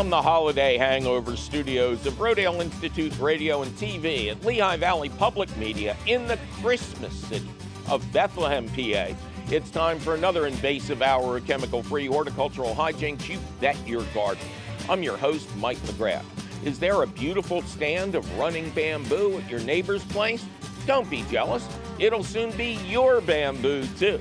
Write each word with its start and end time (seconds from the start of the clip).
From 0.00 0.08
the 0.08 0.22
holiday 0.22 0.78
hangover 0.78 1.36
studios 1.36 2.06
of 2.06 2.14
Rodale 2.14 2.62
Institute 2.62 3.18
Radio 3.18 3.60
and 3.60 3.70
TV 3.72 4.30
at 4.30 4.42
Lehigh 4.46 4.78
Valley 4.78 5.10
Public 5.10 5.54
Media 5.58 5.94
in 6.06 6.26
the 6.26 6.38
Christmas 6.62 7.12
city 7.12 7.50
of 7.86 8.10
Bethlehem, 8.10 8.66
PA, 8.70 9.14
it's 9.50 9.70
time 9.70 9.98
for 9.98 10.14
another 10.14 10.46
invasive 10.46 11.02
hour 11.02 11.36
of 11.36 11.46
chemical 11.46 11.82
free 11.82 12.06
horticultural 12.06 12.74
hijinks 12.74 13.28
you 13.28 13.38
bet 13.60 13.76
your 13.86 14.02
garden. 14.14 14.42
I'm 14.88 15.02
your 15.02 15.18
host, 15.18 15.54
Mike 15.56 15.76
McGrath. 15.80 16.24
Is 16.64 16.78
there 16.78 17.02
a 17.02 17.06
beautiful 17.06 17.60
stand 17.60 18.14
of 18.14 18.38
running 18.38 18.70
bamboo 18.70 19.36
at 19.36 19.50
your 19.50 19.60
neighbor's 19.60 20.04
place? 20.04 20.42
Don't 20.86 21.10
be 21.10 21.26
jealous. 21.30 21.68
It'll 21.98 22.24
soon 22.24 22.52
be 22.52 22.78
your 22.86 23.20
bamboo, 23.20 23.86
too. 23.98 24.18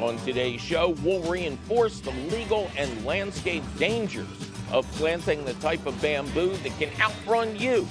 On 0.00 0.16
today's 0.24 0.60
show, 0.60 0.96
we'll 1.04 1.22
reinforce 1.22 2.00
the 2.00 2.10
legal 2.32 2.68
and 2.76 3.06
landscape 3.06 3.62
dangers 3.78 4.49
of 4.72 4.90
planting 4.92 5.44
the 5.44 5.54
type 5.54 5.84
of 5.86 6.00
bamboo 6.00 6.56
that 6.58 6.72
can 6.78 6.90
outrun 7.00 7.56
you. 7.56 7.86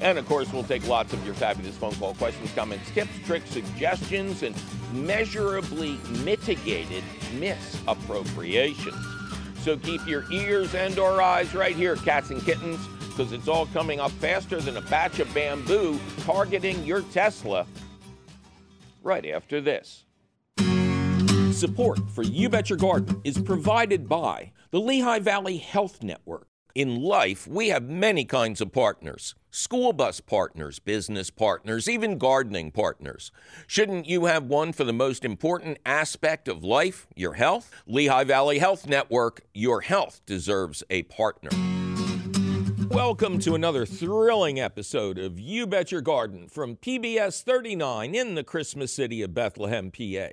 And 0.00 0.18
of 0.18 0.26
course, 0.26 0.52
we'll 0.52 0.64
take 0.64 0.86
lots 0.88 1.12
of 1.12 1.24
your 1.24 1.34
fabulous 1.34 1.76
phone 1.76 1.94
call 1.94 2.14
questions, 2.14 2.52
comments, 2.52 2.90
tips, 2.90 3.10
tricks, 3.24 3.50
suggestions, 3.50 4.42
and 4.42 4.54
measurably 4.92 5.98
mitigated 6.24 7.04
misappropriations. 7.38 8.98
So 9.60 9.76
keep 9.76 10.06
your 10.06 10.30
ears 10.30 10.74
and 10.74 10.98
or 10.98 11.22
eyes 11.22 11.54
right 11.54 11.74
here, 11.74 11.96
cats 11.96 12.30
and 12.30 12.44
kittens, 12.44 12.86
because 13.08 13.32
it's 13.32 13.48
all 13.48 13.66
coming 13.66 14.00
up 14.00 14.10
faster 14.12 14.60
than 14.60 14.76
a 14.76 14.82
batch 14.82 15.20
of 15.20 15.32
bamboo 15.32 15.98
targeting 16.20 16.84
your 16.84 17.02
Tesla 17.02 17.66
right 19.02 19.24
after 19.26 19.60
this. 19.60 20.04
Support 21.52 22.00
for 22.10 22.22
You 22.22 22.48
Bet 22.48 22.68
Your 22.68 22.78
Garden 22.78 23.20
is 23.22 23.38
provided 23.38 24.08
by 24.08 24.50
the 24.74 24.80
Lehigh 24.80 25.20
Valley 25.20 25.58
Health 25.58 26.02
Network. 26.02 26.48
In 26.74 27.00
life, 27.00 27.46
we 27.46 27.68
have 27.68 27.84
many 27.84 28.24
kinds 28.24 28.60
of 28.60 28.72
partners 28.72 29.36
school 29.52 29.92
bus 29.92 30.18
partners, 30.18 30.80
business 30.80 31.30
partners, 31.30 31.88
even 31.88 32.18
gardening 32.18 32.72
partners. 32.72 33.30
Shouldn't 33.68 34.06
you 34.06 34.24
have 34.24 34.42
one 34.42 34.72
for 34.72 34.82
the 34.82 34.92
most 34.92 35.24
important 35.24 35.78
aspect 35.86 36.48
of 36.48 36.64
life, 36.64 37.06
your 37.14 37.34
health? 37.34 37.70
Lehigh 37.86 38.24
Valley 38.24 38.58
Health 38.58 38.88
Network, 38.88 39.42
your 39.54 39.82
health 39.82 40.22
deserves 40.26 40.82
a 40.90 41.04
partner. 41.04 41.50
Welcome 42.88 43.38
to 43.40 43.54
another 43.54 43.86
thrilling 43.86 44.58
episode 44.58 45.18
of 45.18 45.38
You 45.38 45.68
Bet 45.68 45.92
Your 45.92 46.00
Garden 46.00 46.48
from 46.48 46.74
PBS 46.74 47.44
39 47.44 48.16
in 48.16 48.34
the 48.34 48.42
Christmas 48.42 48.92
city 48.92 49.22
of 49.22 49.34
Bethlehem, 49.34 49.92
PA. 49.92 50.30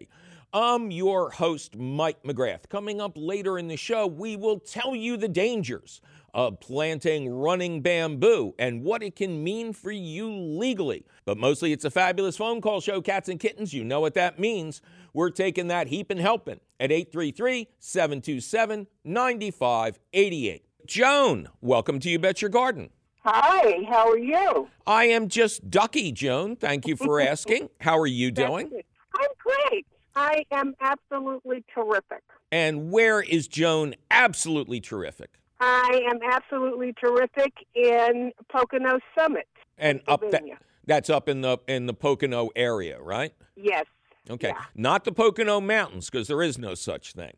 I'm 0.53 0.91
your 0.91 1.29
host, 1.29 1.77
Mike 1.77 2.23
McGrath. 2.23 2.67
Coming 2.67 2.99
up 2.99 3.13
later 3.15 3.57
in 3.57 3.69
the 3.69 3.77
show, 3.77 4.05
we 4.05 4.35
will 4.35 4.59
tell 4.59 4.93
you 4.93 5.15
the 5.15 5.29
dangers 5.29 6.01
of 6.33 6.59
planting 6.59 7.29
running 7.33 7.81
bamboo 7.81 8.53
and 8.59 8.83
what 8.83 9.01
it 9.01 9.15
can 9.15 9.41
mean 9.45 9.71
for 9.71 9.91
you 9.91 10.29
legally. 10.29 11.05
But 11.23 11.37
mostly 11.37 11.71
it's 11.71 11.85
a 11.85 11.89
fabulous 11.89 12.35
phone 12.35 12.59
call 12.59 12.81
show, 12.81 13.01
cats 13.01 13.29
and 13.29 13.39
kittens. 13.39 13.73
You 13.73 13.85
know 13.85 14.01
what 14.01 14.13
that 14.15 14.39
means. 14.39 14.81
We're 15.13 15.29
taking 15.29 15.67
that 15.67 15.87
heap 15.87 16.11
and 16.11 16.19
helping 16.19 16.59
at 16.81 16.91
833 16.91 17.69
727 17.79 18.87
9588. 19.05 20.65
Joan, 20.85 21.47
welcome 21.61 21.97
to 22.01 22.09
You 22.09 22.19
Bet 22.19 22.41
Your 22.41 22.49
Garden. 22.49 22.89
Hi, 23.23 23.85
how 23.87 24.09
are 24.09 24.17
you? 24.17 24.67
I 24.85 25.05
am 25.05 25.29
just 25.29 25.69
ducky, 25.69 26.11
Joan. 26.11 26.57
Thank 26.57 26.87
you 26.87 26.97
for 26.97 27.21
asking. 27.21 27.69
how 27.79 27.97
are 27.97 28.07
you 28.07 28.31
doing? 28.31 28.69
I'm 29.15 29.29
great. 29.37 29.85
I 30.15 30.43
am 30.51 30.75
absolutely 30.81 31.63
terrific. 31.73 32.23
And 32.51 32.91
where 32.91 33.21
is 33.21 33.47
Joan 33.47 33.95
absolutely 34.09 34.81
terrific? 34.81 35.31
I 35.59 36.01
am 36.09 36.19
absolutely 36.23 36.93
terrific 36.93 37.53
in 37.75 38.31
Pocono 38.49 38.99
Summit. 39.17 39.47
And 39.77 40.01
up 40.07 40.21
that 40.31 40.43
that's 40.85 41.09
up 41.09 41.29
in 41.29 41.41
the 41.41 41.59
in 41.67 41.85
the 41.85 41.93
Pocono 41.93 42.49
area, 42.55 43.01
right? 43.01 43.33
Yes. 43.55 43.85
Okay. 44.29 44.49
Yeah. 44.49 44.65
Not 44.75 45.05
the 45.05 45.11
Pocono 45.11 45.61
Mountains 45.61 46.09
because 46.09 46.27
there 46.27 46.41
is 46.41 46.57
no 46.57 46.75
such 46.75 47.13
thing. 47.13 47.33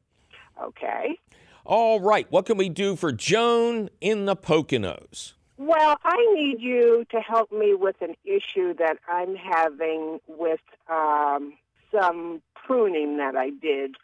Okay. 0.62 1.20
All 1.66 2.00
right. 2.00 2.30
What 2.32 2.46
can 2.46 2.58
we 2.58 2.70
do 2.70 2.96
for 2.96 3.12
Joan 3.12 3.90
in 4.02 4.26
the 4.26 4.36
Poconos? 4.36 5.34
Well, 5.58 5.98
I 6.04 6.18
need 6.34 6.60
you 6.60 7.06
to 7.12 7.20
help 7.20 7.52
me 7.52 7.74
with 7.74 7.96
an 8.02 8.16
issue 8.26 8.74
that 8.76 8.98
I'm 9.08 9.36
having 9.36 10.20
with 10.28 10.60
um, 10.90 11.54
some 11.92 12.42
pruning 12.66 13.18
that 13.18 13.36
I 13.36 13.50
did 13.50 13.96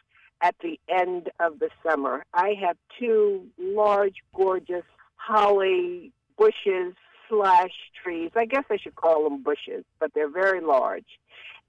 at 0.42 0.54
the 0.62 0.78
end 0.88 1.30
of 1.38 1.58
the 1.58 1.68
summer. 1.86 2.24
I 2.32 2.54
have 2.60 2.76
two 2.98 3.46
large, 3.58 4.16
gorgeous 4.34 4.84
holly 5.16 6.12
bushes 6.38 6.94
slash 7.28 7.72
trees. 8.02 8.30
I 8.34 8.44
guess 8.46 8.64
I 8.70 8.76
should 8.76 8.94
call 8.96 9.24
them 9.24 9.42
bushes, 9.42 9.84
but 9.98 10.12
they're 10.14 10.30
very 10.30 10.60
large. 10.60 11.04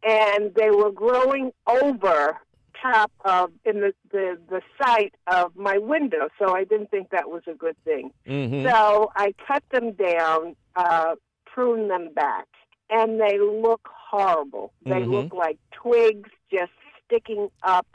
And 0.04 0.54
they 0.56 0.70
were 0.72 0.92
growing 0.92 1.52
over 1.68 2.40
top 2.82 3.12
of 3.26 3.52
in 3.64 3.82
the, 3.82 3.94
the 4.12 4.40
the 4.50 4.62
site 4.82 5.14
of 5.28 5.56
my 5.56 5.78
window, 5.78 6.30
so 6.40 6.56
I 6.56 6.64
didn't 6.64 6.90
think 6.90 7.12
that 7.12 7.30
was 7.30 7.44
a 7.48 7.54
good 7.54 7.76
thing. 7.84 8.12
Mm-hmm. 8.28 8.68
So 8.68 9.12
I 9.16 9.34
cut 9.48 9.64
them 9.72 9.92
down, 9.92 10.56
uh, 10.76 11.16
prune 11.46 11.90
them 11.90 12.10
back, 12.16 12.48
and 12.90 13.20
they 13.22 13.38
look 13.38 13.88
horrible. 14.10 14.74
They 14.84 15.02
Mhm. 15.02 15.12
look 15.12 15.34
like 15.34 15.60
twigs 15.72 16.32
just 16.52 16.72
sticking 17.12 17.50
up, 17.64 17.88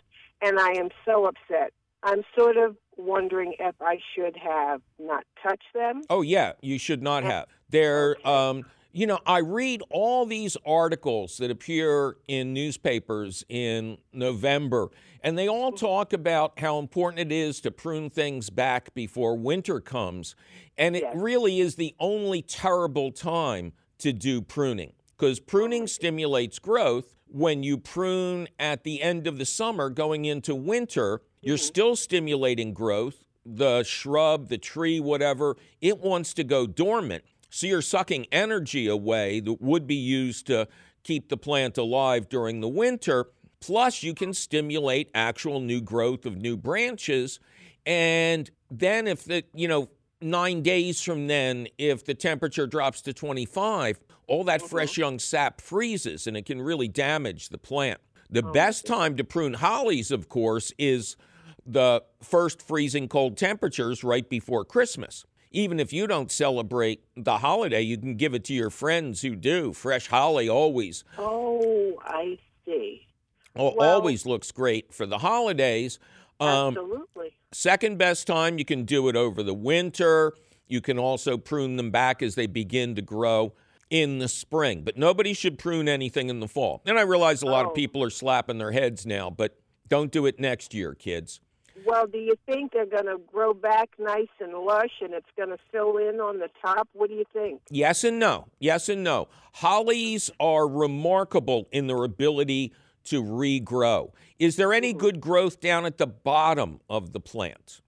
and 0.43 0.59
I 0.59 0.72
am 0.72 0.88
so 1.04 1.27
upset. 1.27 1.72
I'm 2.03 2.22
sort 2.37 2.56
of 2.56 2.77
wondering 2.97 3.54
if 3.59 3.75
I 3.81 3.99
should 4.15 4.37
have 4.37 4.81
not 4.99 5.25
touched 5.43 5.72
them. 5.75 6.03
Oh 6.09 6.22
yeah, 6.22 6.53
you 6.60 6.78
should 6.78 7.03
not 7.03 7.25
have. 7.25 7.47
They're 7.71 8.16
um 8.27 8.65
you 8.93 9.06
know, 9.06 9.19
I 9.27 9.41
read 9.41 9.82
all 9.91 10.25
these 10.25 10.56
articles 10.65 11.37
that 11.37 11.50
appear 11.50 12.16
in 12.28 12.54
newspapers 12.54 13.44
in 13.50 13.99
November, 14.10 14.88
and 15.22 15.37
they 15.37 15.50
all 15.50 15.71
talk 15.72 16.15
about 16.15 16.59
how 16.59 16.78
important 16.78 17.21
it 17.21 17.31
is 17.31 17.60
to 17.60 17.71
prune 17.71 18.09
things 18.09 18.48
back 18.48 18.94
before 18.94 19.37
winter 19.37 19.81
comes. 19.81 20.34
And 20.78 20.97
it 20.97 21.03
Yes. 21.03 21.15
really 21.15 21.60
is 21.60 21.75
the 21.75 21.94
only 22.00 22.41
terrible 22.41 23.12
time 23.12 23.75
to 23.98 24.15
do 24.15 24.41
pruning 24.41 24.94
because 25.10 25.41
pruning 25.41 25.87
stimulates 25.87 26.59
growth. 26.59 27.16
When 27.28 27.62
you 27.62 27.78
prune 27.78 28.48
at 28.59 28.84
the 28.84 29.03
end 29.03 29.26
of 29.26 29.38
the 29.38 29.44
summer 29.44 29.91
going 29.91 30.25
into 30.25 30.54
winter, 30.54 31.22
you're 31.42 31.56
mm-hmm. 31.56 31.64
still 31.64 31.97
stimulating 31.97 32.72
growth. 32.72 33.25
The 33.44 33.84
shrub, 33.84 34.48
the 34.48 34.59
tree, 34.59 35.00
whatever, 35.00 35.56
it 35.81 35.98
wants 35.98 36.34
to 36.34 36.44
go 36.44 36.66
dormant. 36.66 37.25
So 37.50 37.66
you're 37.66 37.82
sucking 37.82 38.26
energy 38.32 38.86
away 38.86 39.41
that 39.41 39.62
would 39.62 39.86
be 39.86 39.94
used 39.94 40.47
to 40.48 40.69
keep 41.04 41.28
the 41.28 41.36
plant 41.36 41.78
alive 41.78 42.28
during 42.28 42.60
the 42.60 42.69
winter. 42.69 43.26
Plus, 43.60 44.03
you 44.03 44.15
can 44.15 44.34
stimulate 44.34 45.10
actual 45.15 45.60
new 45.60 45.81
growth 45.81 46.26
of 46.26 46.36
new 46.36 46.56
branches. 46.56 47.41
And 47.84 48.50
then, 48.70 49.06
if 49.06 49.25
the, 49.25 49.44
you 49.54 49.69
know, 49.69 49.88
nine 50.20 50.62
days 50.62 51.00
from 51.00 51.26
then, 51.26 51.69
if 51.78 52.04
the 52.04 52.15
temperature 52.15 52.66
drops 52.66 53.00
to 53.03 53.12
25, 53.12 54.00
all 54.26 54.44
that 54.44 54.62
fresh 54.62 54.97
young 54.97 55.19
sap 55.19 55.60
freezes 55.60 56.26
and 56.26 56.37
it 56.37 56.47
can 56.47 56.60
really 56.60 56.88
damage 56.88 57.48
the 57.50 57.59
plant. 57.59 58.00
The 58.28 58.42
best 58.42 58.87
time 58.87 59.16
to 59.16 59.25
prune 59.25 59.54
hollies, 59.54 60.10
of 60.10 60.28
course, 60.28 60.72
is 60.78 61.16
the 61.64 62.03
first 62.22 62.60
freezing 62.60 63.09
cold 63.09 63.36
temperatures 63.36 64.03
right 64.03 64.28
before 64.28 64.65
Christmas. 64.65 65.25
Even 65.53 65.78
if 65.78 65.92
you 65.92 66.06
don't 66.06 66.31
celebrate 66.31 67.03
the 67.16 67.38
holiday, 67.38 67.81
you 67.82 67.97
can 67.97 68.16
give 68.16 68.34
it 68.34 68.44
to 68.44 68.53
your 68.53 68.70
friends 68.70 69.22
who 69.22 69.36
do. 69.36 69.72
Fresh 69.72 70.09
holly 70.09 70.48
always 70.48 71.04
Oh, 71.19 71.98
I 72.04 72.38
see. 72.65 73.06
Well- 73.54 73.81
always 73.81 74.26
looks 74.26 74.50
great 74.50 74.92
for 74.92 75.06
the 75.06 75.19
holidays. 75.19 75.98
Um, 76.41 76.77
Absolutely. 76.77 77.33
second 77.53 77.97
best 77.97 78.27
time, 78.27 78.59
you 78.59 78.65
can 78.65 78.84
do 78.84 79.09
it 79.09 79.16
over 79.16 79.42
the 79.42 79.54
winter. 79.54 80.34
You 80.66 80.80
can 80.80 80.98
also 80.98 81.39
prune 81.39 81.77
them 81.77 81.91
back 81.91 82.22
as 82.22 82.34
they 82.34 82.47
begin 82.47 82.95
to 82.97 83.03
grow 83.03 83.54
in 83.91 84.18
the 84.18 84.28
spring. 84.28 84.83
But 84.83 84.97
nobody 84.97 85.33
should 85.33 85.59
prune 85.59 85.88
anything 85.88 86.28
in 86.28 86.41
the 86.41 86.48
fall. 86.48 86.83
And 86.86 86.98
I 86.98 87.03
realize 87.03 87.42
a 87.42 87.47
lot 87.47 87.65
of 87.65 87.71
Oh. 87.72 87.74
people 87.74 88.03
are 88.03 88.10
slapping 88.10 88.59
their 88.59 88.72
heads 88.72 89.06
now, 89.06 89.30
but 89.30 89.59
don't 89.88 90.10
do 90.10 90.27
it 90.27 90.41
next 90.41 90.74
year, 90.74 90.94
kids. 90.94 91.41
Well, 91.84 92.06
do 92.06 92.18
you 92.18 92.34
think 92.47 92.72
they're 92.72 92.86
going 92.86 93.04
to 93.04 93.18
grow 93.30 93.53
back 93.53 93.91
nice 93.98 94.28
and 94.41 94.54
lush 94.54 94.92
and 95.03 95.12
it's 95.12 95.28
going 95.36 95.50
to 95.50 95.59
fill 95.71 95.98
in 95.98 96.21
on 96.21 96.38
the 96.38 96.48
top? 96.65 96.88
What 96.94 97.10
do 97.10 97.15
you 97.16 97.27
think? 97.33 97.60
Yes 97.71 98.03
and 98.03 98.18
no. 98.18 98.47
Yes 98.59 98.88
and 98.88 99.04
no. 99.04 99.28
Hollies 99.53 100.30
are 100.41 100.66
remarkable 100.66 101.68
in 101.71 101.86
their 101.86 102.03
ability 102.03 102.72
to 103.04 103.22
regrow. 103.22 104.10
Is 104.39 104.56
there 104.56 104.72
any 104.72 104.92
good 104.94 105.21
growth 105.21 105.60
down 105.60 105.84
at 105.84 105.98
the 105.98 106.06
bottom 106.06 106.80
of 106.89 107.12
the 107.12 107.21
plant? 107.21 107.82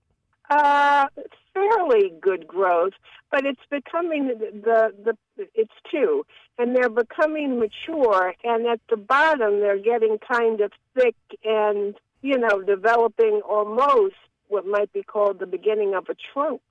Uh, 0.50 1.06
fairly 1.54 2.12
good 2.20 2.46
growth, 2.46 2.92
but 3.30 3.44
it's 3.44 3.60
becoming 3.70 4.28
the, 4.28 4.92
the 5.04 5.14
the 5.36 5.48
it's 5.54 5.72
two, 5.90 6.24
and 6.58 6.74
they're 6.74 6.88
becoming 6.90 7.58
mature. 7.58 8.34
And 8.44 8.66
at 8.66 8.80
the 8.90 8.96
bottom, 8.96 9.60
they're 9.60 9.78
getting 9.78 10.18
kind 10.18 10.60
of 10.60 10.72
thick 10.94 11.16
and 11.44 11.94
you 12.22 12.38
know 12.38 12.62
developing 12.62 13.40
almost 13.48 14.14
what 14.48 14.66
might 14.66 14.92
be 14.92 15.02
called 15.02 15.38
the 15.40 15.46
beginning 15.46 15.94
of 15.94 16.06
a 16.08 16.14
trunk. 16.32 16.62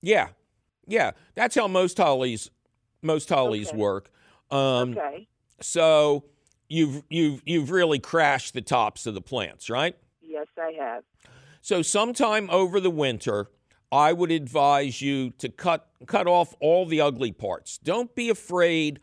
Yeah, 0.00 0.28
Yeah, 0.86 1.12
that's 1.34 1.54
how 1.54 1.68
most 1.68 1.96
hollies 1.98 2.50
most 3.02 3.28
hollies 3.28 3.68
Okay. 3.68 3.76
work. 3.76 4.10
Um, 4.50 4.92
okay. 4.92 5.26
So 5.60 6.24
you've 6.68 7.02
you've 7.08 7.42
you've 7.46 7.70
really 7.70 7.98
crashed 7.98 8.54
the 8.54 8.62
tops 8.62 9.06
of 9.06 9.14
the 9.14 9.20
plants, 9.20 9.70
right? 9.70 9.96
Yes, 10.20 10.46
I 10.58 10.72
have. 10.78 11.04
So 11.60 11.82
sometime 11.82 12.50
over 12.50 12.80
the 12.80 12.90
winter, 12.90 13.48
I 13.92 14.12
would 14.14 14.32
advise 14.32 15.02
you 15.02 15.30
to 15.38 15.50
cut 15.50 15.86
cut 16.06 16.26
off 16.26 16.54
all 16.60 16.86
the 16.86 17.00
ugly 17.02 17.30
parts. 17.30 17.78
Don't 17.78 18.12
be 18.14 18.30
afraid 18.30 18.98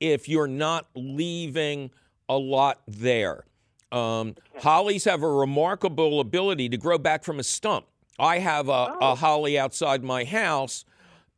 if 0.00 0.28
you're 0.28 0.46
not 0.46 0.86
leaving 0.94 1.90
a 2.28 2.36
lot 2.36 2.82
there. 2.86 3.44
Um, 3.90 4.34
Hollies 4.60 5.04
have 5.04 5.22
a 5.22 5.28
remarkable 5.28 6.20
ability 6.20 6.68
to 6.68 6.76
grow 6.76 6.98
back 6.98 7.24
from 7.24 7.40
a 7.40 7.42
stump. 7.44 7.86
I 8.18 8.38
have 8.38 8.68
a, 8.68 8.72
a 8.72 8.96
Oh. 9.00 9.14
holly 9.14 9.58
outside 9.58 10.04
my 10.04 10.24
house 10.24 10.84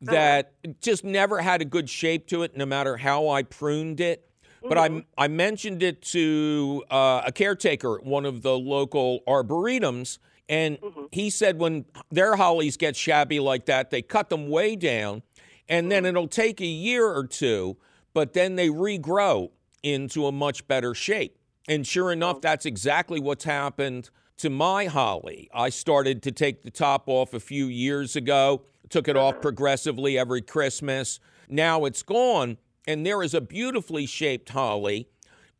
that 0.01 0.51
just 0.81 1.03
never 1.03 1.39
had 1.41 1.61
a 1.61 1.65
good 1.65 1.89
shape 1.89 2.27
to 2.27 2.43
it, 2.43 2.55
no 2.57 2.65
matter 2.65 2.97
how 2.97 3.29
I 3.29 3.41
pruned 3.43 3.99
it. 3.99 4.29
But 4.61 4.77
I, 4.77 5.05
I 5.17 5.27
mentioned 5.27 5.81
it 5.81 6.01
to 6.03 6.83
uh, 6.91 7.21
a 7.25 7.31
caretaker 7.31 7.99
at 7.99 8.03
one 8.05 8.25
of 8.25 8.41
the 8.41 8.57
local 8.57 9.21
arboretums, 9.27 10.17
and 10.49 10.79
mm-hmm. 10.79 11.05
he 11.11 11.29
said 11.29 11.59
when 11.59 11.85
their 12.09 12.35
hollies 12.35 12.77
get 12.77 12.95
shabby 12.95 13.39
like 13.39 13.65
that, 13.65 13.89
they 13.89 14.01
cut 14.01 14.29
them 14.29 14.49
way 14.49 14.75
down, 14.75 15.23
and 15.67 15.91
then 15.91 16.03
mm-hmm. 16.03 16.09
it'll 16.09 16.27
take 16.27 16.61
a 16.61 16.65
year 16.65 17.05
or 17.05 17.25
two, 17.25 17.77
but 18.13 18.33
then 18.33 18.55
they 18.55 18.69
regrow 18.69 19.51
into 19.83 20.25
a 20.25 20.31
much 20.31 20.67
better 20.67 20.93
shape. 20.93 21.37
And 21.67 21.85
sure 21.85 22.09
oh. 22.09 22.13
enough, 22.13 22.41
that's 22.41 22.65
exactly 22.65 23.19
what's 23.19 23.43
happened 23.43 24.09
to 24.37 24.49
my 24.49 24.85
holly. 24.85 25.49
I 25.53 25.69
started 25.69 26.23
to 26.23 26.31
take 26.31 26.63
the 26.63 26.71
top 26.71 27.03
off 27.07 27.33
a 27.33 27.39
few 27.39 27.65
years 27.65 28.15
ago, 28.15 28.63
took 28.89 29.07
it 29.07 29.17
off 29.17 29.35
mm-hmm. 29.35 29.41
progressively 29.41 30.17
every 30.17 30.41
Christmas. 30.41 31.19
Now 31.49 31.85
it's 31.85 32.03
gone, 32.03 32.57
and 32.87 33.05
there 33.05 33.21
is 33.21 33.33
a 33.33 33.41
beautifully 33.41 34.05
shaped 34.05 34.49
holly 34.49 35.09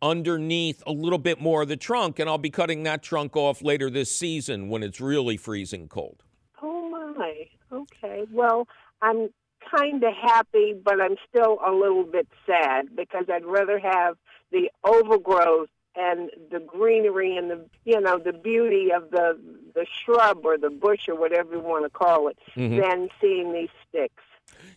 underneath 0.02 0.84
a 0.86 0.92
little 0.92 1.20
bit 1.20 1.42
more 1.42 1.64
of 1.64 1.68
the 1.68 1.78
trunk, 1.78 2.20
and 2.20 2.30
I'll 2.30 2.38
be 2.38 2.50
cutting 2.50 2.84
that 2.84 3.04
trunk 3.04 3.36
off 3.36 3.62
later 3.62 3.90
this 3.90 4.16
season 4.16 4.70
when 4.70 4.84
it's 4.84 5.02
really 5.02 5.38
freezing 5.38 5.88
cold. 5.88 6.24
Oh 6.62 7.14
my. 7.18 7.48
Okay. 7.72 8.26
Well, 8.32 8.68
I'm 9.02 9.30
kind 9.76 10.04
of 10.04 10.14
happy, 10.14 10.74
but 10.74 11.02
I'm 11.02 11.16
still 11.30 11.60
a 11.66 11.72
little 11.72 12.04
bit 12.04 12.28
sad 12.46 12.96
because 12.96 13.26
I'd 13.32 13.46
rather 13.46 13.80
have 13.80 14.18
the 14.52 14.70
overgrowth 14.84 15.70
and 15.96 16.30
the 16.52 16.60
greenery 16.60 17.36
and 17.36 17.50
the 17.50 17.66
you 17.84 18.00
know 18.00 18.20
the 18.20 18.32
beauty 18.32 18.92
of 18.96 19.10
the 19.10 19.38
the 19.74 19.86
shrub 20.04 20.46
or 20.46 20.58
the 20.58 20.70
bush 20.70 21.10
or 21.10 21.16
whatever 21.16 21.56
you 21.56 21.60
want 21.60 21.86
to 21.86 21.90
call 21.90 22.28
it 22.28 22.38
than 22.56 23.10
seeing 23.20 23.52
these 23.52 23.70
sticks. 23.90 24.24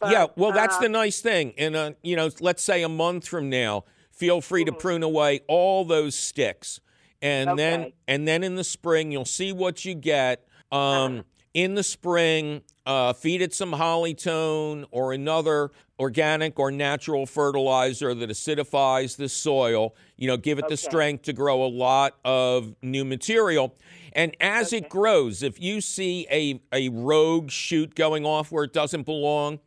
But, 0.00 0.12
yeah, 0.12 0.26
well, 0.36 0.52
that's 0.52 0.76
uh, 0.76 0.80
the 0.80 0.88
nice 0.88 1.20
thing. 1.20 1.54
And, 1.56 1.76
uh, 1.76 1.92
you 2.02 2.16
know, 2.16 2.30
let's 2.40 2.62
say 2.62 2.82
a 2.82 2.88
month 2.88 3.28
from 3.28 3.50
now, 3.50 3.84
feel 4.20 4.42
free 4.42 4.64
to 4.66 4.72
prune 4.72 5.02
away 5.02 5.40
all 5.48 5.86
those 5.86 6.14
sticks. 6.14 6.78
And 7.22 7.58
then 7.58 7.92
and 8.06 8.28
then 8.28 8.44
in 8.44 8.54
the 8.54 8.64
spring, 8.64 9.10
you'll 9.10 9.24
see 9.24 9.52
what 9.52 9.84
you 9.84 9.94
get. 9.94 10.46
Um, 10.70 11.24
in 11.52 11.74
the 11.74 11.82
spring, 11.82 12.62
uh, 12.86 13.12
feed 13.12 13.42
it 13.42 13.52
some 13.52 13.72
hollytone 13.72 14.84
or 14.90 15.12
another 15.12 15.70
organic 15.98 16.58
or 16.58 16.70
natural 16.70 17.26
fertilizer 17.26 18.14
that 18.14 18.30
acidifies 18.30 19.16
the 19.16 19.28
soil. 19.28 19.94
You 20.16 20.28
know, 20.28 20.36
give 20.36 20.58
it 20.58 20.68
the 20.68 20.76
strength 20.76 21.22
to 21.24 21.32
grow 21.32 21.64
a 21.64 21.68
lot 21.68 22.16
of 22.24 22.74
new 22.82 23.04
material. 23.04 23.74
And 24.12 24.36
as 24.40 24.72
it 24.72 24.88
grows, 24.88 25.42
if 25.42 25.60
you 25.60 25.80
see 25.80 26.26
a, 26.30 26.60
a 26.72 26.88
rogue 26.90 27.50
shoot 27.50 27.94
going 27.94 28.24
off 28.24 28.52
where 28.52 28.64
it 28.64 28.72
doesn't 28.72 29.04
belong, 29.04 29.60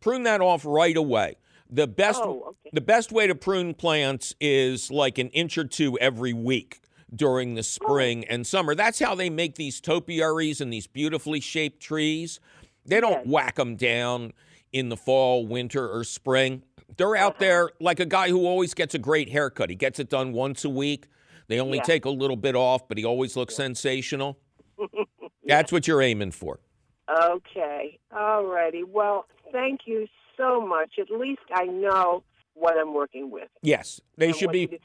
prune 0.00 0.22
that 0.22 0.40
off 0.40 0.64
right 0.64 0.96
away. 0.96 1.36
The 1.70 1.86
best 1.86 2.20
Oh, 2.22 2.42
okay. 2.48 2.70
the 2.72 2.80
best 2.80 3.12
way 3.12 3.26
to 3.26 3.34
prune 3.34 3.74
plants 3.74 4.34
is 4.40 4.90
like 4.90 5.18
an 5.18 5.28
inch 5.30 5.58
or 5.58 5.64
two 5.64 5.98
every 5.98 6.32
week 6.32 6.80
during 7.14 7.54
the 7.54 7.60
oh. 7.60 7.62
spring 7.62 8.24
and 8.24 8.46
summer. 8.46 8.74
That's 8.74 8.98
how 8.98 9.14
they 9.14 9.30
make 9.30 9.56
these 9.56 9.80
topiaries 9.80 10.60
and 10.60 10.72
these 10.72 10.86
beautifully 10.86 11.40
shaped 11.40 11.80
trees. 11.82 12.40
They 12.86 13.00
don't 13.00 13.12
Yes. 13.24 13.26
whack 13.26 13.54
them 13.56 13.76
down 13.76 14.32
in 14.72 14.88
the 14.88 14.96
fall, 14.96 15.46
winter, 15.46 15.88
or 15.90 16.04
spring. 16.04 16.62
They're 16.96 17.16
out 17.16 17.32
uh-huh. 17.32 17.40
there 17.40 17.70
like 17.80 18.00
a 18.00 18.06
guy 18.06 18.28
who 18.30 18.46
always 18.46 18.72
gets 18.74 18.94
a 18.94 18.98
great 18.98 19.28
haircut. 19.28 19.68
He 19.70 19.76
gets 19.76 19.98
it 19.98 20.08
done 20.08 20.32
once 20.32 20.64
a 20.64 20.70
week. 20.70 21.06
They 21.48 21.60
only 21.60 21.78
Yeah. 21.78 21.84
take 21.84 22.04
a 22.06 22.10
little 22.10 22.36
bit 22.36 22.54
off, 22.56 22.88
but 22.88 22.98
he 22.98 23.04
always 23.04 23.36
looks 23.36 23.54
sensational. 23.56 24.38
That's 25.44 25.70
what 25.72 25.86
you're 25.86 26.02
aiming 26.02 26.32
for. 26.32 26.60
Okay. 27.10 27.98
All 28.14 28.44
righty. 28.44 28.84
Well, 28.84 29.26
thank 29.52 29.80
you 29.86 30.06
so 30.38 30.60
much. 30.66 30.92
At 30.98 31.10
least 31.10 31.42
I 31.54 31.64
know 31.64 32.22
what 32.54 32.78
I'm 32.78 32.94
working 32.94 33.30
with. 33.30 33.48
Yes, 33.62 34.00
they 34.16 34.32
should 34.32 34.50
be. 34.52 34.80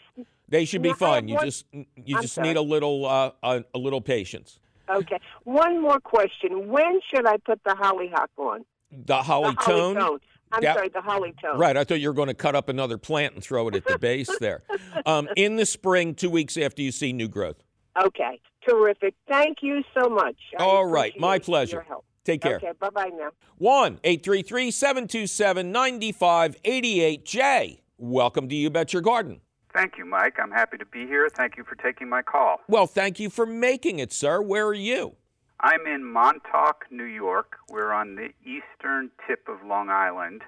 They 0.49 0.65
should 0.65 0.81
be 0.81 0.89
Now, 0.89 0.95
fine. 0.95 1.27
You 1.29 1.35
one- 1.35 1.45
just 1.45 1.65
you 1.71 2.17
I'm 2.17 2.21
just 2.21 2.33
sorry. 2.35 2.49
need 2.49 2.57
a 2.57 2.61
little 2.61 3.05
uh, 3.05 3.31
a, 3.41 3.63
a 3.73 3.77
little 3.79 4.01
patience. 4.01 4.59
Okay. 4.89 5.19
One 5.45 5.81
more 5.81 5.99
question. 5.99 6.67
When 6.67 6.99
should 7.13 7.25
I 7.25 7.37
put 7.37 7.61
the 7.63 7.73
hollyhock 7.73 8.29
on? 8.37 8.65
The 8.91 9.15
holly 9.23 9.51
the 9.55 9.61
holly 9.61 9.95
tone. 9.95 10.19
I'm 10.51 10.61
Yeah. 10.61 10.73
sorry, 10.75 10.89
the 10.89 11.01
holly 11.01 11.33
tone. 11.41 11.57
Right, 11.57 11.75
I 11.75 11.83
thought 11.83 11.99
you 12.01 12.09
were 12.09 12.13
going 12.13 12.27
to 12.27 12.33
cut 12.35 12.53
up 12.53 12.69
another 12.69 12.99
plant 12.99 13.33
and 13.33 13.43
throw 13.43 13.67
it 13.69 13.75
at 13.75 13.85
the 13.85 13.97
base 13.97 14.29
there. 14.39 14.61
Um, 15.07 15.27
in 15.35 15.55
the 15.55 15.65
spring, 15.65 16.13
two 16.13 16.29
weeks 16.29 16.55
after 16.55 16.81
you 16.83 16.91
see 16.91 17.11
new 17.11 17.27
growth. 17.27 17.63
Okay. 18.05 18.39
Terrific. 18.69 19.15
Thank 19.27 19.57
you 19.61 19.83
so 19.97 20.07
much. 20.07 20.35
I 20.57 20.63
All 20.63 20.85
right, 20.85 21.19
my 21.19 21.39
pleasure. 21.39 21.83
Your 22.27 22.33
help. 22.33 22.41
Take 22.41 22.61
care. 22.61 22.69
Okay. 22.69 22.77
Bye 22.79 22.89
bye 22.89 23.11
now. 23.15 23.31
1 23.57 23.99
833 24.03 24.71
727 24.71 25.71
9588. 25.71 27.25
Jay, 27.25 27.81
welcome 27.97 28.49
to 28.49 28.55
You 28.55 28.69
Bet 28.69 28.93
Your 28.93 29.01
Garden. 29.01 29.41
Thank 29.73 29.97
you, 29.97 30.05
Mike. 30.05 30.37
I'm 30.39 30.51
happy 30.51 30.77
to 30.77 30.85
be 30.85 31.07
here. 31.07 31.29
Thank 31.29 31.57
you 31.57 31.63
for 31.63 31.75
taking 31.75 32.07
my 32.07 32.21
call. 32.21 32.57
Well, 32.67 32.85
thank 32.85 33.19
you 33.19 33.29
for 33.29 33.45
making 33.45 33.99
it, 33.99 34.13
sir. 34.13 34.41
Where 34.41 34.67
are 34.67 34.73
you? 34.73 35.15
I'm 35.59 35.87
in 35.87 36.03
Montauk, 36.03 36.85
New 36.91 37.05
York. 37.05 37.57
We're 37.69 37.91
on 37.91 38.15
the 38.15 38.29
eastern 38.43 39.09
tip 39.25 39.47
of 39.47 39.65
Long 39.65 39.89
Island 39.89 40.43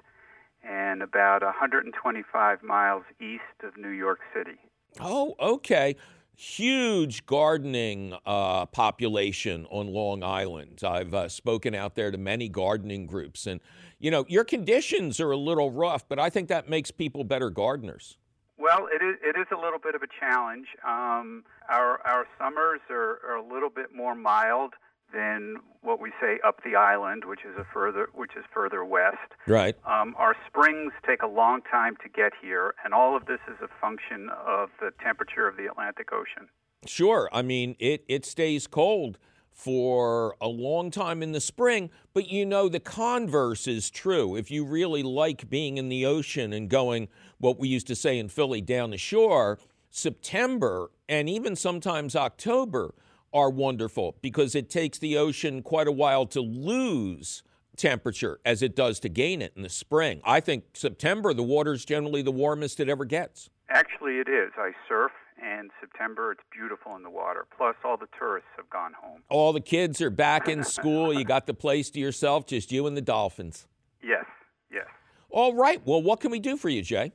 and 0.62 1.02
about 1.02 1.42
125 1.42 2.62
miles 2.62 3.02
east 3.20 3.64
of 3.64 3.76
New 3.76 3.88
York 3.88 4.20
City. 4.34 4.58
Oh, 5.00 5.34
okay. 5.40 5.96
Huge 6.38 7.24
gardening 7.24 8.14
uh, 8.26 8.66
population 8.66 9.66
on 9.70 9.86
Long 9.86 10.22
Island. 10.22 10.82
I've 10.84 11.14
uh, 11.14 11.30
spoken 11.30 11.74
out 11.74 11.94
there 11.94 12.10
to 12.10 12.18
many 12.18 12.50
gardening 12.50 13.06
groups, 13.06 13.46
and 13.46 13.58
you 13.98 14.10
know 14.10 14.26
your 14.28 14.44
conditions 14.44 15.18
are 15.18 15.30
a 15.30 15.36
little 15.36 15.70
rough, 15.70 16.06
but 16.06 16.18
I 16.18 16.28
think 16.28 16.48
that 16.48 16.68
makes 16.68 16.90
people 16.90 17.24
better 17.24 17.48
gardeners. 17.48 18.18
Well, 18.58 18.86
it 18.92 19.02
is, 19.02 19.16
it 19.22 19.38
is 19.38 19.46
a 19.50 19.56
little 19.56 19.78
bit 19.78 19.94
of 19.94 20.02
a 20.02 20.08
challenge. 20.20 20.66
Um, 20.86 21.44
our, 21.70 22.00
our 22.06 22.26
summers 22.38 22.80
are, 22.90 23.20
are 23.26 23.36
a 23.36 23.46
little 23.46 23.70
bit 23.70 23.94
more 23.94 24.14
mild 24.14 24.74
than 25.16 25.56
what 25.80 26.00
we 26.00 26.12
say 26.20 26.38
up 26.46 26.62
the 26.62 26.76
island, 26.76 27.24
which 27.24 27.40
is 27.40 27.56
a 27.58 27.64
further 27.72 28.08
which 28.14 28.32
is 28.36 28.44
further 28.52 28.84
west. 28.84 29.16
Right. 29.46 29.74
Um, 29.86 30.14
our 30.18 30.36
springs 30.46 30.92
take 31.06 31.22
a 31.22 31.26
long 31.26 31.62
time 31.62 31.96
to 32.02 32.08
get 32.08 32.32
here, 32.40 32.74
and 32.84 32.92
all 32.92 33.16
of 33.16 33.24
this 33.26 33.40
is 33.48 33.56
a 33.62 33.68
function 33.80 34.28
of 34.46 34.68
the 34.80 34.90
temperature 35.02 35.48
of 35.48 35.56
the 35.56 35.66
Atlantic 35.66 36.12
Ocean. 36.12 36.48
Sure. 36.84 37.28
I 37.32 37.42
mean, 37.42 37.74
it, 37.78 38.04
it 38.08 38.26
stays 38.26 38.66
cold 38.66 39.18
for 39.50 40.36
a 40.38 40.48
long 40.48 40.90
time 40.90 41.22
in 41.22 41.32
the 41.32 41.40
spring, 41.40 41.88
but 42.12 42.28
you 42.28 42.44
know, 42.44 42.68
the 42.68 42.78
converse 42.78 43.66
is 43.66 43.88
true. 43.88 44.36
If 44.36 44.50
you 44.50 44.66
really 44.66 45.02
like 45.02 45.48
being 45.48 45.78
in 45.78 45.88
the 45.88 46.04
ocean 46.04 46.52
and 46.52 46.68
going, 46.68 47.08
what 47.38 47.58
we 47.58 47.68
used 47.68 47.86
to 47.86 47.96
say 47.96 48.18
in 48.18 48.28
Philly, 48.28 48.60
down 48.60 48.90
the 48.90 48.98
shore, 48.98 49.58
September 49.88 50.90
and 51.08 51.26
even 51.30 51.56
sometimes 51.56 52.14
October 52.14 52.94
are 53.32 53.50
wonderful 53.50 54.16
because 54.22 54.54
it 54.54 54.70
takes 54.70 54.98
the 54.98 55.16
ocean 55.16 55.62
quite 55.62 55.86
a 55.86 55.92
while 55.92 56.26
to 56.26 56.40
lose 56.40 57.42
temperature 57.76 58.40
as 58.44 58.62
it 58.62 58.74
does 58.74 58.98
to 59.00 59.08
gain 59.08 59.42
it 59.42 59.52
in 59.56 59.62
the 59.62 59.68
spring. 59.68 60.20
I 60.24 60.40
think 60.40 60.64
September, 60.74 61.34
the 61.34 61.42
water's 61.42 61.84
generally 61.84 62.22
the 62.22 62.32
warmest 62.32 62.80
it 62.80 62.88
ever 62.88 63.04
gets. 63.04 63.50
Actually, 63.68 64.18
it 64.18 64.28
is. 64.28 64.52
I 64.56 64.72
surf, 64.88 65.12
and 65.42 65.70
September 65.80 66.32
it's 66.32 66.42
beautiful 66.50 66.96
in 66.96 67.02
the 67.02 67.10
water. 67.10 67.46
Plus, 67.56 67.74
all 67.84 67.96
the 67.96 68.08
tourists 68.18 68.48
have 68.56 68.70
gone 68.70 68.92
home. 68.98 69.22
All 69.28 69.52
the 69.52 69.60
kids 69.60 70.00
are 70.00 70.10
back 70.10 70.48
in 70.48 70.64
school. 70.76 71.12
You 71.12 71.24
got 71.24 71.46
the 71.46 71.54
place 71.54 71.90
to 71.90 72.00
yourself, 72.00 72.46
just 72.46 72.72
you 72.72 72.86
and 72.86 72.96
the 72.96 73.02
Dolphins. 73.02 73.66
Yes, 74.02 74.24
yes. 74.72 74.86
All 75.30 75.54
right. 75.54 75.82
Well, 75.84 76.02
what 76.02 76.20
can 76.20 76.30
we 76.30 76.38
do 76.38 76.56
for 76.56 76.68
you, 76.68 76.82
Jay? 76.82 77.12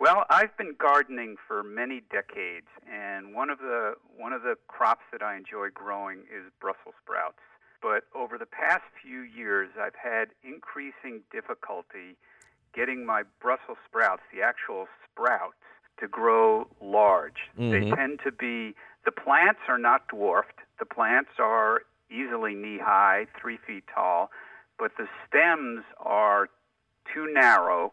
Well, 0.00 0.24
I've 0.30 0.56
been 0.56 0.74
gardening 0.78 1.36
for 1.46 1.62
many 1.62 2.00
decades, 2.10 2.68
and 2.90 3.34
one 3.34 3.50
of 3.50 3.58
the 3.58 3.96
one 4.16 4.32
of 4.32 4.40
the 4.42 4.56
crops 4.66 5.04
that 5.12 5.22
I 5.22 5.36
enjoy 5.36 5.68
growing 5.74 6.20
is 6.20 6.50
Brussels 6.58 6.94
sprouts. 7.04 7.38
But 7.82 8.04
over 8.14 8.38
the 8.38 8.46
past 8.46 8.84
few 9.02 9.20
years, 9.20 9.68
I've 9.78 9.94
had 9.94 10.28
increasing 10.42 11.20
difficulty 11.30 12.16
getting 12.72 13.04
my 13.04 13.24
Brussels 13.42 13.76
sprouts, 13.86 14.22
the 14.32 14.40
actual 14.40 14.88
sprouts, 15.04 15.56
to 15.98 16.08
grow 16.08 16.66
large. 16.80 17.50
They 17.56 17.82
Mhm. 17.82 17.94
tend 17.94 18.20
to 18.20 18.32
be 18.32 18.74
the 19.04 19.12
plants 19.12 19.60
are 19.68 19.76
not 19.78 20.08
dwarfed. 20.08 20.60
The 20.78 20.86
plants 20.86 21.38
are 21.38 21.82
easily 22.08 22.54
knee 22.54 22.78
high, 22.78 23.26
three 23.36 23.58
feet 23.58 23.86
tall, 23.88 24.32
but 24.78 24.96
the 24.96 25.08
stems 25.26 25.84
are 25.98 26.48
too 27.04 27.26
narrow 27.26 27.92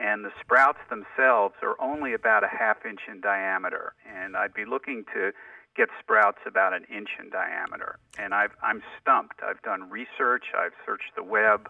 and 0.00 0.24
the 0.24 0.30
sprouts 0.40 0.78
themselves 0.90 1.54
are 1.62 1.80
only 1.80 2.14
about 2.14 2.44
a 2.44 2.48
half 2.48 2.84
inch 2.84 3.00
in 3.10 3.20
diameter. 3.20 3.94
And 4.06 4.36
I'd 4.36 4.54
be 4.54 4.64
looking 4.64 5.04
to 5.14 5.32
get 5.76 5.88
sprouts 6.00 6.38
about 6.46 6.72
an 6.72 6.84
inch 6.84 7.10
in 7.20 7.30
diameter. 7.30 7.98
And 8.18 8.34
I've, 8.34 8.52
I'm 8.62 8.82
stumped. 9.00 9.40
I've 9.46 9.62
done 9.62 9.90
research, 9.90 10.44
I've 10.56 10.72
searched 10.84 11.14
the 11.16 11.22
web, 11.22 11.68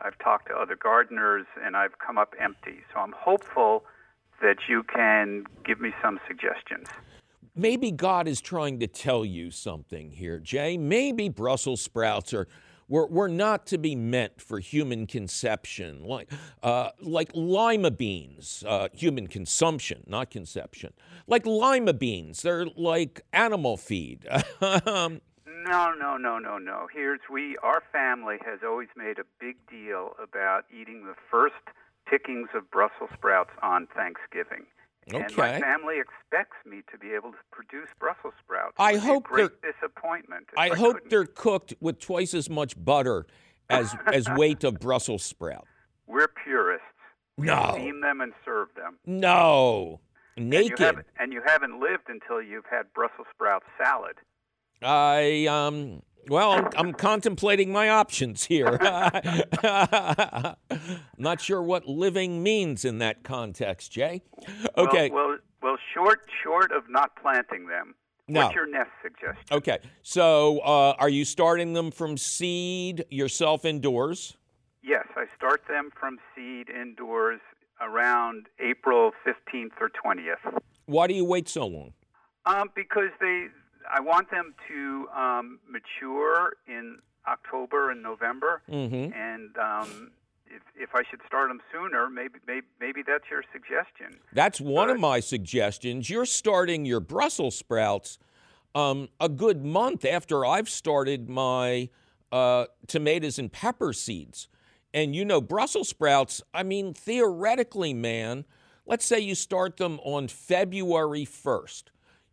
I've 0.00 0.18
talked 0.18 0.48
to 0.48 0.54
other 0.54 0.76
gardeners, 0.76 1.46
and 1.64 1.76
I've 1.76 1.98
come 1.98 2.18
up 2.18 2.34
empty. 2.40 2.80
So 2.92 3.00
I'm 3.00 3.14
hopeful 3.16 3.84
that 4.42 4.56
you 4.68 4.82
can 4.82 5.44
give 5.64 5.80
me 5.80 5.90
some 6.02 6.18
suggestions. 6.26 6.88
Maybe 7.56 7.92
God 7.92 8.26
is 8.26 8.40
trying 8.40 8.80
to 8.80 8.88
tell 8.88 9.24
you 9.24 9.52
something 9.52 10.10
here, 10.10 10.40
Jay. 10.40 10.76
Maybe 10.76 11.28
Brussels 11.28 11.80
sprouts 11.80 12.34
are 12.34 12.48
were, 12.88 13.06
were 13.06 13.28
not 13.28 13.66
to 13.66 13.78
be 13.78 13.94
meant 13.94 14.40
for 14.40 14.58
human 14.58 15.06
conception, 15.06 16.04
like, 16.04 16.30
uh, 16.62 16.90
like 17.00 17.30
lima 17.34 17.90
beans, 17.90 18.64
uh, 18.66 18.88
human 18.92 19.26
consumption, 19.26 20.04
not 20.06 20.30
conception. 20.30 20.92
Like 21.26 21.46
lima 21.46 21.92
beans, 21.92 22.42
they're 22.42 22.66
like 22.66 23.22
animal 23.32 23.76
feed. 23.76 24.26
no, 24.60 25.94
no, 25.94 26.16
no, 26.16 26.38
no, 26.38 26.58
no. 26.58 26.86
Here's 26.92 27.20
we, 27.30 27.56
our 27.62 27.82
family 27.92 28.36
has 28.44 28.60
always 28.64 28.88
made 28.96 29.18
a 29.18 29.24
big 29.40 29.56
deal 29.68 30.14
about 30.22 30.64
eating 30.70 31.06
the 31.06 31.14
first 31.30 31.54
pickings 32.06 32.48
of 32.54 32.70
Brussels 32.70 33.10
sprouts 33.14 33.50
on 33.62 33.86
Thanksgiving. 33.94 34.66
Okay. 35.12 35.24
And 35.24 35.36
my 35.36 35.60
family 35.60 35.96
expects 35.98 36.56
me 36.64 36.82
to 36.90 36.98
be 36.98 37.12
able 37.12 37.32
to 37.32 37.38
produce 37.50 37.88
Brussels 37.98 38.34
sprouts. 38.42 38.74
I 38.78 38.96
hope 38.96 39.24
great 39.24 39.50
disappointment. 39.62 40.46
I, 40.56 40.70
I 40.70 40.74
hope 40.74 41.10
they're 41.10 41.26
cooked 41.26 41.74
with 41.80 42.00
twice 42.00 42.32
as 42.32 42.48
much 42.48 42.82
butter 42.82 43.26
as 43.68 43.94
as 44.12 44.28
weight 44.36 44.64
of 44.64 44.80
Brussels 44.80 45.22
sprout. 45.22 45.66
We're 46.06 46.28
purists. 46.28 46.86
We 47.36 47.48
no. 47.48 47.70
steam 47.72 48.00
them 48.00 48.20
and 48.20 48.32
serve 48.44 48.68
them. 48.76 48.98
No. 49.06 50.00
Naked. 50.36 50.80
And 50.80 50.96
you, 50.96 51.04
and 51.18 51.32
you 51.32 51.42
haven't 51.46 51.80
lived 51.80 52.08
until 52.08 52.42
you've 52.42 52.66
had 52.70 52.92
Brussels 52.94 53.26
sprout 53.34 53.62
salad. 53.82 54.16
I 54.82 55.46
um 55.46 56.02
well, 56.28 56.52
I'm, 56.52 56.68
I'm 56.76 56.92
contemplating 56.92 57.72
my 57.72 57.88
options 57.88 58.44
here. 58.44 58.78
I'm 58.82 60.56
Not 61.18 61.40
sure 61.40 61.62
what 61.62 61.86
living 61.86 62.42
means 62.42 62.84
in 62.84 62.98
that 62.98 63.22
context, 63.22 63.92
Jay. 63.92 64.22
Okay. 64.76 65.10
Well, 65.10 65.28
well, 65.28 65.38
well 65.62 65.76
short 65.94 66.20
short 66.42 66.72
of 66.72 66.84
not 66.88 67.16
planting 67.20 67.66
them. 67.66 67.94
No. 68.26 68.44
What's 68.44 68.54
your 68.54 68.66
nest 68.66 68.90
suggestion? 69.02 69.44
Okay. 69.52 69.78
So, 70.02 70.60
uh, 70.60 70.94
are 70.98 71.10
you 71.10 71.24
starting 71.24 71.74
them 71.74 71.90
from 71.90 72.16
seed 72.16 73.04
yourself 73.10 73.64
indoors? 73.64 74.36
Yes, 74.82 75.06
I 75.16 75.24
start 75.36 75.62
them 75.68 75.90
from 75.98 76.18
seed 76.34 76.68
indoors 76.70 77.40
around 77.80 78.46
April 78.60 79.12
15th 79.26 79.72
or 79.80 79.90
20th. 79.90 80.58
Why 80.86 81.06
do 81.06 81.14
you 81.14 81.24
wait 81.24 81.48
so 81.48 81.66
long? 81.66 81.92
Um, 82.46 82.68
because 82.74 83.10
they 83.20 83.46
I 83.90 84.00
want 84.00 84.30
them 84.30 84.54
to 84.68 85.08
um, 85.16 85.58
mature 85.68 86.54
in 86.66 86.98
October 87.28 87.90
and 87.90 88.02
November, 88.02 88.62
mm-hmm. 88.70 89.12
and 89.12 89.56
um, 89.56 90.10
if, 90.46 90.62
if 90.76 90.90
I 90.94 91.02
should 91.10 91.20
start 91.26 91.48
them 91.48 91.60
sooner, 91.72 92.08
maybe 92.08 92.38
maybe, 92.46 92.66
maybe 92.80 93.02
that's 93.06 93.24
your 93.30 93.42
suggestion. 93.52 94.20
That's 94.32 94.60
one 94.60 94.88
but, 94.88 94.94
of 94.94 95.00
my 95.00 95.20
suggestions. 95.20 96.08
You're 96.10 96.26
starting 96.26 96.84
your 96.84 97.00
Brussels 97.00 97.56
sprouts 97.56 98.18
um, 98.74 99.08
a 99.20 99.28
good 99.28 99.64
month 99.64 100.04
after 100.04 100.44
I've 100.44 100.68
started 100.68 101.28
my 101.28 101.88
uh, 102.32 102.66
tomatoes 102.86 103.38
and 103.38 103.52
pepper 103.52 103.92
seeds. 103.92 104.48
And 104.92 105.14
you 105.14 105.24
know, 105.24 105.40
Brussels 105.40 105.88
sprouts, 105.88 106.42
I 106.52 106.62
mean, 106.62 106.94
theoretically, 106.94 107.94
man, 107.94 108.44
let's 108.86 109.04
say 109.04 109.18
you 109.20 109.34
start 109.34 109.76
them 109.76 109.98
on 110.04 110.28
February 110.28 111.24
1st. 111.24 111.84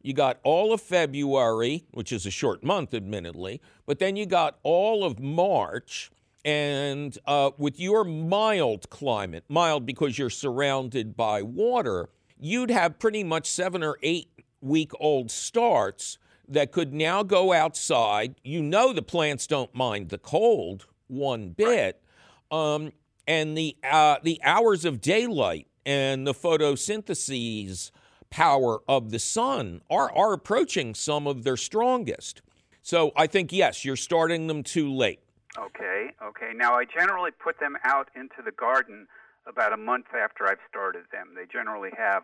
You 0.03 0.13
got 0.13 0.39
all 0.43 0.73
of 0.73 0.81
February, 0.81 1.85
which 1.91 2.11
is 2.11 2.25
a 2.25 2.31
short 2.31 2.63
month, 2.63 2.93
admittedly, 2.93 3.61
but 3.85 3.99
then 3.99 4.15
you 4.15 4.25
got 4.25 4.57
all 4.63 5.03
of 5.03 5.19
March. 5.19 6.11
And 6.43 7.15
uh, 7.27 7.51
with 7.57 7.79
your 7.79 8.03
mild 8.03 8.89
climate, 8.89 9.43
mild 9.47 9.85
because 9.85 10.17
you're 10.17 10.31
surrounded 10.31 11.15
by 11.15 11.43
water, 11.43 12.09
you'd 12.39 12.71
have 12.71 12.97
pretty 12.97 13.23
much 13.23 13.47
seven 13.47 13.83
or 13.83 13.97
eight 14.01 14.29
week 14.59 14.91
old 14.99 15.29
starts 15.29 16.17
that 16.47 16.71
could 16.71 16.93
now 16.93 17.21
go 17.21 17.53
outside. 17.53 18.35
You 18.43 18.63
know 18.63 18.91
the 18.91 19.03
plants 19.03 19.45
don't 19.45 19.73
mind 19.75 20.09
the 20.09 20.17
cold 20.17 20.87
one 21.07 21.49
bit. 21.49 22.01
Um, 22.49 22.91
and 23.27 23.57
the, 23.57 23.77
uh, 23.89 24.17
the 24.23 24.39
hours 24.43 24.83
of 24.83 24.99
daylight 24.99 25.67
and 25.85 26.25
the 26.25 26.33
photosyntheses 26.33 27.91
power 28.31 28.79
of 28.87 29.11
the 29.11 29.19
sun 29.19 29.81
are, 29.91 30.11
are 30.15 30.33
approaching 30.33 30.95
some 30.95 31.27
of 31.27 31.43
their 31.43 31.57
strongest. 31.57 32.41
So 32.81 33.11
I 33.15 33.27
think, 33.27 33.53
yes, 33.53 33.85
you're 33.85 33.95
starting 33.95 34.47
them 34.47 34.63
too 34.63 34.91
late. 34.91 35.19
Okay, 35.59 36.11
okay. 36.23 36.51
Now, 36.55 36.73
I 36.73 36.85
generally 36.85 37.31
put 37.31 37.59
them 37.59 37.77
out 37.83 38.07
into 38.15 38.41
the 38.43 38.51
garden 38.51 39.07
about 39.45 39.73
a 39.73 39.77
month 39.77 40.07
after 40.17 40.47
I've 40.47 40.59
started 40.67 41.03
them. 41.11 41.33
They 41.35 41.45
generally 41.51 41.91
have 41.97 42.23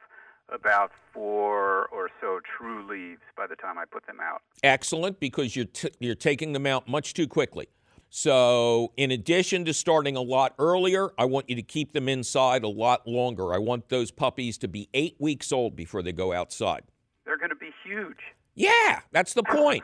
about 0.50 0.92
four 1.14 1.88
or 1.88 2.10
so 2.22 2.40
true 2.58 2.88
leaves 2.90 3.22
by 3.36 3.46
the 3.46 3.56
time 3.58 3.78
I 3.78 3.84
put 3.86 4.08
them 4.08 4.20
out. 4.22 4.42
Excellent, 4.64 5.20
because 5.20 5.56
you're, 5.56 5.66
t- 5.66 5.92
you're 6.00 6.16
taking 6.16 6.54
them 6.54 6.66
out 6.66 6.88
much 6.88 7.14
too 7.14 7.28
quickly. 7.28 7.68
So, 8.10 8.94
in 8.96 9.12
addition 9.12 9.66
to 9.66 9.74
starting 9.74 10.16
a 10.16 10.22
lot 10.22 10.56
earlier, 10.58 11.12
I 11.18 11.26
want 11.26 11.50
you 11.50 11.56
to 11.58 11.62
keep 11.62 11.92
them 11.92 12.08
inside 12.08 12.64
a 12.64 12.70
lot 12.70 13.06
longer. 13.06 13.54
I 13.54 13.58
want 13.58 13.90
those 13.90 14.12
puppies 14.12 14.58
to 14.60 14.68
be 14.68 14.90
eight 14.94 15.16
weeks 15.20 15.52
old 15.52 15.76
before 15.76 16.02
they 16.02 16.14
go 16.14 16.32
outside. 16.34 16.84
They're 17.26 17.38
going 17.38 17.50
to 17.50 17.56
be 17.56 17.72
huge. 17.84 18.20
Yeah, 18.56 19.02
that's 19.12 19.34
the 19.34 19.44
point. 19.44 19.84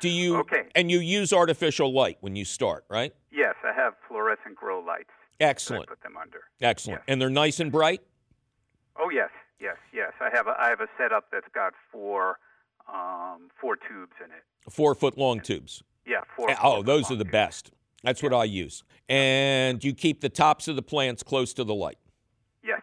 Do 0.00 0.08
you? 0.08 0.36
Okay. 0.40 0.64
And 0.74 0.90
you 0.90 0.98
use 0.98 1.32
artificial 1.32 1.92
light 1.92 2.18
when 2.20 2.36
you 2.36 2.44
start, 2.44 2.84
right? 2.90 3.14
Yes, 3.30 3.54
I 3.64 3.72
have 3.72 3.94
fluorescent 4.08 4.56
grow 4.56 4.80
lights. 4.80 5.10
Excellent. 5.40 5.88
put 5.88 6.02
them 6.02 6.16
under. 6.20 6.40
Excellent. 6.60 7.00
Yes. 7.00 7.04
And 7.08 7.20
they're 7.20 7.30
nice 7.30 7.60
and 7.60 7.70
bright. 7.70 8.02
Oh 8.98 9.10
yes, 9.10 9.30
yes, 9.60 9.76
yes. 9.92 10.12
I 10.20 10.30
have 10.34 10.46
a 10.46 10.54
I 10.58 10.68
have 10.68 10.80
a 10.80 10.88
setup 10.98 11.26
that's 11.30 11.48
got 11.54 11.74
four 11.92 12.38
um, 12.92 13.50
four 13.60 13.76
tubes 13.76 14.12
in 14.24 14.30
it. 14.30 14.42
Four 14.70 14.94
foot 14.94 15.16
long 15.18 15.40
tubes. 15.40 15.82
Yeah, 16.06 16.20
four. 16.36 16.54
Oh, 16.62 16.82
those 16.82 17.10
are 17.10 17.16
the 17.16 17.24
best. 17.24 17.72
That's 18.02 18.22
what 18.22 18.32
I 18.32 18.44
use. 18.44 18.84
And 19.08 19.82
you 19.82 19.92
keep 19.92 20.20
the 20.20 20.28
tops 20.28 20.68
of 20.68 20.76
the 20.76 20.82
plants 20.82 21.22
close 21.22 21.52
to 21.54 21.64
the 21.64 21.74
light. 21.74 21.98
Yes. 22.62 22.82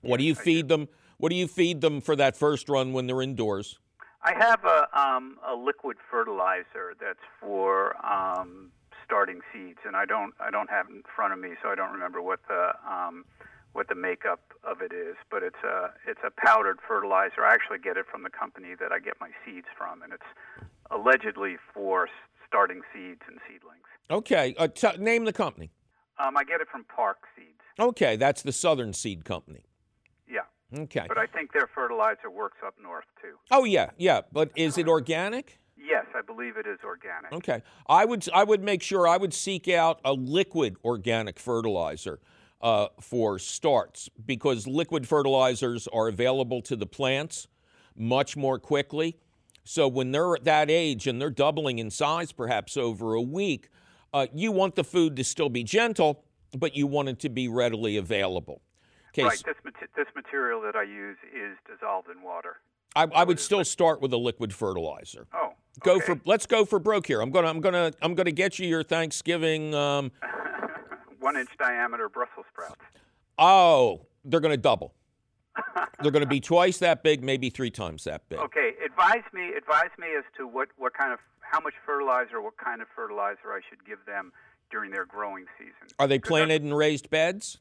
What 0.00 0.18
yes, 0.20 0.24
do 0.24 0.24
you 0.24 0.34
feed 0.34 0.68
them? 0.68 0.88
What 1.18 1.30
do 1.30 1.36
you 1.36 1.46
feed 1.46 1.80
them 1.80 2.00
for 2.00 2.16
that 2.16 2.36
first 2.36 2.68
run 2.68 2.92
when 2.92 3.06
they're 3.06 3.22
indoors? 3.22 3.78
I 4.22 4.34
have 4.36 4.64
a 4.64 4.88
um, 4.98 5.38
a 5.46 5.54
liquid 5.54 5.98
fertilizer 6.10 6.94
that's 7.00 7.22
for 7.40 7.94
um, 8.04 8.72
starting 9.04 9.40
seeds, 9.52 9.78
and 9.86 9.94
I 9.94 10.04
don't 10.04 10.34
I 10.40 10.50
don't 10.50 10.68
have 10.68 10.86
it 10.90 10.96
in 10.96 11.02
front 11.14 11.32
of 11.32 11.38
me, 11.38 11.50
so 11.62 11.68
I 11.68 11.76
don't 11.76 11.92
remember 11.92 12.20
what 12.20 12.40
the 12.48 12.72
um, 12.90 13.24
what 13.72 13.88
the 13.88 13.94
makeup 13.94 14.40
of 14.64 14.82
it 14.82 14.92
is. 14.92 15.14
But 15.30 15.44
it's 15.44 15.62
a 15.64 15.92
it's 16.06 16.20
a 16.26 16.30
powdered 16.44 16.78
fertilizer. 16.86 17.44
I 17.44 17.54
actually 17.54 17.78
get 17.78 17.96
it 17.96 18.06
from 18.10 18.24
the 18.24 18.30
company 18.30 18.74
that 18.80 18.90
I 18.90 18.98
get 18.98 19.14
my 19.20 19.30
seeds 19.44 19.68
from, 19.78 20.02
and 20.02 20.12
it's 20.12 20.66
allegedly 20.90 21.56
for 21.72 22.08
starting 22.46 22.82
seeds 22.92 23.22
and 23.28 23.38
seedlings. 23.48 23.82
Okay, 24.10 24.54
uh, 24.58 24.68
t- 24.68 24.96
name 24.98 25.24
the 25.24 25.32
company. 25.32 25.70
Um, 26.18 26.36
I 26.36 26.44
get 26.44 26.60
it 26.60 26.68
from 26.70 26.84
Park 26.84 27.18
Seeds. 27.36 27.60
Okay, 27.78 28.16
that's 28.16 28.42
the 28.42 28.52
Southern 28.52 28.92
Seed 28.92 29.24
Company. 29.24 29.64
Yeah. 30.28 30.40
Okay. 30.78 31.04
But 31.06 31.18
I 31.18 31.26
think 31.26 31.52
their 31.52 31.68
fertilizer 31.74 32.30
works 32.30 32.58
up 32.64 32.74
north 32.82 33.04
too. 33.20 33.36
Oh 33.50 33.64
yeah, 33.64 33.90
yeah. 33.98 34.22
But 34.32 34.50
is 34.56 34.78
it 34.78 34.88
organic? 34.88 35.58
Yes, 35.76 36.06
I 36.14 36.22
believe 36.22 36.56
it 36.56 36.66
is 36.66 36.78
organic. 36.84 37.32
Okay. 37.32 37.62
I 37.88 38.04
would 38.04 38.26
I 38.34 38.44
would 38.44 38.62
make 38.62 38.82
sure 38.82 39.06
I 39.06 39.18
would 39.18 39.34
seek 39.34 39.68
out 39.68 40.00
a 40.04 40.12
liquid 40.12 40.76
organic 40.84 41.38
fertilizer 41.38 42.18
uh, 42.60 42.88
for 43.00 43.38
starts 43.38 44.08
because 44.24 44.66
liquid 44.66 45.06
fertilizers 45.06 45.86
are 45.88 46.08
available 46.08 46.62
to 46.62 46.76
the 46.76 46.86
plants 46.86 47.46
much 47.94 48.36
more 48.36 48.58
quickly. 48.58 49.16
So 49.66 49.88
when 49.88 50.12
they're 50.12 50.36
at 50.36 50.44
that 50.44 50.70
age 50.70 51.06
and 51.06 51.20
they're 51.20 51.28
doubling 51.28 51.80
in 51.80 51.90
size 51.90 52.30
perhaps 52.30 52.76
over 52.76 53.14
a 53.14 53.20
week, 53.20 53.68
uh, 54.14 54.26
you 54.32 54.52
want 54.52 54.76
the 54.76 54.84
food 54.84 55.16
to 55.16 55.24
still 55.24 55.48
be 55.48 55.64
gentle, 55.64 56.24
but 56.56 56.76
you 56.76 56.86
want 56.86 57.08
it 57.08 57.18
to 57.20 57.28
be 57.28 57.48
readily 57.48 57.96
available. 57.96 58.62
Okay, 59.08 59.24
right. 59.24 59.42
This, 59.44 59.56
this 59.96 60.06
material 60.14 60.60
that 60.62 60.76
I 60.76 60.84
use 60.84 61.16
is 61.34 61.56
dissolved 61.68 62.08
in 62.08 62.22
water. 62.22 62.58
I, 62.94 63.08
I 63.14 63.24
would 63.24 63.40
still 63.40 63.64
start 63.64 64.00
with 64.00 64.12
a 64.12 64.16
liquid 64.16 64.54
fertilizer. 64.54 65.26
Oh, 65.34 65.52
go 65.80 66.00
for 66.00 66.18
let's 66.24 66.46
go 66.46 66.64
for 66.64 66.78
broke 66.78 67.06
here. 67.06 67.20
I'm 67.20 67.30
gonna 67.30 67.48
I'm 67.48 67.60
gonna 67.60 67.92
I'm 68.00 68.14
gonna 68.14 68.30
get 68.30 68.58
you 68.58 68.66
your 68.68 68.82
Thanksgiving. 68.82 69.74
Um, 69.74 70.12
One 71.20 71.36
inch 71.36 71.50
diameter 71.58 72.08
Brussels 72.08 72.46
sprouts. 72.52 72.80
Oh, 73.38 74.06
they're 74.24 74.40
gonna 74.40 74.56
double. 74.56 74.94
They're 76.00 76.10
going 76.12 76.24
to 76.24 76.28
be 76.28 76.40
twice 76.40 76.78
that 76.78 77.02
big, 77.02 77.22
maybe 77.22 77.50
three 77.50 77.70
times 77.70 78.04
that 78.04 78.28
big. 78.28 78.38
Okay, 78.38 78.72
advise 78.84 79.24
me. 79.32 79.52
Advise 79.56 79.90
me 79.98 80.08
as 80.16 80.24
to 80.36 80.46
what 80.46 80.68
what 80.76 80.94
kind 80.94 81.12
of 81.12 81.18
how 81.40 81.60
much 81.60 81.74
fertilizer, 81.84 82.40
what 82.40 82.56
kind 82.56 82.82
of 82.82 82.88
fertilizer 82.94 83.52
I 83.52 83.60
should 83.68 83.84
give 83.86 83.98
them 84.06 84.32
during 84.70 84.90
their 84.90 85.04
growing 85.04 85.46
season. 85.58 85.94
Are 85.98 86.06
they 86.08 86.18
planted 86.18 86.62
in 86.62 86.74
raised 86.74 87.08
beds? 87.10 87.58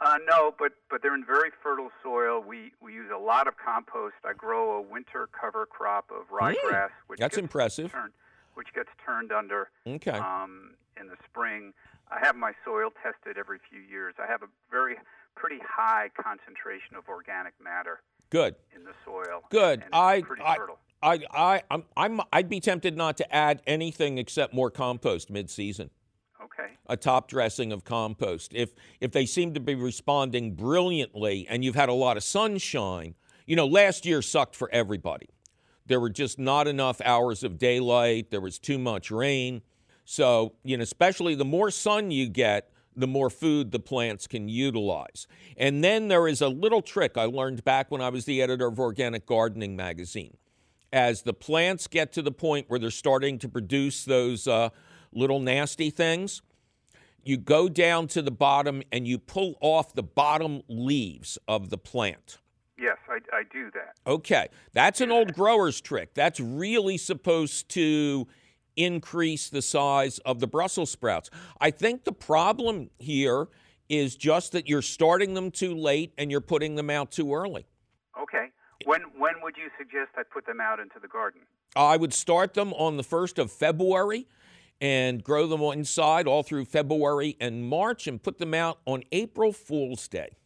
Uh, 0.00 0.16
no, 0.28 0.54
but 0.58 0.72
but 0.90 1.00
they're 1.02 1.14
in 1.14 1.24
very 1.24 1.50
fertile 1.62 1.90
soil. 2.02 2.42
We 2.46 2.72
we 2.82 2.92
use 2.92 3.10
a 3.14 3.18
lot 3.18 3.48
of 3.48 3.54
compost. 3.56 4.14
I 4.24 4.32
grow 4.34 4.76
a 4.78 4.82
winter 4.82 5.28
cover 5.38 5.64
crop 5.66 6.10
of 6.10 6.28
ryegrass, 6.30 6.90
which 7.06 7.18
That's 7.18 7.36
gets 7.36 7.42
impressive. 7.42 7.92
Turned, 7.92 8.12
which 8.54 8.68
gets 8.74 8.90
turned 9.04 9.32
under 9.32 9.70
Okay. 9.86 10.10
um, 10.10 10.74
in 11.00 11.08
the 11.08 11.16
spring. 11.24 11.72
I 12.10 12.24
have 12.24 12.36
my 12.36 12.52
soil 12.64 12.90
tested 13.02 13.36
every 13.38 13.58
few 13.70 13.80
years. 13.80 14.14
I 14.22 14.30
have 14.30 14.42
a 14.42 14.48
very 14.70 14.96
pretty 15.34 15.58
high 15.66 16.10
concentration 16.16 16.96
of 16.96 17.08
organic 17.08 17.52
matter 17.62 18.00
Good. 18.30 18.54
in 18.74 18.84
the 18.84 18.92
soil. 19.04 19.42
Good. 19.50 19.84
I, 19.92 20.22
pretty 20.22 20.42
I, 20.42 20.56
fertile. 20.56 20.78
I, 21.02 21.20
I, 21.30 21.62
I'm, 21.70 21.84
I'm, 21.96 22.20
I'd 22.32 22.48
be 22.48 22.60
tempted 22.60 22.96
not 22.96 23.16
to 23.18 23.34
add 23.34 23.60
anything 23.66 24.18
except 24.18 24.54
more 24.54 24.70
compost 24.70 25.30
mid-season. 25.30 25.90
Okay. 26.42 26.72
A 26.86 26.96
top 26.96 27.28
dressing 27.28 27.72
of 27.72 27.84
compost. 27.84 28.52
If 28.54 28.70
if 29.00 29.10
they 29.10 29.26
seem 29.26 29.54
to 29.54 29.60
be 29.60 29.74
responding 29.74 30.54
brilliantly, 30.54 31.46
and 31.48 31.64
you've 31.64 31.74
had 31.74 31.88
a 31.88 31.94
lot 31.94 32.16
of 32.16 32.22
sunshine, 32.22 33.14
you 33.46 33.56
know, 33.56 33.66
last 33.66 34.06
year 34.06 34.22
sucked 34.22 34.54
for 34.54 34.70
everybody. 34.72 35.28
There 35.86 36.00
were 36.00 36.10
just 36.10 36.38
not 36.38 36.66
enough 36.68 37.00
hours 37.00 37.42
of 37.42 37.58
daylight. 37.58 38.30
There 38.30 38.40
was 38.40 38.58
too 38.58 38.78
much 38.78 39.10
rain. 39.10 39.62
So, 40.06 40.54
you 40.62 40.76
know, 40.76 40.84
especially 40.84 41.34
the 41.34 41.44
more 41.44 41.70
sun 41.70 42.12
you 42.12 42.28
get, 42.28 42.70
the 42.94 43.08
more 43.08 43.28
food 43.28 43.72
the 43.72 43.80
plants 43.80 44.26
can 44.26 44.48
utilize. 44.48 45.26
And 45.56 45.84
then 45.84 46.08
there 46.08 46.28
is 46.28 46.40
a 46.40 46.48
little 46.48 46.80
trick 46.80 47.18
I 47.18 47.24
learned 47.24 47.64
back 47.64 47.90
when 47.90 48.00
I 48.00 48.08
was 48.08 48.24
the 48.24 48.40
editor 48.40 48.68
of 48.68 48.78
Organic 48.78 49.26
Gardening 49.26 49.76
magazine. 49.76 50.36
As 50.92 51.22
the 51.22 51.34
plants 51.34 51.88
get 51.88 52.12
to 52.12 52.22
the 52.22 52.30
point 52.30 52.70
where 52.70 52.78
they're 52.78 52.90
starting 52.90 53.38
to 53.40 53.48
produce 53.48 54.04
those 54.04 54.46
uh, 54.46 54.70
little 55.12 55.40
nasty 55.40 55.90
things, 55.90 56.40
you 57.24 57.36
go 57.36 57.68
down 57.68 58.06
to 58.06 58.22
the 58.22 58.30
bottom 58.30 58.84
and 58.92 59.08
you 59.08 59.18
pull 59.18 59.56
off 59.60 59.92
the 59.92 60.04
bottom 60.04 60.62
leaves 60.68 61.36
of 61.48 61.68
the 61.68 61.78
plant. 61.78 62.38
Yes, 62.78 62.96
I, 63.08 63.18
I 63.36 63.42
do 63.52 63.70
that. 63.72 63.96
Okay, 64.06 64.46
that's 64.72 65.00
an 65.00 65.10
old 65.10 65.32
grower's 65.34 65.80
trick. 65.80 66.14
That's 66.14 66.38
really 66.38 66.96
supposed 66.96 67.68
to 67.70 68.28
increase 68.76 69.48
the 69.48 69.62
size 69.62 70.18
of 70.20 70.40
the 70.40 70.46
Brussels 70.46 70.90
sprouts. 70.90 71.30
I 71.60 71.70
think 71.70 72.04
the 72.04 72.12
problem 72.12 72.90
here 72.98 73.48
is 73.88 74.16
just 74.16 74.52
that 74.52 74.68
you're 74.68 74.82
starting 74.82 75.34
them 75.34 75.50
too 75.50 75.74
late 75.74 76.12
and 76.18 76.30
you're 76.30 76.40
putting 76.40 76.74
them 76.74 76.90
out 76.90 77.10
too 77.10 77.34
early. 77.34 77.66
Okay. 78.20 78.46
When 78.84 79.02
when 79.16 79.34
would 79.42 79.56
you 79.56 79.68
suggest 79.78 80.10
I 80.16 80.22
put 80.22 80.46
them 80.46 80.60
out 80.60 80.80
into 80.80 80.98
the 81.00 81.08
garden? 81.08 81.42
I 81.74 81.96
would 81.96 82.12
start 82.12 82.54
them 82.54 82.72
on 82.74 82.96
the 82.96 83.02
1st 83.02 83.38
of 83.38 83.52
February 83.52 84.26
and 84.80 85.22
grow 85.22 85.46
them 85.46 85.60
inside 85.62 86.26
all 86.26 86.42
through 86.42 86.66
February 86.66 87.36
and 87.40 87.64
March 87.64 88.06
and 88.06 88.22
put 88.22 88.38
them 88.38 88.54
out 88.54 88.78
on 88.84 89.02
April 89.12 89.52
Fool's 89.52 90.06
Day. 90.08 90.36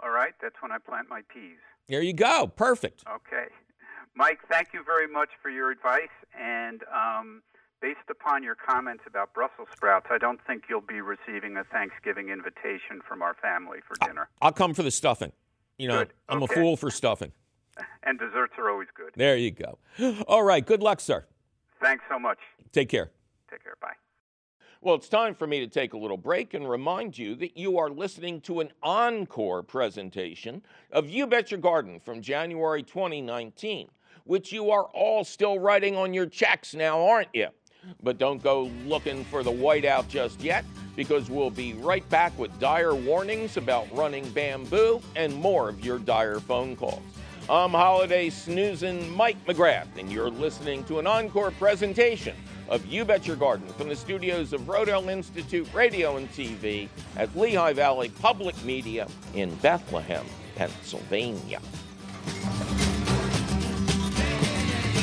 All 0.00 0.10
right, 0.10 0.34
that's 0.40 0.56
when 0.60 0.70
I 0.70 0.78
plant 0.78 1.08
my 1.08 1.22
peas. 1.32 1.58
There 1.88 2.02
you 2.02 2.12
go. 2.12 2.46
Perfect. 2.46 3.04
Okay. 3.08 3.46
Mike, 4.14 4.40
thank 4.50 4.68
you 4.72 4.82
very 4.84 5.08
much 5.08 5.30
for 5.42 5.50
your 5.50 5.70
advice. 5.70 6.14
And 6.38 6.82
um, 6.94 7.42
based 7.84 8.08
upon 8.08 8.42
your 8.42 8.54
comments 8.54 9.04
about 9.06 9.34
Brussels 9.34 9.68
sprouts, 9.76 10.06
I 10.10 10.16
don't 10.16 10.40
think 10.46 10.64
you'll 10.70 10.80
be 10.80 11.02
receiving 11.02 11.58
a 11.58 11.64
Thanksgiving 11.64 12.30
invitation 12.30 13.02
from 13.06 13.20
our 13.20 13.34
family 13.34 13.80
for 13.86 13.94
dinner. 14.06 14.30
I'll 14.40 14.52
come 14.52 14.72
for 14.72 14.82
the 14.82 14.90
stuffing. 14.90 15.32
You 15.76 15.88
know, 15.88 15.98
Good. 15.98 16.14
I'm 16.30 16.42
Okay. 16.42 16.54
a 16.54 16.56
fool 16.56 16.76
for 16.78 16.90
stuffing. 16.90 17.32
And 18.04 18.18
desserts 18.18 18.52
are 18.58 18.70
always 18.70 18.88
good. 18.94 19.10
There 19.16 19.36
you 19.36 19.50
go. 19.50 19.78
All 20.28 20.42
right. 20.44 20.64
Good 20.64 20.80
luck, 20.82 21.00
sir. 21.00 21.24
Thanks 21.82 22.04
so 22.08 22.18
much. 22.18 22.38
Take 22.70 22.88
care. 22.88 23.10
Take 23.50 23.64
care. 23.64 23.74
Bye. 23.80 23.94
Well, 24.80 24.94
it's 24.94 25.08
time 25.08 25.34
for 25.34 25.46
me 25.46 25.58
to 25.60 25.66
take 25.66 25.92
a 25.94 25.98
little 25.98 26.18
break 26.18 26.54
and 26.54 26.68
remind 26.70 27.18
you 27.18 27.34
that 27.36 27.56
you 27.56 27.78
are 27.78 27.90
listening 27.90 28.40
to 28.42 28.60
an 28.60 28.70
encore 28.82 29.62
presentation 29.62 30.62
of 30.92 31.08
You 31.10 31.26
Bet 31.26 31.50
Your 31.50 31.58
Garden 31.60 31.98
from 31.98 32.20
January 32.22 32.82
2019, 32.82 33.88
which 34.24 34.52
you 34.52 34.70
are 34.70 34.84
all 34.84 35.24
still 35.24 35.58
writing 35.58 35.96
on 35.96 36.14
your 36.14 36.26
checks 36.26 36.74
now, 36.74 37.04
aren't 37.06 37.28
you? 37.34 37.48
But 38.02 38.18
don't 38.18 38.42
go 38.42 38.70
looking 38.86 39.24
for 39.24 39.42
the 39.42 39.50
whiteout 39.50 40.08
just 40.08 40.40
yet, 40.40 40.64
because 40.96 41.30
we'll 41.30 41.50
be 41.50 41.74
right 41.74 42.08
back 42.10 42.38
with 42.38 42.58
dire 42.60 42.94
warnings 42.94 43.56
about 43.56 43.86
running 43.96 44.28
bamboo 44.30 45.00
and 45.16 45.34
more 45.34 45.68
of 45.68 45.84
your 45.84 45.98
dire 45.98 46.40
phone 46.40 46.76
calls. 46.76 47.02
I'm 47.48 47.72
holiday 47.72 48.30
snoozing 48.30 49.14
Mike 49.14 49.44
McGrath, 49.46 49.98
and 49.98 50.10
you're 50.10 50.30
listening 50.30 50.82
to 50.84 50.98
an 50.98 51.06
encore 51.06 51.50
presentation 51.50 52.34
of 52.68 52.86
You 52.86 53.04
Bet 53.04 53.26
Your 53.26 53.36
Garden 53.36 53.68
from 53.68 53.90
the 53.90 53.96
studios 53.96 54.54
of 54.54 54.62
Rodale 54.62 55.10
Institute 55.10 55.68
Radio 55.74 56.16
and 56.16 56.30
TV 56.30 56.88
at 57.16 57.36
Lehigh 57.36 57.74
Valley 57.74 58.08
Public 58.08 58.54
Media 58.64 59.06
in 59.34 59.54
Bethlehem, 59.56 60.24
Pennsylvania. 60.56 61.60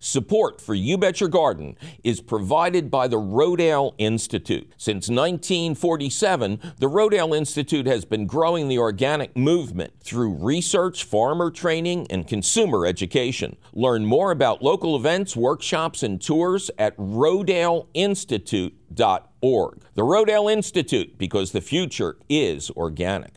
Support 0.00 0.60
for 0.60 0.74
You 0.74 0.98
Bet 0.98 1.20
Your 1.20 1.28
Garden 1.28 1.76
is 2.04 2.20
provided 2.20 2.88
by 2.90 3.08
the 3.08 3.18
Rodale 3.18 3.94
Institute. 3.98 4.72
Since 4.76 5.08
1947, 5.08 6.60
the 6.78 6.88
Rodale 6.88 7.36
Institute 7.36 7.86
has 7.86 8.04
been 8.04 8.26
growing 8.26 8.68
the 8.68 8.78
organic 8.78 9.36
movement 9.36 9.94
through 10.00 10.34
research, 10.34 11.02
farmer 11.04 11.50
training, 11.50 12.06
and 12.10 12.28
consumer 12.28 12.86
education. 12.86 13.56
Learn 13.72 14.06
more 14.06 14.30
about 14.30 14.62
local 14.62 14.94
events, 14.94 15.34
workshops, 15.34 16.02
and 16.02 16.20
tours 16.20 16.70
at 16.78 16.94
rodaleinstitute.org. 16.96 19.82
The 19.94 20.02
Rodale 20.02 20.52
Institute, 20.52 21.16
because 21.18 21.52
the 21.52 21.60
future 21.60 22.16
is 22.28 22.70
organic. 22.70 23.32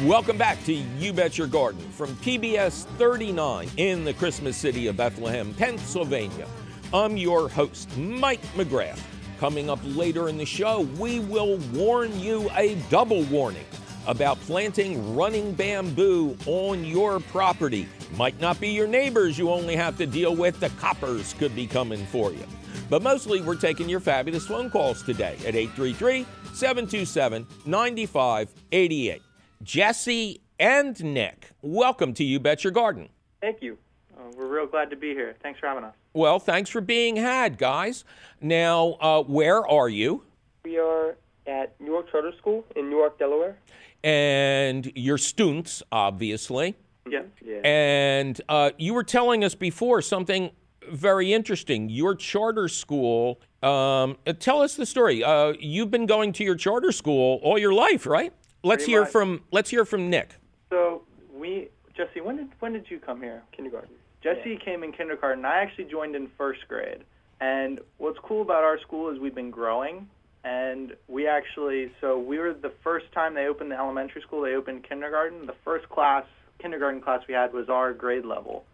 Welcome 0.00 0.36
back 0.36 0.64
to 0.64 0.72
You 0.72 1.12
Bet 1.12 1.38
Your 1.38 1.46
Garden 1.46 1.88
from 1.92 2.16
PBS 2.16 2.86
39 2.96 3.68
in 3.76 4.02
the 4.02 4.12
Christmas 4.14 4.56
city 4.56 4.88
of 4.88 4.96
Bethlehem, 4.96 5.54
Pennsylvania. 5.54 6.48
I'm 6.92 7.16
your 7.16 7.48
host, 7.48 7.96
Mike 7.96 8.42
McGrath. 8.54 8.98
Coming 9.38 9.70
up 9.70 9.78
later 9.84 10.28
in 10.28 10.38
the 10.38 10.46
show, 10.46 10.80
we 10.98 11.20
will 11.20 11.58
warn 11.72 12.18
you 12.18 12.50
a 12.56 12.74
double 12.90 13.22
warning 13.24 13.66
about 14.08 14.40
planting 14.40 15.14
running 15.14 15.52
bamboo 15.52 16.36
on 16.46 16.84
your 16.84 17.20
property. 17.20 17.86
Might 18.16 18.40
not 18.40 18.58
be 18.58 18.70
your 18.70 18.88
neighbors 18.88 19.38
you 19.38 19.50
only 19.50 19.76
have 19.76 19.96
to 19.98 20.06
deal 20.06 20.34
with, 20.34 20.58
the 20.58 20.70
coppers 20.70 21.32
could 21.34 21.54
be 21.54 21.66
coming 21.66 22.04
for 22.06 22.32
you. 22.32 22.44
But 22.90 23.02
mostly, 23.02 23.40
we're 23.40 23.54
taking 23.54 23.88
your 23.88 24.00
fabulous 24.00 24.46
phone 24.48 24.68
calls 24.68 25.04
today 25.04 25.36
at 25.46 25.54
833 25.54 26.26
727 26.54 27.46
9588. 27.66 29.22
Jesse 29.62 30.40
and 30.58 31.02
Nick, 31.04 31.50
welcome 31.62 32.14
to 32.14 32.24
You 32.24 32.40
Bet 32.40 32.64
Your 32.64 32.72
Garden. 32.72 33.10
Thank 33.40 33.62
you. 33.62 33.78
Uh, 34.16 34.22
we're 34.36 34.48
real 34.48 34.66
glad 34.66 34.90
to 34.90 34.96
be 34.96 35.10
here. 35.10 35.36
Thanks 35.40 35.60
for 35.60 35.68
having 35.68 35.84
us. 35.84 35.94
Well, 36.14 36.40
thanks 36.40 36.68
for 36.68 36.80
being 36.80 37.14
had, 37.14 37.58
guys. 37.58 38.04
Now, 38.40 38.96
uh, 39.00 39.22
where 39.22 39.64
are 39.66 39.88
you? 39.88 40.24
We 40.64 40.78
are 40.78 41.16
at 41.46 41.80
Newark 41.80 42.10
Charter 42.10 42.32
School 42.38 42.64
in 42.74 42.90
Newark, 42.90 43.20
Delaware. 43.20 43.56
And 44.02 44.90
your 44.96 45.16
students, 45.16 45.80
obviously. 45.92 46.74
Yeah. 47.08 47.22
Yeah. 47.40 47.60
And 47.64 48.40
uh, 48.48 48.70
you 48.78 48.94
were 48.94 49.04
telling 49.04 49.44
us 49.44 49.54
before 49.54 50.02
something 50.02 50.50
very 50.90 51.32
interesting. 51.32 51.88
Your 51.88 52.16
charter 52.16 52.66
school. 52.66 53.40
Um, 53.62 54.16
uh, 54.26 54.32
tell 54.36 54.60
us 54.60 54.74
the 54.74 54.86
story. 54.86 55.22
Uh, 55.22 55.52
you've 55.60 55.90
been 55.90 56.06
going 56.06 56.32
to 56.32 56.44
your 56.44 56.56
charter 56.56 56.90
school 56.90 57.38
all 57.44 57.58
your 57.58 57.72
life, 57.72 58.06
right? 58.06 58.32
Let's 58.62 58.84
hear 58.84 59.02
much. 59.02 59.10
from 59.10 59.42
Let's 59.50 59.70
hear 59.70 59.84
from 59.84 60.10
Nick. 60.10 60.34
So 60.70 61.02
we, 61.34 61.68
Jesse, 61.96 62.20
when 62.20 62.36
did 62.36 62.48
when 62.60 62.72
did 62.72 62.90
you 62.90 62.98
come 62.98 63.20
here? 63.20 63.42
Kindergarten. 63.52 63.94
Jesse 64.22 64.56
came 64.64 64.84
in 64.84 64.92
kindergarten. 64.92 65.44
I 65.44 65.58
actually 65.58 65.84
joined 65.84 66.14
in 66.14 66.28
first 66.38 66.60
grade. 66.68 67.04
And 67.40 67.80
what's 67.98 68.18
cool 68.22 68.42
about 68.42 68.62
our 68.62 68.78
school 68.80 69.10
is 69.10 69.18
we've 69.18 69.34
been 69.34 69.50
growing. 69.50 70.08
And 70.44 70.96
we 71.08 71.26
actually, 71.26 71.92
so 72.00 72.18
we 72.18 72.38
were 72.38 72.52
the 72.52 72.72
first 72.82 73.06
time 73.12 73.34
they 73.34 73.46
opened 73.46 73.70
the 73.70 73.78
elementary 73.78 74.22
school. 74.22 74.42
They 74.42 74.54
opened 74.54 74.84
kindergarten. 74.88 75.46
The 75.46 75.54
first 75.64 75.88
class, 75.88 76.24
kindergarten 76.60 77.00
class 77.00 77.22
we 77.28 77.34
had 77.34 77.52
was 77.52 77.68
our 77.68 77.92
grade 77.92 78.24
level. 78.24 78.64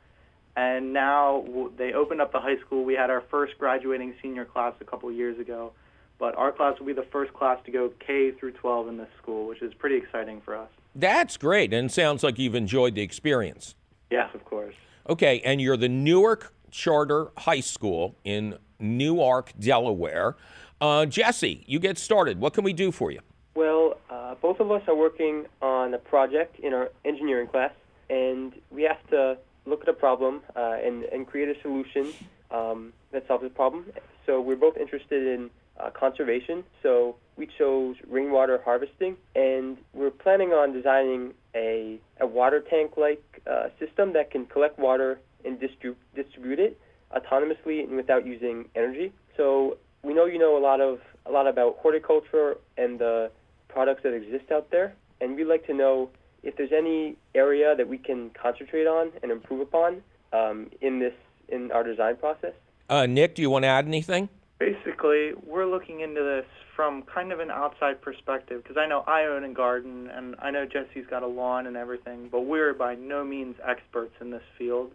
And 0.57 0.93
now 0.93 1.71
they 1.77 1.93
opened 1.93 2.21
up 2.21 2.33
the 2.33 2.41
high 2.41 2.59
school. 2.65 2.85
We 2.85 2.95
had 2.95 3.11
our 3.11 3.23
first 3.31 3.59
graduating 3.59 4.15
senior 4.21 4.45
class 4.45 4.75
a 4.81 4.85
couple 4.85 5.11
years 5.13 5.39
ago. 5.39 5.73
But 6.19 6.37
our 6.37 6.51
class 6.51 6.79
will 6.79 6.87
be 6.87 6.93
the 6.93 7.07
first 7.13 7.33
class 7.33 7.59
to 7.65 7.71
go 7.71 7.93
K 8.05 8.33
through 8.33 8.53
12 8.53 8.89
in 8.89 8.97
this 8.97 9.09
school, 9.23 9.47
which 9.47 9.63
is 9.63 9.73
pretty 9.75 9.97
exciting 9.97 10.41
for 10.45 10.57
us. 10.57 10.69
That's 10.95 11.37
great, 11.37 11.73
and 11.73 11.91
sounds 11.91 12.23
like 12.25 12.39
you've 12.39 12.57
enjoyed 12.57 12.97
the 12.97 13.03
experience. 13.03 13.77
Yes, 14.11 14.29
of 14.35 14.45
course. 14.45 14.75
Okay, 15.09 15.41
and 15.45 15.61
you're 15.61 15.77
the 15.77 15.89
Newark 15.89 16.53
Charter 16.71 17.29
High 17.39 17.61
School 17.61 18.17
in 18.25 18.59
Newark, 18.81 19.53
Delaware. 19.59 20.37
Uh, 20.81 21.07
Jesse, 21.07 21.65
you 21.67 21.79
get 21.79 21.99
started. 21.99 22.41
What 22.41 22.53
can 22.53 22.65
we 22.65 22.73
do 22.73 22.91
for 22.91 23.11
you? 23.11 23.21
Well, 23.55 23.97
uh, 24.11 24.35
both 24.37 24.61
of 24.61 24.71
us 24.71 24.83
are 24.89 24.95
working 24.95 25.47
on 25.63 25.95
a 25.95 25.99
project 25.99 26.59
in 26.61 26.73
our 26.73 26.91
engineering 27.05 27.49
class, 27.49 27.73
and 28.11 28.53
we 28.71 28.83
have 28.83 29.05
to 29.11 29.39
look 29.67 29.83
at 29.83 29.89
a 29.89 29.93
problem 29.93 30.41
uh, 30.57 30.77
and, 30.83 31.05
and 31.05 31.27
create 31.27 31.49
a 31.49 31.61
solution 31.63 32.13
um, 32.51 32.93
that 33.13 33.27
solves 33.27 33.43
the 33.43 33.51
problem. 33.51 33.87
So 34.27 34.41
we're 34.41 34.57
both 34.57 34.77
interested 34.77 35.27
in 35.27 35.51
uh, 35.79 35.91
conservation. 35.91 36.65
So 36.83 37.17
we 37.37 37.49
chose 37.59 37.97
rainwater 38.09 38.61
harvesting, 38.65 39.17
and 39.35 39.79
we're 39.95 40.11
planning 40.11 40.51
on 40.51 40.73
designing 40.73 41.35
a, 41.55 41.99
a 42.21 42.27
water 42.27 42.61
tank-like 42.61 43.43
uh, 43.47 43.69
system 43.79 44.13
that 44.13 44.31
can 44.31 44.47
collect 44.47 44.79
water 44.79 45.21
and 45.45 45.59
distrib- 45.59 45.97
distribute 46.15 46.59
it 46.59 46.81
autonomously 47.17 47.83
and 47.83 47.97
without 47.97 48.27
using 48.27 48.69
energy. 48.75 49.13
So 49.37 49.79
we 50.03 50.15
know 50.15 50.27
you 50.27 50.39
know 50.39 50.57
a 50.59 50.63
lot 50.63 50.81
of 50.81 51.01
a 51.27 51.31
lot 51.31 51.47
about 51.47 51.77
horticulture 51.81 52.57
and 52.77 52.99
the 52.99 53.31
products 53.69 54.03
that 54.03 54.15
exist 54.15 54.51
out 54.51 54.71
there, 54.71 54.95
and 55.21 55.37
we'd 55.37 55.45
like 55.45 55.67
to 55.67 55.75
know 55.75 56.11
if 56.43 56.57
there's 56.57 56.73
any 56.73 57.17
area 57.35 57.75
that 57.77 57.89
we 57.89 57.99
can 57.99 58.31
concentrate 58.31 58.87
on 58.87 59.11
and 59.23 59.31
improve 59.31 59.61
upon 59.61 60.03
um, 60.33 60.71
in 60.81 60.99
this 60.99 61.15
in 61.49 61.71
our 61.73 61.85
design 61.85 62.17
process. 62.17 62.53
Uh, 62.89 63.07
Nick, 63.07 63.35
do 63.35 63.43
you 63.43 63.51
want 63.51 63.65
to 63.65 63.69
add 63.69 63.87
anything? 63.87 64.29
Basically, 64.59 65.33
we're 65.47 65.67
looking 65.67 66.01
into 66.01 66.23
this 66.23 66.47
from 66.75 67.03
kind 67.03 67.33
of 67.33 67.39
an 67.39 67.51
outside 67.51 68.01
perspective 68.03 68.63
because 68.63 68.77
I 68.77 68.87
know 68.87 69.05
I 69.07 69.25
own 69.25 69.45
a 69.45 69.53
garden 69.53 70.11
and 70.11 70.35
I 70.41 70.51
know 70.51 70.67
Jesse's 70.67 71.07
got 71.09 71.23
a 71.23 71.27
lawn 71.29 71.67
and 71.67 71.77
everything, 71.77 72.29
but 72.31 72.41
we're 72.41 72.75
by 72.75 72.97
no 72.97 73.25
means 73.25 73.57
experts 73.65 74.15
in 74.21 74.31
this 74.31 74.43
field, 74.57 74.91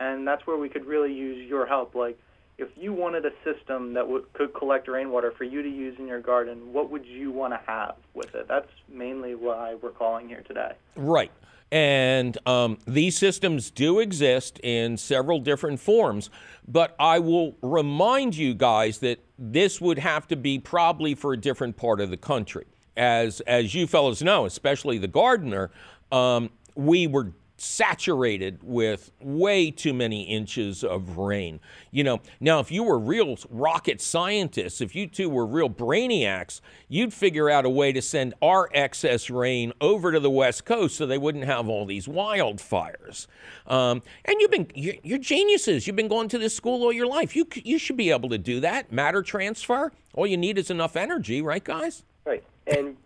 and 0.00 0.26
that's 0.26 0.46
where 0.46 0.56
we 0.56 0.70
could 0.70 0.86
really 0.86 1.12
use 1.12 1.46
your 1.46 1.66
help. 1.66 1.94
Like, 1.94 2.18
if 2.56 2.68
you 2.76 2.92
wanted 2.92 3.26
a 3.26 3.32
system 3.44 3.94
that 3.94 4.02
w- 4.02 4.24
could 4.32 4.54
collect 4.54 4.88
rainwater 4.88 5.32
for 5.36 5.44
you 5.44 5.62
to 5.62 5.68
use 5.68 5.96
in 5.98 6.06
your 6.06 6.20
garden, 6.20 6.72
what 6.72 6.90
would 6.90 7.04
you 7.04 7.30
want 7.30 7.52
to 7.52 7.60
have 7.66 7.96
with 8.14 8.34
it? 8.34 8.46
That's 8.48 8.68
mainly 8.88 9.34
why 9.34 9.74
we're 9.74 9.90
calling 9.90 10.28
here 10.28 10.42
today. 10.46 10.72
Right. 10.96 11.30
And 11.72 12.36
um, 12.46 12.76
these 12.86 13.16
systems 13.16 13.70
do 13.70 13.98
exist 13.98 14.60
in 14.62 14.98
several 14.98 15.40
different 15.40 15.80
forms, 15.80 16.28
but 16.68 16.94
I 17.00 17.18
will 17.18 17.56
remind 17.62 18.36
you 18.36 18.52
guys 18.52 18.98
that 18.98 19.24
this 19.38 19.80
would 19.80 19.98
have 19.98 20.28
to 20.28 20.36
be 20.36 20.58
probably 20.58 21.14
for 21.14 21.32
a 21.32 21.36
different 21.38 21.78
part 21.78 22.02
of 22.02 22.10
the 22.10 22.18
country. 22.18 22.66
As, 22.94 23.40
as 23.40 23.74
you 23.74 23.86
fellows 23.86 24.22
know, 24.22 24.44
especially 24.44 24.98
the 24.98 25.08
gardener, 25.08 25.70
um, 26.12 26.50
we 26.74 27.06
were 27.06 27.32
saturated 27.62 28.58
with 28.62 29.12
way 29.20 29.70
too 29.70 29.94
many 29.94 30.22
inches 30.24 30.82
of 30.82 31.16
rain. 31.16 31.60
You 31.90 32.04
know, 32.04 32.20
now 32.40 32.58
if 32.58 32.72
you 32.72 32.82
were 32.82 32.98
real 32.98 33.36
rocket 33.50 34.00
scientists, 34.00 34.80
if 34.80 34.96
you 34.96 35.06
two 35.06 35.30
were 35.30 35.46
real 35.46 35.70
brainiacs, 35.70 36.60
you'd 36.88 37.14
figure 37.14 37.48
out 37.48 37.64
a 37.64 37.70
way 37.70 37.92
to 37.92 38.02
send 38.02 38.34
our 38.42 38.68
excess 38.74 39.30
rain 39.30 39.72
over 39.80 40.10
to 40.10 40.18
the 40.18 40.30
West 40.30 40.64
Coast 40.64 40.96
so 40.96 41.06
they 41.06 41.18
wouldn't 41.18 41.44
have 41.44 41.68
all 41.68 41.86
these 41.86 42.06
wildfires. 42.06 43.28
Um, 43.66 44.02
and 44.24 44.40
you've 44.40 44.50
been, 44.50 44.66
you're, 44.74 44.96
you're, 45.02 45.18
geniuses. 45.18 45.86
You've 45.86 45.96
been 45.96 46.08
going 46.08 46.28
to 46.30 46.38
this 46.38 46.56
school 46.56 46.82
all 46.82 46.92
your 46.92 47.06
life. 47.06 47.36
You, 47.36 47.46
you 47.54 47.78
should 47.78 47.96
be 47.96 48.10
able 48.10 48.28
to 48.30 48.38
do 48.38 48.58
that. 48.60 48.90
Matter 48.90 49.22
transfer. 49.22 49.92
All 50.14 50.26
you 50.26 50.36
need 50.36 50.58
is 50.58 50.70
enough 50.70 50.96
energy, 50.96 51.40
right, 51.40 51.62
guys? 51.62 52.02
Right. 52.26 52.42
And 52.66 52.96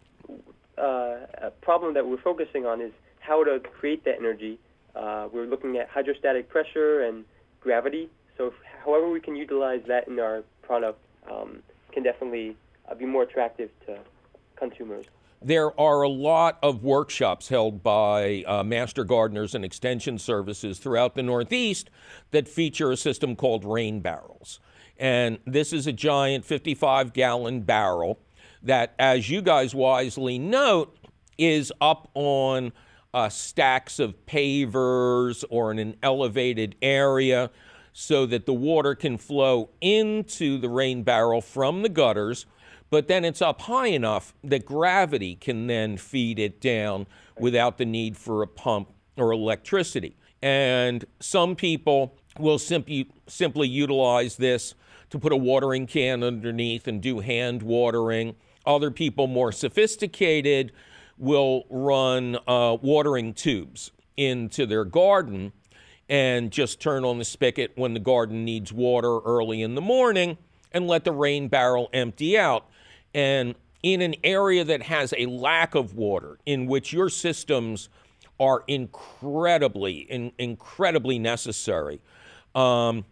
uh, 0.79 1.19
a 1.42 1.53
problem 1.61 1.92
that 1.95 2.07
we're 2.07 2.16
focusing 2.16 2.64
on 2.64 2.81
is 2.81 2.92
how 3.26 3.42
to 3.44 3.60
create 3.60 4.04
that 4.04 4.16
energy. 4.18 4.58
Uh, 4.94 5.28
we're 5.32 5.46
looking 5.46 5.76
at 5.76 5.88
hydrostatic 5.88 6.48
pressure 6.48 7.02
and 7.02 7.24
gravity. 7.60 8.08
So, 8.36 8.48
if, 8.48 8.54
however 8.84 9.10
we 9.10 9.20
can 9.20 9.36
utilize 9.36 9.82
that 9.88 10.08
in 10.08 10.18
our 10.20 10.42
product, 10.62 10.98
um, 11.30 11.62
can 11.92 12.02
definitely 12.02 12.56
uh, 12.88 12.94
be 12.94 13.04
more 13.06 13.22
attractive 13.22 13.70
to 13.86 13.98
consumers. 14.56 15.06
There 15.42 15.78
are 15.78 16.02
a 16.02 16.08
lot 16.08 16.58
of 16.62 16.82
workshops 16.82 17.48
held 17.48 17.82
by 17.82 18.44
uh, 18.46 18.62
master 18.62 19.04
gardeners 19.04 19.54
and 19.54 19.64
extension 19.64 20.18
services 20.18 20.78
throughout 20.78 21.14
the 21.14 21.22
Northeast 21.22 21.90
that 22.30 22.48
feature 22.48 22.90
a 22.90 22.96
system 22.96 23.36
called 23.36 23.64
rain 23.64 24.00
barrels. 24.00 24.60
And 24.98 25.38
this 25.46 25.72
is 25.72 25.86
a 25.86 25.92
giant 25.92 26.44
55 26.44 27.12
gallon 27.12 27.62
barrel 27.62 28.18
that, 28.62 28.94
as 28.98 29.28
you 29.28 29.42
guys 29.42 29.74
wisely 29.74 30.38
note, 30.38 30.96
is 31.36 31.72
up 31.80 32.10
on 32.14 32.72
uh, 33.16 33.31
stacks 33.31 33.98
of 33.98 34.14
pavers 34.26 35.42
or 35.48 35.70
in 35.70 35.79
an 35.79 35.96
elevated 36.02 36.76
area 36.83 37.50
so 37.94 38.26
that 38.26 38.44
the 38.44 38.52
water 38.52 38.94
can 38.94 39.16
flow 39.16 39.70
into 39.81 40.59
the 40.59 40.68
rain 40.68 41.02
barrel 41.02 41.40
from 41.40 41.81
the 41.81 41.88
gutters, 41.88 42.44
but 42.90 43.09
then 43.09 43.24
it's 43.24 43.40
up 43.40 43.62
high 43.62 43.87
enough 43.87 44.35
that 44.44 44.66
gravity 44.66 45.35
can 45.35 45.66
then 45.66 45.96
feed 45.96 46.38
it 46.38 46.61
down 46.61 47.07
without 47.38 47.79
the 47.79 47.87
need 47.87 48.18
for 48.18 48.42
a 48.42 48.46
pump 48.46 48.92
or 49.16 49.33
electricity. 49.33 50.14
And 50.42 51.02
some 51.18 51.57
people 51.57 52.18
will 52.38 52.59
simply, 52.59 53.11
simply 53.26 53.66
utilize 53.66 54.37
this 54.37 54.74
to 55.09 55.18
put 55.18 55.33
a 55.33 55.37
watering 55.37 55.87
can 55.87 56.22
underneath 56.22 56.87
and 56.87 57.00
do 57.00 57.20
hand 57.20 57.62
watering. 57.62 58.37
Other 58.66 58.90
people, 58.90 59.26
more 59.26 59.52
sophisticated, 59.52 60.72
will 61.18 61.64
run 61.70 62.37
uh, 62.46 62.76
watering 62.81 63.35
tubes 63.35 63.90
into 64.16 64.66
their 64.66 64.85
garden 64.85 65.52
and 66.09 66.50
just 66.50 66.81
turn 66.81 67.05
on 67.05 67.18
the 67.18 67.24
spigot 67.24 67.72
when 67.74 67.94
the 67.94 68.00
garden 68.00 68.44
needs 68.44 68.72
water 68.72 69.18
early 69.20 69.62
in 69.62 69.74
the 69.74 69.81
morning 69.81 70.38
and 70.72 70.87
let 70.87 71.05
the 71.05 71.12
rain 71.12 71.48
barrel 71.48 71.88
empty 71.92 72.38
out. 72.38 72.66
And 73.14 73.55
in 73.83 74.02
an 74.02 74.14
area 74.22 74.64
that 74.64 74.83
has 74.83 75.14
a 75.16 75.26
lack 75.26 75.74
of 75.74 75.94
water, 75.94 76.38
in 76.46 76.66
which 76.66 76.92
your 76.92 77.09
systems 77.09 77.88
are 78.38 78.62
incredibly, 78.66 80.00
in, 80.00 80.33
incredibly 80.38 81.18
necessary, 81.18 82.00
um, 82.55 83.05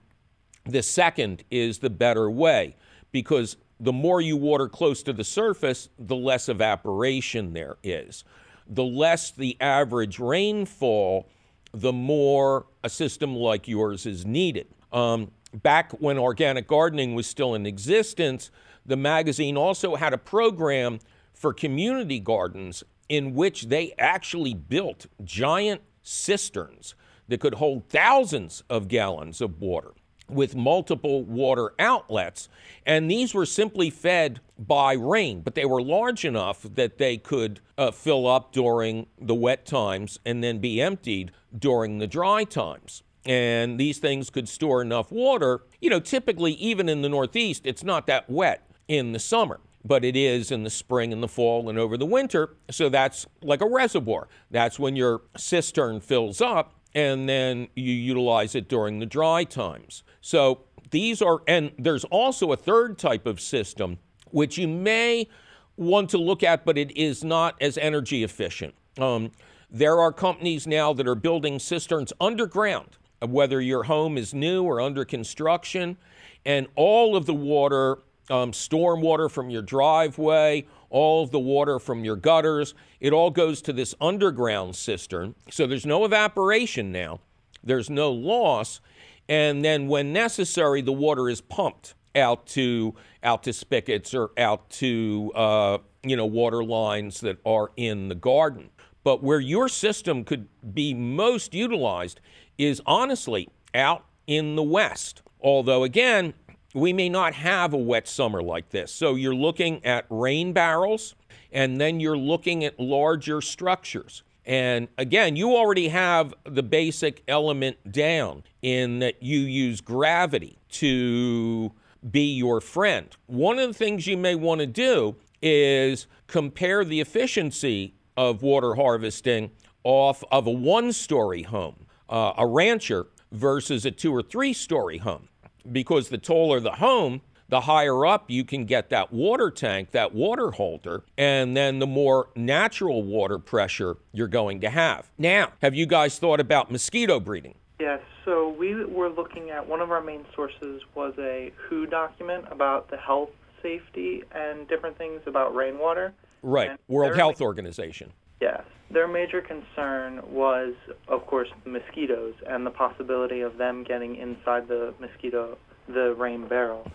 the 0.64 0.82
second 0.82 1.44
is 1.50 1.78
the 1.78 1.90
better 1.90 2.30
way 2.30 2.76
because 3.12 3.56
the 3.84 3.92
more 3.92 4.18
you 4.22 4.34
water 4.34 4.66
close 4.66 5.02
to 5.02 5.12
the 5.12 5.24
surface, 5.24 5.90
the 5.98 6.16
less 6.16 6.48
evaporation 6.48 7.52
there 7.52 7.76
is. 7.82 8.24
The 8.66 8.82
less 8.82 9.30
the 9.30 9.58
average 9.60 10.18
rainfall, 10.18 11.28
the 11.72 11.92
more 11.92 12.64
a 12.82 12.88
system 12.88 13.36
like 13.36 13.68
yours 13.68 14.06
is 14.06 14.24
needed. 14.24 14.68
Um, 14.90 15.32
back 15.52 15.92
when 16.00 16.18
organic 16.18 16.66
gardening 16.66 17.14
was 17.14 17.26
still 17.26 17.54
in 17.54 17.66
existence, 17.66 18.50
the 18.86 18.96
magazine 18.96 19.54
also 19.54 19.96
had 19.96 20.14
a 20.14 20.18
program 20.18 20.98
for 21.34 21.52
community 21.52 22.20
gardens 22.20 22.84
in 23.10 23.34
which 23.34 23.64
they 23.64 23.92
actually 23.98 24.54
built 24.54 25.06
giant 25.22 25.82
cisterns 26.02 26.94
that 27.28 27.38
could 27.38 27.54
hold 27.54 27.90
thousands 27.90 28.62
of 28.70 28.88
gallons 28.88 29.42
of 29.42 29.60
water 29.60 29.92
with 30.28 30.54
multiple 30.54 31.22
water 31.22 31.72
outlets. 31.78 32.48
And 32.86 33.10
these 33.10 33.34
were 33.34 33.46
simply 33.46 33.90
fed 33.90 34.40
by 34.58 34.94
rain, 34.94 35.40
but 35.40 35.54
they 35.54 35.64
were 35.64 35.82
large 35.82 36.24
enough 36.24 36.62
that 36.62 36.98
they 36.98 37.16
could 37.16 37.60
uh, 37.76 37.90
fill 37.90 38.26
up 38.26 38.52
during 38.52 39.06
the 39.20 39.34
wet 39.34 39.66
times 39.66 40.18
and 40.24 40.42
then 40.42 40.58
be 40.58 40.80
emptied 40.80 41.32
during 41.56 41.98
the 41.98 42.06
dry 42.06 42.44
times. 42.44 43.02
And 43.26 43.80
these 43.80 43.98
things 43.98 44.28
could 44.30 44.48
store 44.48 44.82
enough 44.82 45.10
water. 45.10 45.62
You 45.80 45.90
know, 45.90 46.00
typically, 46.00 46.52
even 46.52 46.88
in 46.88 47.02
the 47.02 47.08
Northeast, 47.08 47.62
it's 47.64 47.82
not 47.82 48.06
that 48.06 48.28
wet 48.28 48.68
in 48.86 49.12
the 49.12 49.18
summer 49.18 49.60
but 49.84 50.04
it 50.04 50.16
is 50.16 50.50
in 50.50 50.62
the 50.62 50.70
spring 50.70 51.12
and 51.12 51.22
the 51.22 51.28
fall 51.28 51.68
and 51.68 51.78
over 51.78 51.96
the 51.96 52.06
winter. 52.06 52.56
So 52.70 52.88
that's 52.88 53.26
like 53.42 53.60
a 53.60 53.68
reservoir. 53.68 54.28
That's 54.50 54.78
when 54.78 54.96
your 54.96 55.22
cistern 55.36 56.00
fills 56.00 56.40
up 56.40 56.74
and 56.94 57.28
then 57.28 57.68
you 57.74 57.92
utilize 57.92 58.54
it 58.54 58.68
during 58.68 58.98
the 58.98 59.06
dry 59.06 59.44
times. 59.44 60.02
So 60.20 60.62
these 60.90 61.20
are, 61.20 61.42
and 61.48 61.72
there's 61.78 62.04
also 62.04 62.52
a 62.52 62.56
third 62.56 62.98
type 62.98 63.26
of 63.26 63.40
system 63.40 63.98
which 64.30 64.58
you 64.58 64.66
may 64.66 65.28
want 65.76 66.10
to 66.10 66.18
look 66.18 66.42
at, 66.42 66.64
but 66.64 66.78
it 66.78 66.96
is 66.96 67.24
not 67.24 67.56
as 67.60 67.78
energy 67.78 68.24
efficient. 68.24 68.74
Um, 68.98 69.30
there 69.70 69.98
are 70.00 70.12
companies 70.12 70.66
now 70.66 70.92
that 70.92 71.06
are 71.06 71.14
building 71.14 71.58
cisterns 71.58 72.12
underground, 72.20 72.96
whether 73.20 73.60
your 73.60 73.84
home 73.84 74.16
is 74.16 74.32
new 74.34 74.62
or 74.62 74.80
under 74.80 75.04
construction, 75.04 75.96
and 76.44 76.66
all 76.76 77.16
of 77.16 77.26
the 77.26 77.34
water, 77.34 77.98
um, 78.30 78.52
storm 78.52 79.00
water 79.00 79.28
from 79.28 79.50
your 79.50 79.62
driveway, 79.62 80.66
all 80.94 81.24
of 81.24 81.32
the 81.32 81.40
water 81.40 81.80
from 81.80 82.04
your 82.04 82.14
gutters. 82.14 82.72
It 83.00 83.12
all 83.12 83.32
goes 83.32 83.60
to 83.62 83.72
this 83.72 83.96
underground 84.00 84.76
cistern. 84.76 85.34
So 85.50 85.66
there's 85.66 85.84
no 85.84 86.04
evaporation 86.04 86.92
now, 86.92 87.20
there's 87.62 87.90
no 87.90 88.12
loss. 88.12 88.80
And 89.28 89.64
then 89.64 89.88
when 89.88 90.12
necessary, 90.12 90.82
the 90.82 90.92
water 90.92 91.28
is 91.28 91.40
pumped 91.40 91.94
out 92.14 92.46
to 92.46 92.94
out 93.24 93.42
to 93.42 93.52
spigots 93.52 94.14
or 94.14 94.30
out 94.38 94.70
to 94.70 95.32
uh, 95.34 95.78
you 96.04 96.16
know 96.16 96.26
water 96.26 96.62
lines 96.62 97.20
that 97.20 97.38
are 97.44 97.72
in 97.76 98.08
the 98.08 98.14
garden. 98.14 98.70
But 99.02 99.22
where 99.22 99.40
your 99.40 99.68
system 99.68 100.24
could 100.24 100.48
be 100.72 100.94
most 100.94 101.54
utilized 101.54 102.20
is 102.56 102.80
honestly 102.86 103.48
out 103.74 104.04
in 104.26 104.54
the 104.54 104.62
west. 104.62 105.22
Although 105.40 105.82
again, 105.82 106.34
we 106.74 106.92
may 106.92 107.08
not 107.08 107.32
have 107.34 107.72
a 107.72 107.78
wet 107.78 108.06
summer 108.06 108.42
like 108.42 108.70
this. 108.70 108.92
So 108.92 109.14
you're 109.14 109.34
looking 109.34 109.82
at 109.84 110.04
rain 110.10 110.52
barrels 110.52 111.14
and 111.52 111.80
then 111.80 112.00
you're 112.00 112.18
looking 112.18 112.64
at 112.64 112.78
larger 112.78 113.40
structures. 113.40 114.24
And 114.44 114.88
again, 114.98 115.36
you 115.36 115.56
already 115.56 115.88
have 115.88 116.34
the 116.44 116.62
basic 116.62 117.22
element 117.28 117.92
down 117.92 118.42
in 118.60 118.98
that 118.98 119.22
you 119.22 119.38
use 119.38 119.80
gravity 119.80 120.58
to 120.72 121.72
be 122.10 122.34
your 122.34 122.60
friend. 122.60 123.08
One 123.26 123.58
of 123.58 123.68
the 123.68 123.74
things 123.74 124.06
you 124.06 124.18
may 124.18 124.34
want 124.34 124.60
to 124.60 124.66
do 124.66 125.16
is 125.40 126.06
compare 126.26 126.84
the 126.84 127.00
efficiency 127.00 127.94
of 128.16 128.42
water 128.42 128.74
harvesting 128.74 129.52
off 129.84 130.24
of 130.30 130.46
a 130.46 130.50
one 130.50 130.92
story 130.92 131.42
home, 131.42 131.86
uh, 132.08 132.32
a 132.36 132.46
rancher, 132.46 133.06
versus 133.32 133.84
a 133.84 133.90
two 133.90 134.14
or 134.14 134.22
three 134.22 134.52
story 134.52 134.98
home. 134.98 135.28
Because 135.70 136.08
the 136.08 136.18
taller 136.18 136.60
the 136.60 136.72
home, 136.72 137.22
the 137.48 137.62
higher 137.62 138.06
up 138.06 138.30
you 138.30 138.44
can 138.44 138.64
get 138.64 138.90
that 138.90 139.12
water 139.12 139.50
tank, 139.50 139.90
that 139.92 140.14
water 140.14 140.50
holder, 140.52 141.04
and 141.16 141.56
then 141.56 141.78
the 141.78 141.86
more 141.86 142.28
natural 142.34 143.02
water 143.02 143.38
pressure 143.38 143.96
you're 144.12 144.28
going 144.28 144.60
to 144.60 144.70
have. 144.70 145.10
Now, 145.18 145.52
have 145.62 145.74
you 145.74 145.86
guys 145.86 146.18
thought 146.18 146.40
about 146.40 146.70
mosquito 146.70 147.20
breeding? 147.20 147.54
Yes, 147.80 148.00
so 148.24 148.48
we 148.48 148.84
were 148.84 149.10
looking 149.10 149.50
at 149.50 149.68
one 149.68 149.80
of 149.80 149.90
our 149.90 150.00
main 150.00 150.24
sources 150.34 150.82
was 150.94 151.12
a 151.18 151.52
WHO 151.68 151.86
document 151.86 152.44
about 152.50 152.90
the 152.90 152.96
health, 152.96 153.30
safety, 153.62 154.22
and 154.32 154.66
different 154.68 154.96
things 154.96 155.20
about 155.26 155.54
rainwater. 155.54 156.12
Right, 156.42 156.70
And 156.70 156.78
World 156.88 157.16
Health 157.16 157.40
Organization. 157.40 158.12
Yes. 158.40 158.62
Their 158.94 159.08
major 159.08 159.42
concern 159.42 160.22
was, 160.30 160.72
of 161.08 161.26
course, 161.26 161.48
mosquitoes 161.64 162.34
and 162.48 162.64
the 162.64 162.70
possibility 162.70 163.40
of 163.40 163.58
them 163.58 163.82
getting 163.82 164.14
inside 164.14 164.68
the 164.68 164.94
mosquito, 165.00 165.58
the 165.88 166.14
rain 166.16 166.46
barrel. 166.46 166.88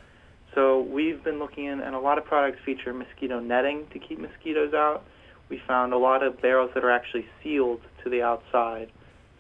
So 0.55 0.79
we've 0.79 1.21
been 1.21 1.39
looking 1.39 1.65
in, 1.65 1.81
and 1.81 1.93
a 1.93 1.99
lot 1.99 2.17
of 2.17 2.23
products 2.23 2.59
feature 2.65 2.93
mosquito 2.93 3.41
netting 3.41 3.85
to 3.91 3.99
keep 3.99 4.17
mosquitoes 4.17 4.73
out. 4.73 5.03
We 5.49 5.61
found 5.67 5.91
a 5.91 5.97
lot 5.97 6.23
of 6.23 6.41
barrels 6.41 6.71
that 6.73 6.85
are 6.85 6.89
actually 6.89 7.25
sealed 7.43 7.81
to 8.05 8.09
the 8.09 8.21
outside. 8.21 8.89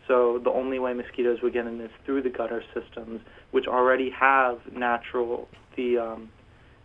So 0.09 0.41
the 0.43 0.51
only 0.51 0.79
way 0.79 0.93
mosquitoes 0.93 1.41
would 1.41 1.53
get 1.53 1.65
in 1.65 1.79
is 1.79 1.91
through 2.05 2.23
the 2.23 2.29
gutter 2.29 2.61
systems, 2.73 3.21
which 3.51 3.67
already 3.67 4.09
have 4.09 4.59
natural 4.69 5.47
the 5.77 5.97
um, 5.97 6.29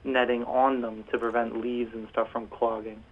netting 0.04 0.44
on 0.44 0.82
them 0.82 1.02
to 1.10 1.18
prevent 1.18 1.60
leaves 1.60 1.90
and 1.94 2.06
stuff 2.12 2.28
from 2.30 2.46
clogging. 2.46 3.02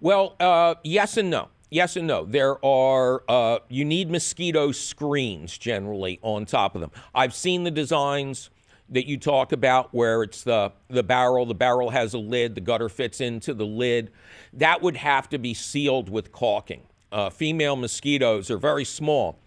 Well, 0.00 0.36
uh, 0.38 0.76
yes 0.84 1.16
and 1.16 1.30
no. 1.30 1.48
Yes 1.70 1.96
and 1.96 2.06
no. 2.06 2.24
There 2.24 2.64
are, 2.64 3.22
uh, 3.28 3.58
you 3.68 3.84
need 3.84 4.10
mosquito 4.10 4.72
screens 4.72 5.58
generally 5.58 6.18
on 6.22 6.46
top 6.46 6.74
of 6.74 6.80
them. 6.80 6.90
I've 7.14 7.34
seen 7.34 7.64
the 7.64 7.70
designs 7.70 8.50
that 8.88 9.06
you 9.06 9.18
talk 9.18 9.52
about 9.52 9.92
where 9.92 10.22
it's 10.22 10.42
the, 10.44 10.72
the 10.88 11.02
barrel, 11.02 11.44
the 11.44 11.54
barrel 11.54 11.90
has 11.90 12.14
a 12.14 12.18
lid, 12.18 12.54
the 12.54 12.62
gutter 12.62 12.88
fits 12.88 13.20
into 13.20 13.52
the 13.52 13.66
lid. 13.66 14.10
That 14.54 14.80
would 14.80 14.96
have 14.96 15.28
to 15.28 15.38
be 15.38 15.52
sealed 15.52 16.08
with 16.08 16.32
caulking. 16.32 16.84
Uh, 17.12 17.28
female 17.28 17.76
mosquitoes 17.76 18.50
are 18.50 18.56
very 18.56 18.84
small, 18.84 19.38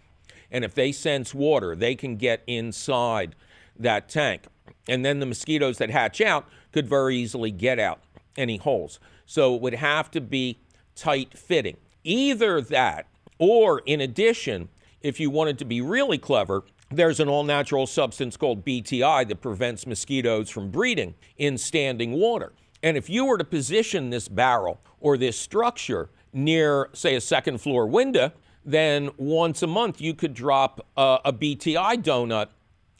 and 0.50 0.64
if 0.64 0.74
they 0.74 0.92
sense 0.92 1.34
water, 1.34 1.74
they 1.74 1.94
can 1.96 2.16
get 2.16 2.42
inside 2.46 3.34
that 3.78 4.08
tank. 4.08 4.44
And 4.88 5.04
then 5.04 5.18
the 5.18 5.26
mosquitoes 5.26 5.78
that 5.78 5.90
hatch 5.90 6.20
out 6.20 6.48
could 6.72 6.88
very 6.88 7.16
easily 7.16 7.50
get 7.50 7.78
out 7.80 8.00
any 8.36 8.58
holes. 8.58 9.00
So 9.26 9.54
it 9.56 9.60
would 9.60 9.74
have 9.74 10.10
to 10.12 10.20
be 10.20 10.58
tight 10.94 11.36
fitting. 11.36 11.76
Either 12.04 12.60
that, 12.60 13.06
or 13.38 13.80
in 13.86 14.00
addition, 14.00 14.68
if 15.00 15.18
you 15.20 15.30
wanted 15.30 15.58
to 15.58 15.64
be 15.64 15.80
really 15.80 16.18
clever, 16.18 16.64
there's 16.90 17.20
an 17.20 17.28
all 17.28 17.44
natural 17.44 17.86
substance 17.86 18.36
called 18.36 18.64
BTI 18.64 19.26
that 19.28 19.40
prevents 19.40 19.86
mosquitoes 19.86 20.50
from 20.50 20.70
breeding 20.70 21.14
in 21.38 21.58
standing 21.58 22.12
water. 22.12 22.52
And 22.82 22.96
if 22.96 23.08
you 23.08 23.24
were 23.24 23.38
to 23.38 23.44
position 23.44 24.10
this 24.10 24.28
barrel 24.28 24.80
or 25.00 25.16
this 25.16 25.38
structure 25.38 26.10
near, 26.32 26.90
say, 26.92 27.14
a 27.14 27.20
second 27.20 27.60
floor 27.60 27.86
window, 27.86 28.32
then 28.64 29.10
once 29.16 29.62
a 29.62 29.66
month 29.66 30.00
you 30.00 30.14
could 30.14 30.34
drop 30.34 30.86
uh, 30.96 31.18
a 31.24 31.32
BTI 31.32 32.02
donut 32.02 32.48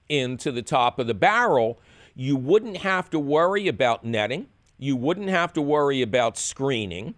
into 0.09 0.53
the 0.53 0.63
top 0.63 0.99
of 0.99 1.07
the 1.07 1.15
barrel. 1.15 1.81
You 2.15 2.37
wouldn't 2.37 2.79
have 2.79 3.11
to 3.11 3.19
worry 3.19 3.69
about 3.69 4.05
netting. 4.05 4.49
You 4.79 4.97
wouldn't 4.97 5.29
have 5.29 5.53
to 5.55 5.63
worry 5.63 6.03
about 6.03 6.37
screening. 6.37 7.15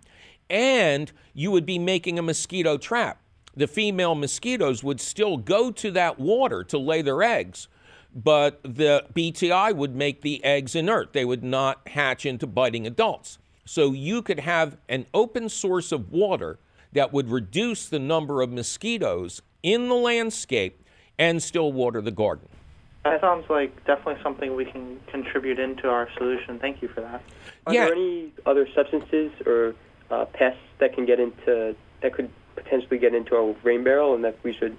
And 0.50 1.10
you 1.32 1.50
would 1.50 1.66
be 1.66 1.78
making 1.78 2.18
a 2.18 2.22
mosquito 2.22 2.76
trap. 2.76 3.20
The 3.56 3.66
female 3.66 4.14
mosquitoes 4.14 4.82
would 4.82 5.00
still 5.00 5.36
go 5.36 5.70
to 5.70 5.90
that 5.92 6.18
water 6.18 6.64
to 6.64 6.78
lay 6.78 7.02
their 7.02 7.22
eggs, 7.22 7.68
but 8.14 8.60
the 8.62 9.04
BTI 9.14 9.74
would 9.74 9.94
make 9.94 10.22
the 10.22 10.42
eggs 10.44 10.74
inert. 10.74 11.12
They 11.12 11.24
would 11.24 11.44
not 11.44 11.86
hatch 11.88 12.26
into 12.26 12.46
biting 12.46 12.86
adults. 12.86 13.38
So 13.64 13.92
you 13.92 14.22
could 14.22 14.40
have 14.40 14.76
an 14.88 15.06
open 15.14 15.48
source 15.48 15.92
of 15.92 16.10
water 16.12 16.58
that 16.92 17.12
would 17.12 17.30
reduce 17.30 17.88
the 17.88 17.98
number 17.98 18.42
of 18.42 18.50
mosquitoes 18.50 19.40
in 19.62 19.88
the 19.88 19.94
landscape 19.94 20.84
and 21.18 21.42
still 21.42 21.72
water 21.72 22.00
the 22.00 22.10
garden. 22.10 22.48
That 23.04 23.20
sounds 23.20 23.48
like 23.48 23.84
definitely 23.84 24.22
something 24.22 24.56
we 24.56 24.64
can 24.64 24.98
contribute 25.08 25.58
into 25.58 25.88
our 25.88 26.08
solution. 26.16 26.58
Thank 26.58 26.82
you 26.82 26.88
for 26.88 27.02
that. 27.02 27.22
Are 27.66 27.74
Yeah. 27.74 27.84
there 27.86 27.94
any 27.94 28.32
other 28.46 28.66
substances 28.74 29.30
or 29.46 29.74
uh, 30.14 30.24
pests 30.26 30.60
that 30.78 30.94
can 30.94 31.04
get 31.04 31.18
into 31.20 31.74
that 32.02 32.12
could 32.12 32.30
potentially 32.54 32.98
get 32.98 33.14
into 33.14 33.34
our 33.34 33.54
rain 33.62 33.82
barrel, 33.82 34.14
and 34.14 34.24
that 34.24 34.36
we 34.42 34.52
should 34.52 34.76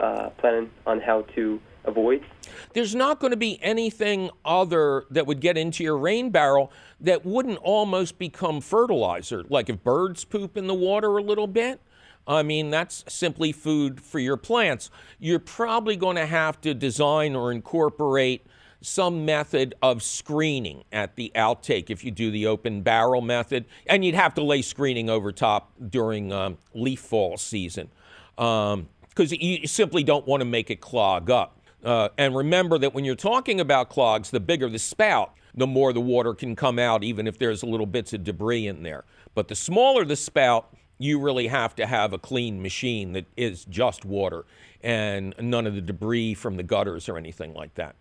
uh, 0.00 0.30
plan 0.30 0.70
on 0.86 1.00
how 1.00 1.22
to 1.34 1.60
avoid? 1.84 2.24
There's 2.72 2.94
not 2.94 3.20
going 3.20 3.32
to 3.32 3.36
be 3.36 3.58
anything 3.62 4.30
other 4.44 5.04
that 5.10 5.26
would 5.26 5.40
get 5.40 5.56
into 5.56 5.84
your 5.84 5.98
rain 5.98 6.30
barrel 6.30 6.72
that 7.00 7.24
wouldn't 7.24 7.58
almost 7.58 8.18
become 8.18 8.60
fertilizer. 8.60 9.44
Like 9.48 9.68
if 9.68 9.82
birds 9.82 10.24
poop 10.24 10.56
in 10.56 10.66
the 10.66 10.74
water 10.74 11.16
a 11.18 11.22
little 11.22 11.46
bit, 11.46 11.80
I 12.26 12.42
mean, 12.42 12.70
that's 12.70 13.04
simply 13.08 13.52
food 13.52 14.00
for 14.00 14.20
your 14.20 14.36
plants. 14.36 14.90
You're 15.18 15.40
probably 15.40 15.96
going 15.96 16.16
to 16.16 16.26
have 16.26 16.60
to 16.62 16.72
design 16.72 17.34
or 17.34 17.50
incorporate 17.50 18.46
some 18.82 19.24
method 19.24 19.74
of 19.82 20.02
screening 20.02 20.84
at 20.92 21.16
the 21.16 21.32
outtake 21.34 21.88
if 21.88 22.04
you 22.04 22.10
do 22.10 22.30
the 22.30 22.46
open 22.46 22.82
barrel 22.82 23.20
method. 23.20 23.64
And 23.86 24.04
you'd 24.04 24.14
have 24.14 24.34
to 24.34 24.42
lay 24.42 24.62
screening 24.62 25.08
over 25.08 25.32
top 25.32 25.72
during 25.88 26.32
um, 26.32 26.58
leaf 26.74 27.00
fall 27.00 27.36
season 27.36 27.88
because 28.36 29.32
you 29.32 29.66
simply 29.66 30.04
don't 30.04 30.26
want 30.26 30.40
to 30.40 30.44
make 30.44 30.70
it 30.70 30.80
clog 30.80 31.30
up. 31.30 31.58
Uh, 31.84 32.08
and 32.16 32.36
remember 32.36 32.78
that 32.78 32.94
when 32.94 33.04
you're 33.04 33.14
talking 33.14 33.60
about 33.60 33.90
clogs, 33.90 34.30
the 34.30 34.40
bigger 34.40 34.68
the 34.68 34.78
spout, 34.78 35.34
the 35.54 35.66
more 35.66 35.92
the 35.92 36.00
water 36.00 36.34
can 36.34 36.56
come 36.56 36.78
out, 36.78 37.04
even 37.04 37.26
if 37.26 37.38
there's 37.38 37.62
little 37.62 37.86
bits 37.86 38.12
of 38.12 38.24
debris 38.24 38.66
in 38.66 38.82
there. 38.82 39.04
But 39.34 39.48
the 39.48 39.54
smaller 39.54 40.04
the 40.04 40.16
spout, 40.16 40.74
you 40.98 41.18
really 41.18 41.48
have 41.48 41.74
to 41.76 41.86
have 41.86 42.12
a 42.12 42.18
clean 42.18 42.62
machine 42.62 43.12
that 43.14 43.26
is 43.36 43.64
just 43.64 44.04
water 44.04 44.44
and 44.82 45.34
none 45.40 45.66
of 45.66 45.74
the 45.74 45.80
debris 45.80 46.34
from 46.34 46.56
the 46.56 46.62
gutters 46.62 47.08
or 47.08 47.16
anything 47.16 47.54
like 47.54 47.74
that. 47.74 47.96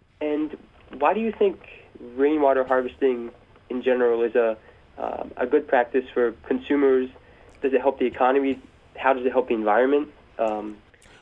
Why 1.02 1.16
do 1.16 1.20
you 1.20 1.32
think 1.32 1.60
rainwater 2.16 2.64
harvesting 2.64 3.32
in 3.72 3.82
general 3.82 4.22
is 4.22 4.36
a 4.36 4.56
uh, 5.00 5.24
a 5.36 5.48
good 5.48 5.68
practice 5.68 6.06
for 6.14 6.34
consumers? 6.48 7.10
Does 7.64 7.74
it 7.74 7.82
help 7.82 7.98
the 7.98 8.06
economy? 8.06 8.62
How 8.96 9.14
does 9.14 9.26
it 9.26 9.32
help 9.32 9.48
the 9.48 9.56
environment? 9.56 10.10
Um, 10.38 10.78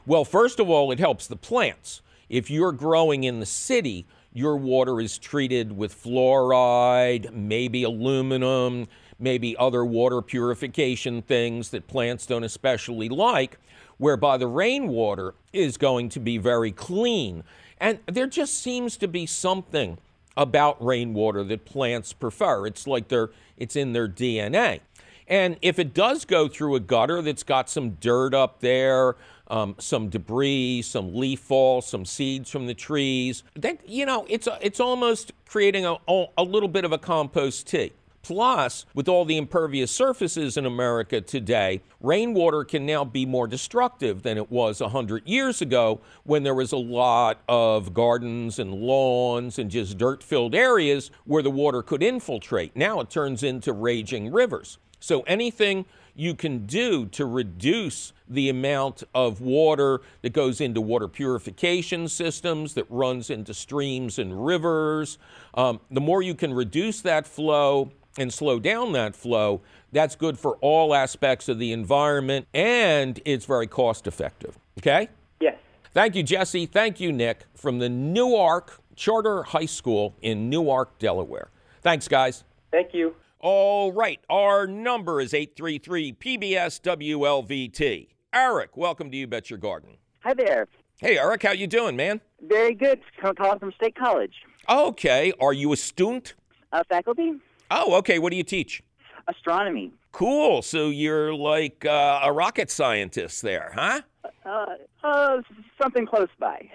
Well, 0.06 0.26
first 0.26 0.60
of 0.60 0.70
all, 0.70 0.92
it 0.92 1.00
helps 1.00 1.28
the 1.28 1.38
plants. 1.38 2.02
If 2.28 2.52
you're 2.52 2.74
growing 2.74 3.24
in 3.24 3.40
the 3.40 3.46
city, 3.46 4.06
your 4.34 4.58
water 4.58 5.00
is 5.00 5.18
treated 5.18 5.78
with 5.78 5.96
fluoride, 5.96 7.32
maybe 7.32 7.84
aluminum, 7.84 8.88
maybe 9.18 9.56
other 9.58 9.86
water 9.86 10.22
purification 10.22 11.22
things 11.22 11.70
that 11.70 11.88
plants 11.88 12.26
don't 12.26 12.44
especially 12.44 13.08
like, 13.08 13.58
whereby 13.98 14.36
the 14.38 14.48
rainwater 14.48 15.36
is 15.54 15.78
going 15.78 16.10
to 16.10 16.20
be 16.20 16.38
very 16.38 16.72
clean. 16.72 17.44
And 17.80 18.00
there 18.08 18.28
just 18.28 18.62
seems 18.62 18.98
to 18.98 19.08
be 19.08 19.26
something 19.26 19.98
about 20.36 20.84
rainwater 20.84 21.44
that 21.44 21.66
plants 21.66 22.14
prefer. 22.14 22.66
It's 22.66 22.88
like 22.88 23.08
they're 23.08 23.30
it's 23.58 23.76
in 23.76 23.94
their 23.94 24.08
DNA. 24.08 24.80
And 25.28 25.58
if 25.62 25.78
it 25.78 25.94
does 25.94 26.26
go 26.26 26.48
through 26.48 26.76
a 26.76 26.80
gutter 26.80 27.22
that's 27.22 27.44
got 27.44 27.70
some 27.70 27.92
dirt 27.92 28.34
up 28.34 28.62
there, 28.62 29.16
um, 29.48 29.76
some 29.78 30.10
debris, 30.10 30.82
some 30.82 31.14
leaf 31.14 31.40
fall, 31.40 31.82
some 31.82 32.04
seeds 32.04 32.50
from 32.50 32.66
the 32.66 32.74
trees, 32.74 33.44
then 33.54 33.78
you 33.86 34.06
know 34.06 34.26
it's 34.30 34.48
it's 34.62 34.80
almost 34.80 35.32
creating 35.48 35.86
a, 35.86 35.98
a 36.38 36.44
little 36.44 36.70
bit 36.70 36.86
of 36.86 36.92
a 36.92 36.98
compost 36.98 37.68
tea. 37.68 37.92
Plus, 38.22 38.86
with 38.94 39.08
all 39.08 39.26
the 39.26 39.38
impervious 39.38 39.92
surfaces 39.92 40.58
in 40.58 40.66
America 40.66 41.22
today, 41.22 41.82
rainwater 42.02 42.64
can 42.64 42.86
now 42.86 43.04
be 43.04 43.26
more 43.26 43.48
destructive 43.48 44.24
than 44.24 44.38
it 44.38 44.52
was 44.52 44.82
100 44.82 45.28
years 45.28 45.62
ago 45.62 46.02
when 46.24 46.44
there 46.44 46.54
was 46.54 46.72
a 46.72 46.78
lot 46.78 47.40
of 47.48 47.94
gardens 47.94 48.60
and 48.60 48.74
lawns 48.74 49.58
and 49.58 49.72
just 49.72 49.98
dirt 49.98 50.22
filled 50.22 50.54
areas 50.54 51.12
where 51.26 51.44
the 51.44 51.50
water 51.50 51.82
could 51.82 52.04
infiltrate. 52.04 52.76
Now 52.76 53.00
it 53.00 53.10
turns 53.10 53.44
into 53.44 53.74
raging 53.74 54.32
rivers. 54.32 54.78
So 55.00 55.22
anything 55.22 55.86
you 56.14 56.36
can 56.36 56.66
do 56.66 57.06
to 57.06 57.26
reduce 57.26 58.12
the 58.28 58.50
amount 58.50 59.04
of 59.16 59.40
water 59.40 60.02
that 60.22 60.34
goes 60.34 60.60
into 60.60 60.82
water 60.82 61.08
purification 61.08 62.10
systems, 62.10 62.74
that 62.74 62.86
runs 62.90 63.30
into 63.30 63.54
streams 63.54 64.20
and 64.20 64.46
rivers. 64.46 65.18
Um, 65.54 65.80
the 65.90 66.02
more 66.02 66.22
you 66.22 66.36
can 66.36 66.54
reduce 66.54 67.02
that 67.02 67.26
flow 67.26 67.92
and 68.20 68.34
slow 68.34 68.60
down 68.60 68.92
that 68.92 69.16
flow, 69.16 69.62
that's 69.92 70.16
good 70.16 70.38
for 70.38 70.58
all 70.58 70.94
aspects 70.94 71.48
of 71.50 71.58
the 71.58 71.72
environment 71.72 72.48
and 72.54 73.20
it's 73.26 73.46
very 73.46 73.68
cost 73.68 74.06
effective. 74.06 74.58
Okay? 74.78 75.10
Yes. 75.40 75.56
Thank 75.94 76.16
you, 76.16 76.24
Jesse. 76.24 76.66
Thank 76.66 77.00
you, 77.00 77.12
Nick, 77.12 77.46
from 77.56 77.80
the 77.80 77.90
Newark 77.90 78.82
Charter 78.96 79.44
High 79.44 79.66
School 79.66 80.14
in 80.22 80.50
Newark, 80.50 81.00
Delaware. 81.00 81.50
Thanks, 81.82 82.08
guys. 82.08 82.44
Thank 82.72 82.94
you. 82.94 83.16
All 83.40 83.94
right. 83.94 84.20
Our 84.30 84.68
number 84.68 85.22
is 85.22 85.34
833 85.34 86.14
PBS 86.14 86.82
WLVT. 86.82 88.10
Eric, 88.34 88.76
welcome 88.76 89.10
to 89.10 89.18
You 89.18 89.28
Bet 89.28 89.50
Your 89.50 89.58
Garden. 89.58 89.98
Hi 90.20 90.34
there. 90.34 90.68
Hey, 91.00 91.18
Eric, 91.18 91.44
how 91.44 91.54
you 91.54 91.66
doing, 91.66 91.96
man? 91.96 92.20
Very 92.42 92.76
good. 92.76 93.00
Calling 93.38 93.60
from 93.60 93.72
State 93.72 93.96
College. 93.96 94.34
Okay. 94.68 95.32
Are 95.40 95.54
you 95.54 95.72
a 95.72 95.78
student? 95.78 96.36
A 96.74 96.84
faculty? 96.84 97.34
Oh, 97.72 97.96
okay. 97.96 98.20
What 98.20 98.32
do 98.32 98.38
you 98.38 98.44
teach? 98.44 98.84
Astronomy. 99.28 99.92
Cool. 100.12 100.62
So 100.62 100.90
you're 100.90 101.34
like 101.34 101.86
uh, 101.86 102.22
a 102.24 102.32
rocket 102.32 102.72
scientist 102.72 103.42
there, 103.42 103.72
huh? 103.76 104.02
Uh, 104.46 104.66
uh, 105.04 105.42
something 105.82 106.06
close 106.06 106.30
by. 106.40 106.70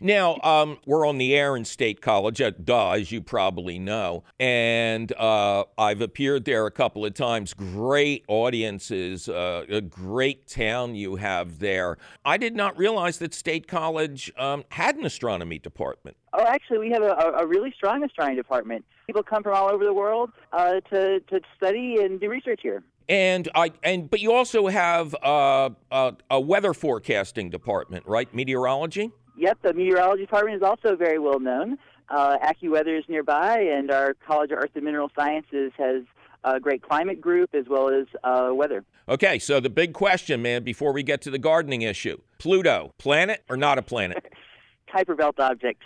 Now, 0.00 0.38
um, 0.42 0.78
we're 0.86 1.06
on 1.06 1.18
the 1.18 1.34
air 1.34 1.56
in 1.56 1.64
State 1.64 2.00
College, 2.00 2.40
at 2.40 2.64
duh, 2.64 2.92
as 2.92 3.10
you 3.10 3.20
probably 3.20 3.78
know. 3.78 4.24
And 4.38 5.12
uh, 5.12 5.64
I've 5.78 6.00
appeared 6.00 6.44
there 6.44 6.66
a 6.66 6.70
couple 6.70 7.04
of 7.04 7.14
times. 7.14 7.54
Great 7.54 8.24
audiences, 8.28 9.28
uh, 9.28 9.64
a 9.68 9.80
great 9.80 10.46
town 10.46 10.94
you 10.94 11.16
have 11.16 11.58
there. 11.58 11.98
I 12.24 12.36
did 12.36 12.54
not 12.54 12.76
realize 12.78 13.18
that 13.18 13.34
State 13.34 13.66
College 13.66 14.32
um, 14.36 14.64
had 14.70 14.96
an 14.96 15.04
astronomy 15.04 15.58
department. 15.58 16.16
Oh, 16.32 16.44
actually, 16.46 16.78
we 16.78 16.90
have 16.90 17.02
a, 17.02 17.34
a 17.38 17.46
really 17.46 17.72
strong 17.76 18.02
astronomy 18.04 18.36
department. 18.36 18.84
People 19.06 19.22
come 19.22 19.42
from 19.42 19.54
all 19.54 19.70
over 19.70 19.84
the 19.84 19.94
world 19.94 20.30
uh, 20.52 20.80
to, 20.90 21.20
to 21.20 21.40
study 21.56 21.98
and 22.00 22.20
do 22.20 22.28
research 22.28 22.60
here. 22.62 22.82
And 23.08 23.48
I 23.54 23.72
and 23.82 24.08
but 24.08 24.20
you 24.20 24.32
also 24.32 24.66
have 24.68 25.14
uh, 25.22 25.70
a, 25.90 26.14
a 26.30 26.40
weather 26.40 26.72
forecasting 26.72 27.50
department, 27.50 28.06
right? 28.06 28.32
Meteorology. 28.34 29.12
Yep, 29.36 29.58
the 29.62 29.74
meteorology 29.74 30.22
department 30.22 30.56
is 30.56 30.62
also 30.62 30.96
very 30.96 31.18
well 31.18 31.40
known. 31.40 31.76
Uh, 32.08 32.38
AccuWeather 32.38 32.98
is 32.98 33.04
nearby, 33.08 33.58
and 33.58 33.90
our 33.90 34.14
College 34.26 34.50
of 34.50 34.58
Earth 34.58 34.70
and 34.74 34.84
Mineral 34.84 35.10
Sciences 35.16 35.72
has 35.76 36.02
a 36.44 36.60
great 36.60 36.82
climate 36.82 37.20
group 37.20 37.54
as 37.54 37.64
well 37.68 37.88
as 37.88 38.06
uh, 38.22 38.50
weather. 38.52 38.84
Okay, 39.08 39.38
so 39.38 39.60
the 39.60 39.70
big 39.70 39.92
question, 39.92 40.42
man, 40.42 40.62
before 40.62 40.92
we 40.92 41.02
get 41.02 41.20
to 41.22 41.30
the 41.30 41.38
gardening 41.38 41.82
issue 41.82 42.18
Pluto, 42.38 42.92
planet 42.98 43.42
or 43.48 43.56
not 43.56 43.78
a 43.78 43.82
planet? 43.82 44.32
Kuiper 44.94 45.16
Belt 45.16 45.40
object. 45.40 45.82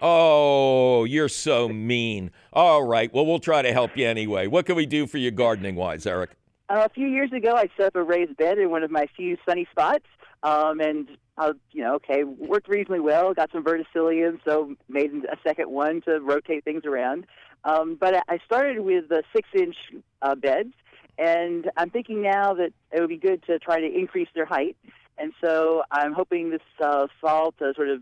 Oh, 0.00 1.04
you're 1.04 1.28
so 1.28 1.68
mean. 1.68 2.30
All 2.52 2.82
right, 2.82 3.12
well, 3.12 3.24
we'll 3.24 3.38
try 3.38 3.62
to 3.62 3.72
help 3.72 3.96
you 3.96 4.06
anyway. 4.06 4.46
What 4.46 4.66
can 4.66 4.76
we 4.76 4.86
do 4.86 5.06
for 5.06 5.18
you 5.18 5.30
gardening 5.30 5.76
wise, 5.76 6.06
Eric? 6.06 6.30
A 6.74 6.88
few 6.88 7.06
years 7.06 7.30
ago, 7.32 7.54
I 7.54 7.68
set 7.76 7.88
up 7.88 7.96
a 7.96 8.02
raised 8.02 8.38
bed 8.38 8.56
in 8.56 8.70
one 8.70 8.82
of 8.82 8.90
my 8.90 9.06
few 9.14 9.36
sunny 9.46 9.68
spots, 9.70 10.06
um, 10.42 10.80
and 10.80 11.06
uh, 11.36 11.52
you 11.70 11.84
know, 11.84 11.96
okay, 11.96 12.24
worked 12.24 12.66
reasonably 12.66 13.00
well. 13.00 13.34
Got 13.34 13.52
some 13.52 13.62
verticillium, 13.62 14.38
so 14.42 14.74
made 14.88 15.12
a 15.30 15.36
second 15.46 15.70
one 15.70 16.00
to 16.06 16.18
rotate 16.20 16.64
things 16.64 16.86
around. 16.86 17.26
Um, 17.64 17.98
but 18.00 18.24
I 18.26 18.38
started 18.46 18.80
with 18.80 19.10
the 19.10 19.22
six-inch 19.36 19.76
uh, 20.22 20.34
beds, 20.34 20.72
and 21.18 21.70
I'm 21.76 21.90
thinking 21.90 22.22
now 22.22 22.54
that 22.54 22.72
it 22.90 23.00
would 23.00 23.10
be 23.10 23.18
good 23.18 23.44
to 23.48 23.58
try 23.58 23.78
to 23.78 23.86
increase 23.86 24.28
their 24.34 24.46
height. 24.46 24.74
And 25.18 25.34
so 25.44 25.82
I'm 25.90 26.14
hoping 26.14 26.48
this 26.48 26.62
uh, 26.82 27.06
fall 27.20 27.52
to 27.58 27.74
sort 27.76 27.90
of 27.90 28.00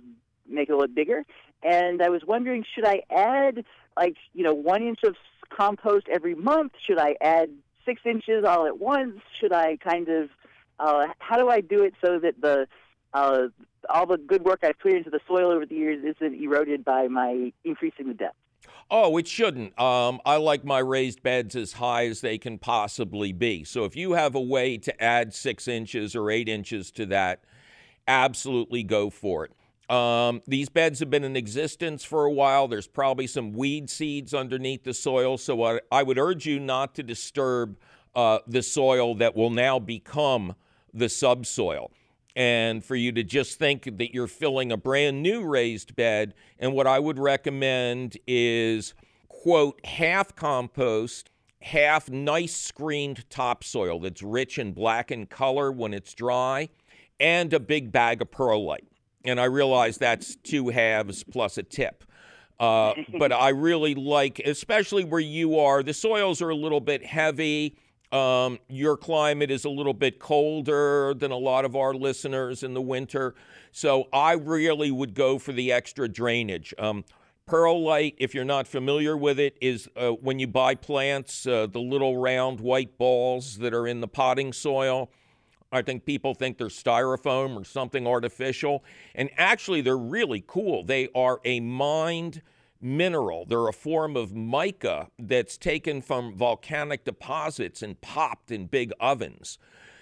make 0.49 0.69
it 0.69 0.73
a 0.73 0.77
little 0.77 0.95
bigger. 0.95 1.25
And 1.65 2.01
I 2.01 2.09
was 2.09 2.23
wondering, 2.25 2.65
should 2.73 2.87
I 2.87 3.03
add 3.11 3.65
like 3.97 4.15
you 4.33 4.45
know 4.45 4.55
one 4.55 4.85
inch 4.85 5.01
of 5.03 5.17
compost 5.49 6.07
every 6.09 6.37
month? 6.37 6.75
Should 6.87 7.01
I 7.01 7.17
add 7.21 7.51
six 7.85 8.03
inches 8.05 8.45
all 8.45 8.67
at 8.67 8.79
once? 8.79 9.21
Should 9.41 9.53
I 9.53 9.77
kind 9.77 10.09
of 10.09 10.31
uh, 10.79 11.09
how 11.19 11.37
do 11.37 11.49
I 11.49 11.61
do 11.61 11.85
it 11.85 11.95
so 12.05 12.19
that 12.19 12.41
the 12.41 12.67
uh, 13.13 13.49
all 13.89 14.07
the 14.07 14.17
good 14.17 14.45
work 14.45 14.61
I've 14.63 14.79
put 14.79 14.93
into 14.93 15.11
the 15.11 15.21
soil 15.27 15.51
over 15.51 15.67
the 15.67 15.75
years 15.75 16.05
isn't 16.05 16.43
eroded 16.43 16.85
by 16.85 17.09
my 17.09 17.53
increasing 17.65 18.09
the 18.09 18.15
depth? 18.15 18.37
Oh, 18.91 19.17
it 19.19 19.29
shouldn't. 19.29 19.79
Um, 19.79 20.21
I 20.25 20.37
like 20.37 20.65
my 20.65 20.81
raised 20.81 21.23
beds 21.23 21.55
as 21.55 21.75
high 21.75 22.07
as 22.07 22.23
they 22.23 22.39
can 22.39 22.59
possibly 22.59 23.33
be. 23.33 23.63
So 23.63 23.85
if 23.85 23.95
you 23.95 24.13
have 24.13 24.35
a 24.35 24.41
way 24.41 24.79
to 24.79 25.03
add 25.03 25.33
six 25.33 25.69
inches 25.69 26.17
or 26.17 26.31
eight 26.31 26.49
inches 26.49 26.91
to 26.93 27.07
that, 27.07 27.45
absolutely 28.09 28.83
go 28.83 29.09
for 29.09 29.45
it. 29.45 29.53
Um, 29.91 30.41
these 30.47 30.69
beds 30.69 31.01
have 31.01 31.11
been 31.11 31.25
in 31.25 31.35
existence 31.35 32.05
for 32.05 32.25
a 32.25 32.31
while. 32.31 32.69
There's 32.69 32.87
probably 32.87 33.27
some 33.27 33.53
weed 33.53 33.91
seeds 33.91 34.33
underneath 34.33 34.85
the 34.85 34.95
soil. 34.95 35.37
So 35.37 35.65
I, 35.65 35.81
I 35.91 36.05
would 36.05 36.17
urge 36.17 36.47
you 36.47 36.61
not 36.61 36.95
to 36.95 37.03
disturb 37.03 37.77
uh, 38.15 38.39
the 38.47 38.63
soil 38.63 39.17
that 39.17 39.35
will 39.35 39.51
now 39.51 39.81
become 39.81 40.55
the 40.95 41.09
subsoil 41.09 41.91
and 42.37 42.85
for 42.85 42.95
you 42.95 43.11
to 43.13 43.25
just 43.25 43.59
think 43.59 43.99
that 43.99 44.15
you're 44.15 44.29
filling 44.29 44.71
a 44.71 44.77
brand 44.77 45.23
new 45.23 45.45
raised 45.45 45.97
bed. 45.97 46.35
And 46.59 46.73
what 46.73 46.87
I 46.87 46.99
would 46.99 47.19
recommend 47.19 48.17
is, 48.27 48.95
quote, 49.29 49.85
half 49.85 50.37
compost, 50.37 51.31
half 51.63 52.09
nice 52.09 52.55
screened 52.55 53.29
topsoil 53.29 53.99
that's 54.01 54.23
rich 54.23 54.59
and 54.59 54.75
black 54.75 55.11
in 55.11 55.27
color 55.27 55.73
when 55.73 55.93
it's 55.93 56.15
dry, 56.15 56.69
and 57.19 57.53
a 57.53 57.61
big 57.61 57.91
bag 57.91 58.23
of 58.23 58.31
perlite. 58.31 58.90
And 59.25 59.41
I 59.41 59.45
realize 59.45 59.99
that's 59.99 60.37
two 60.37 60.69
halves 60.69 61.25
plus 61.25 61.59
a 61.59 61.63
tip. 61.63 62.05
Uh, 62.59 62.95
but 63.19 63.33
I 63.33 63.51
really 63.51 63.95
like, 63.95 64.39
especially 64.41 65.05
where 65.05 65.21
you 65.21 65.59
are, 65.59 65.83
the 65.83 65.95
soils 65.95 66.43
are 66.43 66.51
a 66.51 66.57
little 66.57 66.81
bit 66.81 67.05
heavy 67.05 67.77
um, 68.13 68.59
your 68.69 68.97
climate 68.97 69.51
is 69.51 69.65
a 69.65 69.71
little 69.71 69.95
bit 69.95 70.19
colder 70.19 71.15
than 71.15 71.31
a 71.31 71.37
lot 71.37 71.65
of 71.65 71.77
our 71.77 71.95
listeners 71.95 72.63
in 72.63 72.75
the 72.75 72.81
winter. 72.81 73.35
So 73.73 74.09
I 74.13 74.33
really 74.33 74.91
would 74.91 75.15
go 75.15 75.39
for 75.39 75.53
the 75.53 75.73
extra 75.73 76.09
drainage. 76.09 76.75
Um, 76.79 77.05
Perlite, 77.47 78.15
if 78.19 78.35
you're 78.35 78.45
not 78.45 78.67
familiar 78.67 79.17
with 79.17 79.39
it, 79.39 79.57
is 79.61 79.89
uh, 79.97 80.11
when 80.11 80.39
you 80.39 80.47
buy 80.47 80.75
plants, 80.75 81.47
uh, 81.47 81.67
the 81.67 81.81
little 81.81 82.17
round 82.17 82.61
white 82.61 82.99
balls 82.99 83.59
that 83.59 83.75
are 83.75 83.87
in 83.87 84.01
the 84.01 84.09
potting 84.09 84.53
soil. 84.53 85.11
I 85.73 85.83
think 85.83 86.05
people 86.05 86.35
think 86.35 86.59
they're 86.59 86.67
styrofoam 86.69 87.57
or 87.57 87.65
something 87.65 88.07
artificial. 88.07 88.85
And 89.15 89.31
actually, 89.37 89.81
they're 89.81 89.97
really 89.97 90.43
cool. 90.47 90.85
They 90.85 91.09
are 91.15 91.41
a 91.45 91.61
mined 91.61 92.43
mineral. 92.81 93.45
They're 93.45 93.69
a 93.69 93.73
form 93.73 94.17
of 94.17 94.35
mica 94.35 95.09
that's 95.19 95.57
taken 95.57 96.03
from 96.03 96.35
volcanic 96.35 97.05
deposits 97.05 97.83
and 97.83 98.01
popped 98.01 98.51
in 98.51 98.67
big 98.67 98.93
ovens. 98.99 99.59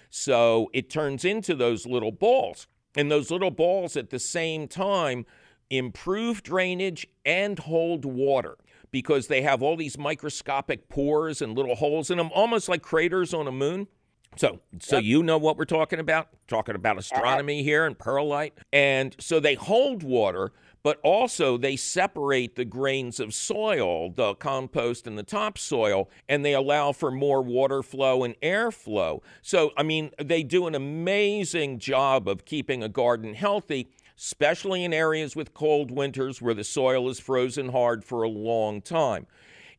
So 0.09 0.69
it 0.73 0.89
turns 0.89 1.23
into 1.23 1.53
those 1.53 1.85
little 1.85 2.11
balls. 2.11 2.67
And 2.95 3.11
those 3.11 3.29
little 3.29 3.51
balls 3.51 3.95
at 3.95 4.09
the 4.09 4.19
same 4.19 4.67
time 4.67 5.25
improve 5.69 6.41
drainage 6.41 7.05
and 7.23 7.59
hold 7.59 8.05
water 8.05 8.57
because 8.91 9.27
they 9.27 9.43
have 9.43 9.61
all 9.61 9.77
these 9.77 9.99
microscopic 9.99 10.89
pores 10.89 11.43
and 11.43 11.55
little 11.55 11.75
holes 11.75 12.09
in 12.09 12.17
them, 12.17 12.31
almost 12.33 12.67
like 12.67 12.81
craters 12.81 13.35
on 13.35 13.47
a 13.47 13.51
moon. 13.51 13.87
So, 14.35 14.59
so 14.79 14.97
yep. 14.97 15.05
you 15.05 15.23
know 15.23 15.37
what 15.37 15.57
we're 15.57 15.65
talking 15.65 15.99
about? 15.99 16.29
Talking 16.47 16.75
about 16.75 16.97
astronomy 16.97 17.63
here 17.63 17.85
and 17.85 17.97
perlite. 17.97 18.53
And 18.71 19.15
so 19.19 19.39
they 19.39 19.55
hold 19.55 20.03
water, 20.03 20.51
but 20.83 20.99
also 21.03 21.57
they 21.57 21.75
separate 21.75 22.55
the 22.55 22.63
grains 22.63 23.19
of 23.19 23.33
soil, 23.33 24.11
the 24.11 24.35
compost 24.35 25.07
and 25.07 25.17
the 25.17 25.23
topsoil, 25.23 26.09
and 26.29 26.45
they 26.45 26.53
allow 26.53 26.91
for 26.91 27.11
more 27.11 27.41
water 27.41 27.83
flow 27.83 28.23
and 28.23 28.39
airflow. 28.41 29.21
So, 29.41 29.71
I 29.75 29.83
mean, 29.83 30.11
they 30.23 30.43
do 30.43 30.67
an 30.67 30.75
amazing 30.75 31.79
job 31.79 32.27
of 32.29 32.45
keeping 32.45 32.81
a 32.83 32.89
garden 32.89 33.33
healthy, 33.33 33.89
especially 34.17 34.83
in 34.83 34.93
areas 34.93 35.35
with 35.35 35.53
cold 35.53 35.91
winters 35.91 36.41
where 36.41 36.53
the 36.53 36.63
soil 36.63 37.09
is 37.09 37.19
frozen 37.19 37.69
hard 37.69 38.05
for 38.05 38.23
a 38.23 38.29
long 38.29 38.81
time. 38.81 39.25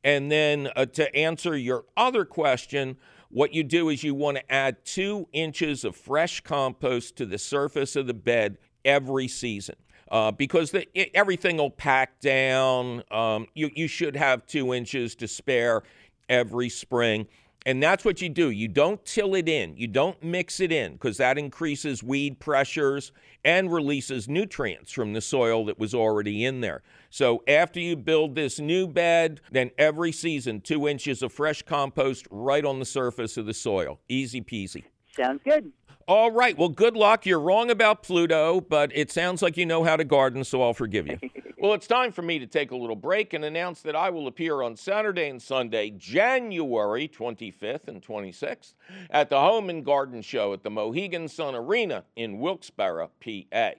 And 0.02 0.30
then 0.30 0.70
uh, 0.76 0.86
to 0.86 1.14
answer 1.14 1.56
your 1.56 1.84
other 1.96 2.24
question, 2.24 2.96
what 3.30 3.54
you 3.54 3.62
do 3.62 3.88
is 3.88 4.02
you 4.02 4.14
want 4.14 4.36
to 4.36 4.52
add 4.52 4.84
two 4.84 5.28
inches 5.32 5.84
of 5.84 5.96
fresh 5.96 6.40
compost 6.40 7.16
to 7.16 7.26
the 7.26 7.38
surface 7.38 7.96
of 7.96 8.06
the 8.06 8.14
bed 8.14 8.58
every 8.84 9.28
season 9.28 9.76
uh, 10.10 10.32
because 10.32 10.72
the, 10.72 10.86
it, 10.98 11.10
everything 11.14 11.56
will 11.56 11.70
pack 11.70 12.20
down. 12.20 13.02
Um, 13.10 13.46
you, 13.54 13.70
you 13.74 13.86
should 13.86 14.16
have 14.16 14.46
two 14.46 14.74
inches 14.74 15.14
to 15.16 15.28
spare 15.28 15.82
every 16.28 16.68
spring. 16.68 17.26
And 17.66 17.82
that's 17.82 18.04
what 18.04 18.22
you 18.22 18.28
do. 18.28 18.50
You 18.50 18.68
don't 18.68 19.04
till 19.04 19.34
it 19.34 19.48
in, 19.48 19.76
you 19.76 19.86
don't 19.86 20.22
mix 20.22 20.60
it 20.60 20.72
in 20.72 20.94
because 20.94 21.18
that 21.18 21.36
increases 21.36 22.02
weed 22.02 22.40
pressures 22.40 23.12
and 23.44 23.72
releases 23.72 24.28
nutrients 24.28 24.92
from 24.92 25.12
the 25.12 25.20
soil 25.20 25.64
that 25.66 25.78
was 25.78 25.94
already 25.94 26.44
in 26.44 26.60
there. 26.60 26.82
So 27.10 27.42
after 27.46 27.80
you 27.80 27.96
build 27.96 28.34
this 28.34 28.58
new 28.58 28.86
bed, 28.86 29.40
then 29.50 29.70
every 29.78 30.12
season, 30.12 30.60
two 30.60 30.88
inches 30.88 31.22
of 31.22 31.32
fresh 31.32 31.62
compost 31.62 32.26
right 32.30 32.64
on 32.64 32.78
the 32.78 32.84
surface 32.84 33.36
of 33.36 33.46
the 33.46 33.54
soil. 33.54 34.00
Easy 34.08 34.40
peasy. 34.40 34.84
Sounds 35.14 35.40
good. 35.44 35.72
All 36.10 36.32
right. 36.32 36.58
Well, 36.58 36.70
good 36.70 36.96
luck. 36.96 37.24
You're 37.24 37.38
wrong 37.38 37.70
about 37.70 38.02
Pluto, 38.02 38.60
but 38.60 38.90
it 38.92 39.12
sounds 39.12 39.42
like 39.42 39.56
you 39.56 39.64
know 39.64 39.84
how 39.84 39.94
to 39.94 40.02
garden, 40.02 40.42
so 40.42 40.60
I'll 40.60 40.74
forgive 40.74 41.06
you. 41.06 41.20
well, 41.56 41.72
it's 41.72 41.86
time 41.86 42.10
for 42.10 42.22
me 42.22 42.40
to 42.40 42.48
take 42.48 42.72
a 42.72 42.76
little 42.76 42.96
break 42.96 43.32
and 43.32 43.44
announce 43.44 43.82
that 43.82 43.94
I 43.94 44.10
will 44.10 44.26
appear 44.26 44.60
on 44.60 44.74
Saturday 44.74 45.28
and 45.28 45.40
Sunday, 45.40 45.90
January 45.90 47.06
25th 47.06 47.86
and 47.86 48.02
26th, 48.02 48.74
at 49.08 49.30
the 49.30 49.38
Home 49.38 49.70
and 49.70 49.84
Garden 49.84 50.20
Show 50.20 50.52
at 50.52 50.64
the 50.64 50.70
Mohegan 50.70 51.28
Sun 51.28 51.54
Arena 51.54 52.02
in 52.16 52.40
Wilkes-Barre, 52.40 53.06
PA. 53.20 53.70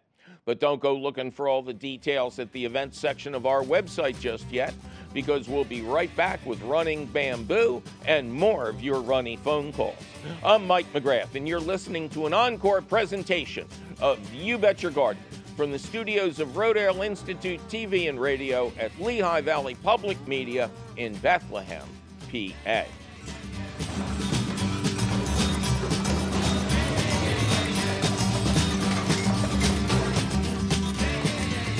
But 0.45 0.61
don't 0.61 0.81
go 0.81 0.95
looking 0.95 1.31
for 1.31 1.49
all 1.49 1.61
the 1.61 1.73
details 1.73 2.39
at 2.39 2.53
the 2.53 2.63
events 2.63 2.97
section 2.97 3.35
of 3.35 3.45
our 3.45 3.61
website 3.61 4.17
just 4.21 4.49
yet, 4.49 4.73
because 5.13 5.47
we'll 5.47 5.63
be 5.63 5.81
right 5.81 6.13
back 6.15 6.45
with 6.45 6.61
Running 6.61 7.05
Bamboo 7.07 7.81
and 8.05 8.31
more 8.31 8.69
of 8.69 8.81
your 8.81 9.01
runny 9.01 9.37
phone 9.37 9.73
calls. 9.73 9.97
I'm 10.43 10.65
Mike 10.65 10.91
McGrath, 10.93 11.35
and 11.35 11.47
you're 11.47 11.59
listening 11.59 12.09
to 12.09 12.25
an 12.25 12.33
encore 12.33 12.81
presentation 12.81 13.67
of 13.99 14.33
You 14.33 14.57
Bet 14.57 14.81
Your 14.81 14.91
Garden 14.91 15.23
from 15.55 15.71
the 15.71 15.79
studios 15.79 16.39
of 16.39 16.49
Rodale 16.49 17.05
Institute 17.05 17.59
TV 17.67 18.09
and 18.09 18.19
Radio 18.19 18.71
at 18.79 18.91
Lehigh 18.99 19.41
Valley 19.41 19.75
Public 19.75 20.17
Media 20.27 20.69
in 20.97 21.15
Bethlehem, 21.17 21.87
PA. 22.31 22.85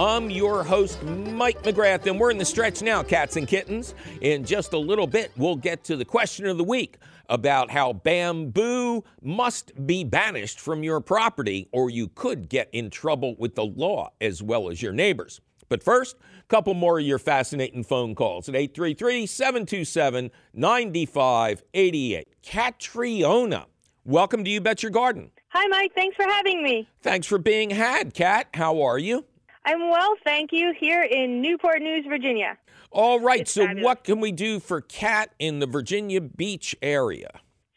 I'm 0.00 0.30
your 0.30 0.62
host, 0.62 1.02
Mike 1.02 1.60
McGrath, 1.64 2.06
and 2.06 2.20
we're 2.20 2.30
in 2.30 2.38
the 2.38 2.44
stretch 2.44 2.82
now, 2.82 3.02
cats 3.02 3.34
and 3.34 3.48
kittens. 3.48 3.96
In 4.20 4.44
just 4.44 4.72
a 4.72 4.78
little 4.78 5.08
bit, 5.08 5.32
we'll 5.36 5.56
get 5.56 5.82
to 5.84 5.96
the 5.96 6.04
question 6.04 6.46
of 6.46 6.56
the 6.56 6.62
week 6.62 6.98
about 7.28 7.68
how 7.68 7.94
bamboo 7.94 9.02
must 9.22 9.72
be 9.88 10.04
banished 10.04 10.60
from 10.60 10.84
your 10.84 11.00
property, 11.00 11.68
or 11.72 11.90
you 11.90 12.06
could 12.06 12.48
get 12.48 12.68
in 12.72 12.90
trouble 12.90 13.34
with 13.38 13.56
the 13.56 13.64
law 13.64 14.12
as 14.20 14.40
well 14.40 14.70
as 14.70 14.80
your 14.80 14.92
neighbors. 14.92 15.40
But 15.68 15.82
first, 15.82 16.14
a 16.16 16.44
couple 16.46 16.74
more 16.74 17.00
of 17.00 17.04
your 17.04 17.18
fascinating 17.18 17.82
phone 17.82 18.14
calls 18.14 18.48
at 18.48 18.54
833 18.54 19.26
727 19.26 20.30
9588. 20.54 22.28
Catriona, 22.42 23.66
welcome 24.04 24.44
to 24.44 24.50
You 24.50 24.60
Bet 24.60 24.84
Your 24.84 24.92
Garden. 24.92 25.32
Hi, 25.48 25.66
Mike. 25.66 25.92
Thanks 25.96 26.14
for 26.14 26.22
having 26.22 26.62
me. 26.62 26.88
Thanks 27.02 27.26
for 27.26 27.38
being 27.38 27.70
had, 27.70 28.14
Kat. 28.14 28.46
How 28.54 28.80
are 28.82 28.98
you? 28.98 29.24
I'm 29.68 29.90
well, 29.90 30.14
thank 30.24 30.50
you, 30.50 30.72
here 30.80 31.02
in 31.02 31.42
Newport 31.42 31.82
News, 31.82 32.06
Virginia. 32.08 32.56
All 32.90 33.20
right, 33.20 33.40
It's 33.40 33.52
so 33.52 33.66
fabulous. 33.66 33.84
what 33.84 34.02
can 34.02 34.18
we 34.18 34.32
do 34.32 34.60
for 34.60 34.80
Cat 34.80 35.34
in 35.38 35.58
the 35.58 35.66
Virginia 35.66 36.22
Beach 36.22 36.74
area? 36.80 37.28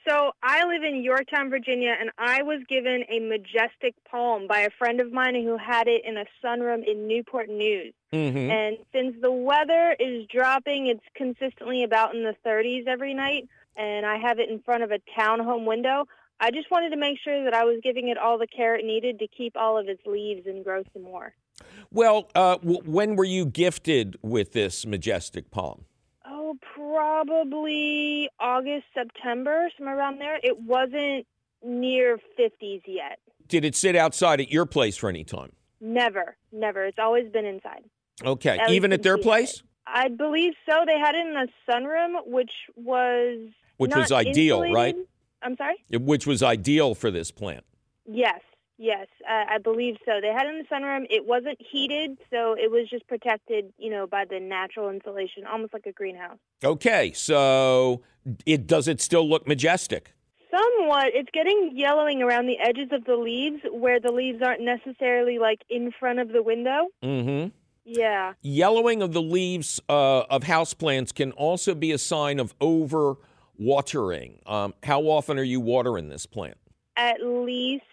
So 0.08 0.32
I 0.42 0.64
live 0.64 0.84
in 0.84 1.04
Yorktown, 1.04 1.50
Virginia, 1.50 1.94
and 2.00 2.10
I 2.18 2.44
was 2.44 2.62
given 2.70 3.04
a 3.10 3.20
majestic 3.20 3.94
palm 4.10 4.48
by 4.48 4.60
a 4.62 4.70
friend 4.70 5.02
of 5.02 5.12
mine 5.12 5.36
who 5.36 5.58
had 5.58 5.90
it 5.90 6.06
in 6.06 6.16
a 6.16 6.24
sunroom 6.42 6.86
in 6.90 7.10
Newport 7.10 7.50
News. 7.50 7.94
Mm-hmm. 8.14 8.38
And 8.38 8.78
since 8.94 9.18
the 9.22 9.32
weather 9.32 9.94
is 10.00 10.26
dropping, 10.28 10.88
it's 10.88 11.04
consistently 11.14 11.84
about 11.84 12.16
in 12.16 12.24
the 12.24 12.38
30s 12.46 12.88
every 12.88 13.14
night, 13.14 13.50
and 13.76 14.06
I 14.06 14.18
have 14.18 14.40
it 14.40 14.50
in 14.50 14.62
front 14.62 14.84
of 14.84 14.92
a 14.92 15.00
townhome 15.20 15.66
window. 15.66 16.06
I 16.40 16.52
just 16.52 16.72
wanted 16.72 16.92
to 16.92 16.98
make 16.98 17.20
sure 17.22 17.44
that 17.44 17.54
I 17.54 17.66
was 17.66 17.82
giving 17.84 18.08
it 18.08 18.18
all 18.18 18.38
the 18.38 18.48
care 18.48 18.76
it 18.76 18.86
needed 18.86 19.20
to 19.20 19.28
keep 19.28 19.58
all 19.58 19.78
of 19.78 19.90
its 19.90 20.06
leaves 20.06 20.48
and 20.48 20.64
grow 20.64 20.84
some 20.94 21.04
more. 21.04 21.34
Well, 21.92 22.30
uh, 22.36 22.58
w- 22.58 22.82
when 22.86 23.16
were 23.16 23.26
you 23.26 23.46
gifted 23.46 24.16
with 24.22 24.54
this 24.54 24.86
majestic 24.86 25.52
palm? 25.52 25.86
Oh, 26.26 26.58
probably 26.76 28.30
August, 28.40 28.86
September, 28.94 29.70
somewhere 29.78 29.98
around 29.98 30.20
there. 30.20 30.40
It 30.42 30.60
wasn't 30.60 31.26
near 31.64 32.20
50s 32.40 32.82
yet. 32.86 33.20
Did 33.48 33.66
it 33.66 33.76
sit 33.76 33.96
outside 33.96 34.40
at 34.40 34.52
your 34.52 34.66
place 34.66 34.96
for 34.98 35.10
any 35.10 35.24
time? 35.24 35.52
Never, 35.82 36.38
never. 36.52 36.86
It's 36.86 37.00
always 37.00 37.30
been 37.32 37.46
inside. 37.46 37.84
Okay, 38.24 38.58
At 38.60 38.70
even 38.70 38.94
at 38.94 39.04
their 39.04 39.18
place, 39.18 39.64
I 39.88 40.08
believe 40.08 40.54
so. 40.70 40.84
They 40.86 40.98
had 41.00 41.16
it 41.16 41.26
in 41.26 41.34
the 41.34 41.48
sunroom, 41.68 42.26
which 42.28 42.52
was 42.76 43.50
which 43.78 43.96
was 43.96 44.12
ideal, 44.12 44.62
right? 44.72 44.96
I'm 45.42 45.58
sorry. 45.58 45.84
Which 45.92 46.28
was 46.28 46.44
ideal 46.44 46.94
for 46.94 47.10
this 47.10 47.32
plant. 47.32 47.66
Yes, 48.06 48.42
yes, 48.82 49.08
uh, 49.30 49.46
I 49.48 49.58
believe 49.60 49.96
so. 50.06 50.20
They 50.22 50.30
had 50.30 50.48
it 50.48 50.56
in 50.56 50.58
the 50.58 50.76
sunroom. 50.76 51.06
It 51.10 51.26
wasn't 51.26 51.58
heated, 51.60 52.18
so 52.30 52.54
it 52.54 52.72
was 52.72 52.90
just 52.90 53.08
protected, 53.08 53.72
you 53.78 53.92
know, 53.92 54.08
by 54.08 54.26
the 54.26 54.40
natural 54.40 54.90
insulation, 54.90 55.46
almost 55.46 55.74
like 55.74 55.86
a 55.86 55.92
greenhouse. 55.92 56.40
Okay, 56.64 57.12
so 57.14 58.02
it 58.46 58.68
does 58.68 58.88
it 58.88 59.00
still 59.00 59.28
look 59.30 59.48
majestic? 59.48 60.14
Somewhat. 60.50 61.12
It's 61.14 61.30
getting 61.32 61.72
yellowing 61.76 62.22
around 62.22 62.48
the 62.48 62.58
edges 62.60 62.90
of 62.92 63.06
the 63.06 63.16
leaves 63.16 63.62
where 63.72 64.00
the 64.00 64.12
leaves 64.12 64.42
aren't 64.44 64.62
necessarily 64.62 65.40
like 65.40 65.62
in 65.70 65.92
front 65.98 66.20
of 66.20 66.30
the 66.30 66.44
window. 66.44 66.88
Mm-hmm. 67.02 67.50
Yeah. 67.86 68.34
Yellowing 68.42 69.02
of 69.02 69.14
the 69.14 69.22
leaves 69.22 69.80
uh, 69.88 70.22
of 70.22 70.44
houseplants 70.44 71.14
can 71.14 71.32
also 71.32 71.74
be 71.74 71.92
a 71.92 71.98
sign 71.98 72.40
of 72.40 72.54
over 72.60 73.16
watering. 73.58 74.42
Um, 74.46 74.74
how 74.84 75.02
often 75.04 75.40
are 75.40 75.44
you 75.44 75.62
watering 75.62 76.10
this 76.10 76.26
plant? 76.26 76.58
At 76.98 77.22
least 77.24 77.86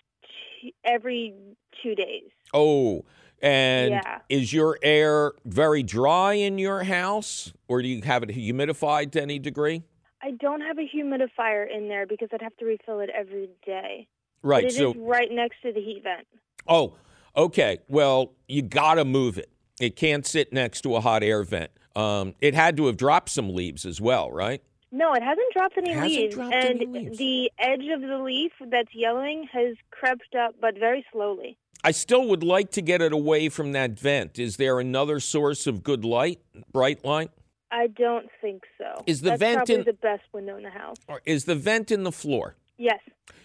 every 0.85 1.35
two 1.83 1.95
days. 1.95 2.31
Oh, 2.55 3.05
and 3.41 3.91
Yeah. 3.93 4.19
is 4.29 4.53
your 4.53 4.79
air 4.83 5.33
very 5.45 5.83
dry 5.83 6.35
in 6.35 6.59
your 6.59 6.85
house, 6.85 7.53
or 7.69 7.83
do 7.83 7.89
you 7.89 8.03
have 8.03 8.23
it 8.23 8.31
humidified 8.31 9.13
to 9.13 9.23
any 9.23 9.39
degree? 9.39 9.83
I 10.23 10.33
don't 10.33 10.61
have 10.63 10.79
a 10.79 10.83
humidifier 10.83 11.65
in 11.71 11.89
there 11.89 12.07
because 12.07 12.29
I'd 12.33 12.43
have 12.43 12.57
to 12.57 12.65
refill 12.65 13.01
it 13.01 13.11
every 13.17 13.49
day. 13.65 14.09
Right. 14.43 14.65
But 14.65 14.73
it 14.73 14.73
is 14.73 14.77
so, 14.77 14.95
right 14.97 15.31
next 15.31 15.63
to 15.63 15.73
the 15.73 15.81
heat 15.81 16.03
vent. 16.03 16.27
oh, 16.67 16.95
okay. 17.37 17.79
Well, 17.89 18.33
you 18.49 18.63
got 18.63 18.95
to 18.95 19.05
move 19.05 19.39
it. 19.39 19.51
It 19.81 19.95
can't 19.95 20.27
sit 20.27 20.53
next 20.53 20.81
to 20.83 20.97
a 20.97 21.01
hot 21.01 21.23
air 21.23 21.45
vent. 21.45 21.71
Um, 21.95 22.35
it 22.41 22.55
had 22.55 22.77
to 22.79 22.87
have 22.87 22.97
dropped 22.97 23.29
some 23.29 23.55
leaves 23.55 23.87
as 23.87 24.01
well, 24.01 24.31
right? 24.31 24.63
No, 24.91 25.13
it 25.15 25.23
hasn't 25.23 25.53
dropped 25.53 25.77
any 25.77 25.93
Hasn't 25.93 26.11
leaves. 26.13 26.35
dropped 26.35 26.55
and 26.55 26.83
any 26.83 26.87
leaves. 26.87 27.19
the 27.19 27.51
edge 27.59 27.85
of 27.95 28.01
the 28.01 28.19
leaf 28.19 28.53
that's 28.71 28.95
yellowing 28.95 29.47
has 29.53 29.77
crept 29.91 30.35
up, 30.35 30.55
but 30.61 30.79
very 30.79 31.05
slowly. 31.13 31.59
I 31.85 31.91
still 31.93 32.27
would 32.29 32.43
like 32.43 32.71
to 32.73 32.83
get 32.83 33.01
it 33.03 33.13
away 33.13 33.49
from 33.51 33.73
that 33.73 33.93
vent. 33.99 34.39
Is 34.39 34.57
there 34.57 34.81
another 34.81 35.21
source 35.21 35.67
of 35.67 35.83
good 35.83 36.05
light, 36.05 36.41
bright 36.73 37.05
light? 37.05 37.31
I 37.71 37.89
don't 37.89 38.29
think 38.41 38.63
so. 38.79 39.05
Is 39.07 39.21
the 39.21 39.31
that's 39.31 39.41
vent 39.41 39.57
probably 39.59 39.75
in- 39.77 39.85
the 39.85 39.93
best 39.93 40.23
window 40.33 40.57
in 40.57 40.63
the 40.63 40.71
house? 40.71 40.97
Or 41.07 41.21
is 41.27 41.45
the 41.45 41.55
vent 41.55 41.91
in 41.91 42.03
the 42.03 42.13
floor? 42.13 42.57
Yes. 42.79 43.01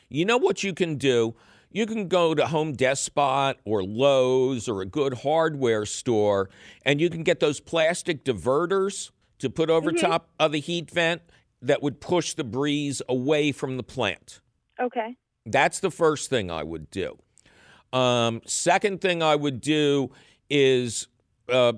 You 0.09 0.25
know 0.25 0.37
what 0.37 0.63
you 0.63 0.73
can 0.73 0.95
do? 0.95 1.35
You 1.71 1.85
can 1.85 2.07
go 2.07 2.33
to 2.33 2.47
Home 2.47 2.73
Despot 2.73 3.57
or 3.65 3.83
Lowe's 3.83 4.69
or 4.69 4.81
a 4.81 4.85
good 4.85 5.15
hardware 5.15 5.85
store 5.85 6.49
and 6.85 7.01
you 7.01 7.09
can 7.09 7.23
get 7.23 7.39
those 7.39 7.59
plastic 7.59 8.23
diverters 8.23 9.09
to 9.43 9.49
put 9.49 9.69
over 9.69 9.91
top 9.91 10.29
of 10.39 10.51
the 10.51 10.59
heat 10.59 10.89
vent 10.89 11.21
that 11.61 11.81
would 11.83 12.01
push 12.01 12.33
the 12.33 12.43
breeze 12.43 13.01
away 13.07 13.51
from 13.51 13.77
the 13.77 13.83
plant. 13.83 14.41
Okay. 14.81 15.15
That's 15.45 15.79
the 15.79 15.91
first 15.91 16.29
thing 16.29 16.49
I 16.49 16.63
would 16.63 16.89
do. 16.89 17.17
Um, 17.93 18.41
second 18.45 19.01
thing 19.01 19.21
I 19.21 19.35
would 19.35 19.61
do 19.61 20.09
is 20.49 21.07
uh, 21.49 21.73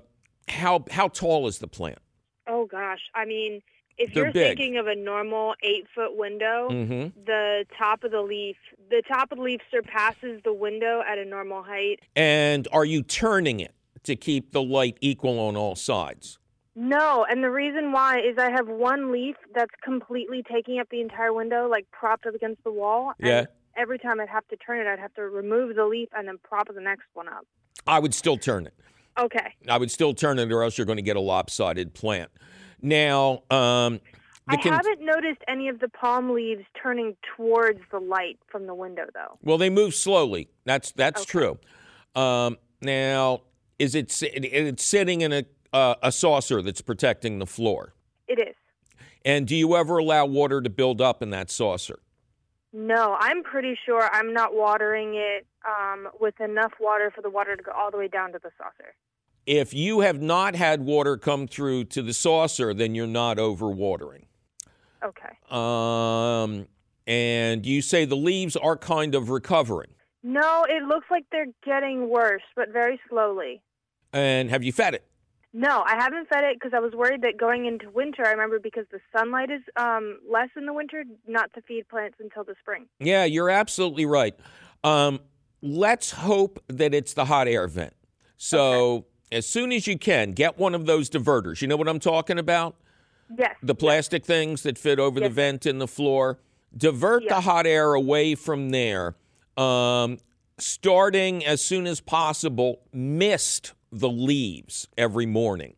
how 0.48 0.86
how 0.90 1.08
tall 1.10 1.48
is 1.48 1.60
the 1.60 1.68
plant? 1.68 2.00
Oh 2.48 2.66
gosh. 2.68 3.02
I 3.14 3.26
mean, 3.26 3.62
if 3.98 4.14
They're 4.14 4.26
you're 4.26 4.32
big. 4.34 4.58
thinking 4.58 4.78
of 4.78 4.88
a 4.88 4.96
normal 4.96 5.56
eight 5.64 5.86
foot 5.94 6.16
window, 6.18 6.70
Mm-hmm. 6.72 7.20
the 7.26 7.66
top 7.78 8.04
of 8.04 8.12
the 8.12 8.22
leaf, 8.22 8.56
the 8.90 9.02
top 9.08 9.32
of 9.32 9.38
the 9.40 9.44
leaf 9.44 9.62
surpasses 9.72 10.42
the 10.44 10.54
window 10.54 11.02
at 11.08 11.18
a 11.18 11.26
normal 11.26 11.64
height. 11.64 12.00
And 12.16 12.68
are 12.72 12.86
you 12.86 13.02
turning 13.04 13.60
it 13.60 13.74
to 14.04 14.16
keep 14.16 14.52
the 14.52 14.62
light 14.62 14.98
equal 15.02 15.40
on 15.40 15.56
all 15.58 15.76
sides? 15.76 16.38
No, 16.76 17.26
and 17.30 17.42
the 17.44 17.50
reason 17.50 17.92
why 17.94 18.20
is 18.20 18.38
I 18.38 18.52
have 18.52 18.68
one 18.68 19.12
leaf 19.12 19.36
that's 19.54 19.72
completely 19.82 20.44
taking 20.52 20.80
up 20.80 20.90
the 20.90 21.00
entire 21.00 21.32
window, 21.34 21.70
like 21.70 21.90
propped 21.92 22.26
up 22.26 22.36
against 22.36 22.64
the 22.66 22.72
wall. 22.72 23.14
Yeah. 23.20 23.46
Every 23.78 23.98
time 23.98 24.20
I'd 24.20 24.30
have 24.30 24.48
to 24.50 24.58
turn 24.58 24.80
it, 24.86 24.88
I'd 24.90 25.00
have 25.00 25.14
to 25.16 25.24
remove 25.24 25.76
the 25.76 25.86
leaf 25.86 26.10
and 26.16 26.28
then 26.28 26.38
prop 26.44 26.68
the 26.74 26.82
next 26.82 27.06
one 27.14 27.28
up. 27.30 27.46
I 27.88 28.00
would 28.00 28.14
still 28.14 28.38
turn 28.38 28.68
it. 28.68 28.74
Okay. 29.18 29.54
I 29.70 29.78
would 29.78 29.92
still 29.92 30.14
turn 30.14 30.40
it, 30.40 30.52
or 30.52 30.64
else 30.64 30.78
you're 30.78 30.86
going 30.86 30.98
to 30.98 31.02
get 31.02 31.16
a 31.16 31.22
lopsided 31.22 31.94
plant. 31.94 32.30
Now, 32.82 33.44
um, 33.50 34.02
I 34.48 34.58
con- 34.58 34.74
haven't 34.74 35.02
noticed 35.02 35.42
any 35.48 35.70
of 35.70 35.80
the 35.80 35.88
palm 35.88 36.34
leaves 36.34 36.64
turning 36.82 37.16
towards 37.38 37.80
the 37.92 38.00
light 38.00 38.38
from 38.48 38.68
the 38.68 38.76
window, 38.76 39.06
though. 39.14 39.38
well, 39.42 39.58
they 39.58 39.70
move 39.70 39.96
slowly. 39.96 40.50
That's 40.66 40.92
that's 40.92 41.22
Okay. 41.22 41.32
true. 41.32 41.60
Um, 42.22 42.58
now, 42.82 43.42
is 43.80 43.96
it 43.96 44.22
it's 44.22 44.84
sitting 44.86 45.22
in 45.22 45.32
a 45.34 45.46
uh, 45.76 45.96
a 46.02 46.12
saucer 46.12 46.62
that's 46.62 46.82
protecting 46.82 47.40
the 47.40 47.46
floor? 47.46 47.94
It 48.28 48.40
is. 48.40 48.56
And 49.26 49.46
do 49.46 49.56
you 49.56 49.76
ever 49.76 49.98
allow 49.98 50.26
water 50.26 50.62
to 50.62 50.70
build 50.70 51.02
up 51.02 51.22
in 51.22 51.32
that 51.32 51.52
saucer? 51.52 52.00
No, 52.72 53.18
I'm 53.20 53.44
pretty 53.44 53.78
sure 53.86 54.10
I'm 54.14 54.34
not 54.34 54.56
watering 54.56 55.16
it 55.16 55.46
um, 55.68 56.08
with 56.20 56.40
enough 56.40 56.74
water 56.80 57.12
for 57.14 57.22
the 57.22 57.30
water 57.30 57.56
to 57.56 57.64
go 57.64 57.72
all 57.72 57.92
the 57.92 57.98
way 57.98 58.08
down 58.08 58.32
to 58.32 58.40
the 58.42 58.52
saucer. 58.58 58.94
If 59.46 59.74
you 59.74 60.00
have 60.00 60.22
not 60.22 60.56
had 60.56 60.82
water 60.82 61.18
come 61.18 61.48
through 61.48 61.86
to 61.86 62.02
the 62.02 62.14
saucer, 62.14 62.74
then 62.74 62.96
you're 62.96 63.06
not 63.06 63.38
overwatering. 63.38 64.24
Okay. 65.04 65.38
Um, 65.50 66.68
and 67.06 67.66
you 67.66 67.82
say 67.82 68.06
the 68.06 68.16
leaves 68.16 68.56
are 68.56 68.78
kind 68.78 69.14
of 69.14 69.30
recovering. 69.30 69.92
No, 70.24 70.66
it 70.68 70.84
looks 70.84 71.06
like 71.12 71.26
they're 71.32 71.54
getting 71.64 72.10
worse, 72.10 72.42
but 72.56 72.70
very 72.70 73.00
slowly. 73.10 73.62
And 74.14 74.50
have 74.50 74.64
you 74.64 74.72
fed 74.72 74.96
it? 74.96 75.06
No, 75.58 75.86
I 75.88 75.96
haven't 75.96 76.28
fed 76.28 76.44
it 76.44 76.58
because 76.60 76.74
I 76.76 76.82
was 76.82 76.92
worried 76.92 77.22
that 77.22 77.38
going 77.38 77.66
into 77.66 77.90
winter, 77.90 78.26
I 78.26 78.32
remember 78.32 78.60
because 78.60 78.86
the 78.92 79.00
sunlight 79.18 79.50
is 79.50 79.62
um, 79.78 80.20
less 80.30 80.50
in 80.58 80.66
the 80.66 80.74
winter, 80.74 81.06
not 81.30 81.54
to 81.54 81.62
feed 81.62 81.88
plants 81.88 82.18
until 82.20 82.44
the 82.44 82.56
spring. 82.60 82.88
Yeah, 83.00 83.24
you're 83.24 83.50
absolutely 83.50 84.06
right. 84.06 84.38
Um, 84.84 85.22
let's 85.62 86.12
hope 86.12 86.62
that 86.68 86.94
it's 86.94 87.14
the 87.14 87.24
hot 87.24 87.48
air 87.48 87.70
vent. 87.70 87.94
So 88.36 89.06
as 89.32 89.48
soon 89.48 89.72
as 89.72 89.88
you 89.88 89.98
can, 89.98 90.34
get 90.34 90.60
one 90.60 90.76
of 90.76 90.88
those 90.88 91.10
diverters. 91.10 91.62
You 91.62 91.70
know 91.70 91.78
what 91.78 91.88
I'm 91.88 92.02
talking 92.02 92.38
about? 92.38 92.76
Yes. 93.40 93.56
The 93.64 93.76
plastic 93.76 94.26
things 94.26 94.64
that 94.64 94.78
fit 94.78 95.00
over 95.00 95.22
the 95.22 95.30
vent 95.30 95.66
in 95.66 95.78
the 95.78 95.88
floor. 95.88 96.38
Divert 96.76 97.30
the 97.30 97.40
hot 97.40 97.66
air 97.66 97.94
away 97.94 98.36
from 98.36 98.72
there. 98.72 99.16
Um, 99.56 100.18
starting 100.58 101.46
as 101.46 101.62
soon 101.62 101.88
as 101.88 102.02
possible, 102.02 102.82
mist 102.92 103.72
the 103.92 104.10
leaves 104.10 104.88
every 104.98 105.26
morning. 105.26 105.76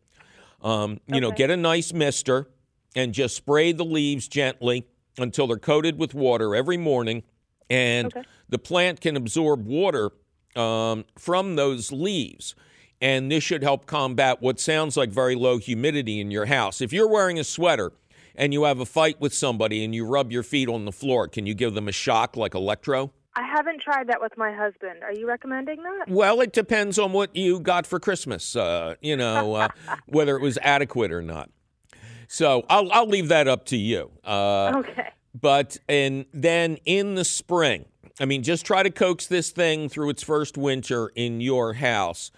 Um, 0.62 1.00
you 1.06 1.20
know, 1.20 1.30
get 1.30 1.50
a 1.50 1.56
nice 1.56 1.92
mister 1.92 2.48
and 2.96 3.12
just 3.12 3.36
spray 3.36 3.72
the 3.72 3.84
leaves 3.84 4.26
gently 4.28 4.86
until 5.18 5.46
they're 5.46 5.56
coated 5.58 5.98
with 5.98 6.14
water 6.14 6.54
every 6.54 6.76
morning. 6.76 7.22
And 7.70 8.06
Okay. 8.06 8.22
the 8.48 8.58
plant 8.58 9.00
can 9.00 9.16
absorb 9.16 9.66
water 9.66 10.10
um, 10.56 11.04
from 11.16 11.56
those 11.56 11.92
leaves. 11.92 12.54
And 13.00 13.30
this 13.30 13.44
should 13.44 13.62
help 13.62 13.86
combat 13.86 14.42
what 14.42 14.58
sounds 14.58 14.96
like 14.96 15.10
very 15.10 15.36
low 15.36 15.58
humidity 15.58 16.18
in 16.20 16.32
your 16.32 16.46
house. 16.46 16.80
If 16.80 16.92
you're 16.92 17.06
wearing 17.08 17.38
a 17.38 17.44
sweater 17.44 17.92
and 18.34 18.52
you 18.52 18.64
have 18.64 18.80
a 18.80 18.86
fight 18.86 19.20
with 19.20 19.32
somebody 19.32 19.84
and 19.84 19.94
you 19.94 20.04
rub 20.04 20.32
your 20.32 20.42
feet 20.42 20.68
on 20.68 20.84
the 20.84 20.92
floor, 20.92 21.28
can 21.28 21.46
you 21.46 21.54
give 21.54 21.74
them 21.74 21.86
a 21.86 21.92
shock 21.92 22.36
like 22.36 22.54
electro? 22.56 23.12
I 23.38 23.42
haven't 23.46 23.80
tried 23.80 24.08
that 24.08 24.20
with 24.20 24.36
my 24.36 24.52
husband. 24.52 25.04
Are 25.04 25.12
you 25.12 25.28
recommending 25.28 25.80
that? 25.84 26.06
Well, 26.08 26.40
it 26.40 26.52
depends 26.52 26.98
on 26.98 27.12
what 27.12 27.36
you 27.36 27.60
got 27.60 27.86
for 27.86 28.00
Christmas, 28.00 28.56
uh, 28.56 28.96
you 29.00 29.16
know, 29.16 29.54
uh, 29.54 29.68
whether 30.06 30.36
it 30.36 30.42
was 30.42 30.58
adequate 30.60 31.12
or 31.12 31.22
not. 31.22 31.48
So 32.26 32.64
I'll, 32.68 32.90
I'll 32.90 33.06
leave 33.06 33.28
that 33.28 33.46
up 33.46 33.64
to 33.66 33.76
you. 33.76 34.10
Uh, 34.24 34.72
Okay. 34.78 35.10
but 35.40 35.76
and 35.88 36.26
then 36.32 36.78
in 36.84 37.14
the 37.14 37.24
spring, 37.24 37.84
I 38.18 38.24
mean, 38.24 38.42
just 38.42 38.66
try 38.66 38.82
to 38.82 38.90
coax 38.90 39.28
this 39.28 39.50
thing 39.50 39.88
through 39.88 40.10
its 40.10 40.24
first 40.24 40.58
winter 40.58 41.12
in 41.14 41.40
your 41.40 41.74
house. 41.74 42.32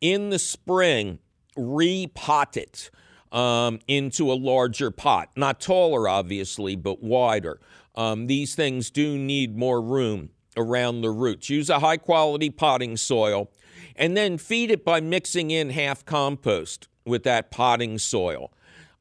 In 0.00 0.30
the 0.30 0.38
spring, 0.38 1.18
repot 1.58 2.56
it 2.56 2.90
um, 3.32 3.80
into 3.88 4.30
a 4.30 4.34
larger 4.34 4.92
pot, 4.92 5.30
not 5.36 5.60
taller, 5.60 6.08
obviously, 6.08 6.76
but 6.76 7.02
wider. 7.02 7.58
Um, 7.96 8.28
these 8.28 8.54
things 8.54 8.90
do 8.90 9.18
need 9.18 9.56
more 9.56 9.80
room 9.82 10.30
around 10.56 11.00
the 11.00 11.10
roots. 11.10 11.50
Use 11.50 11.70
a 11.70 11.78
high 11.80 11.96
quality 11.96 12.50
potting 12.50 12.96
soil, 12.96 13.50
and 13.96 14.16
then 14.16 14.38
feed 14.38 14.70
it 14.70 14.84
by 14.84 15.00
mixing 15.00 15.50
in 15.50 15.70
half 15.70 16.04
compost 16.04 16.88
with 17.04 17.22
that 17.24 17.50
potting 17.50 17.98
soil. 17.98 18.52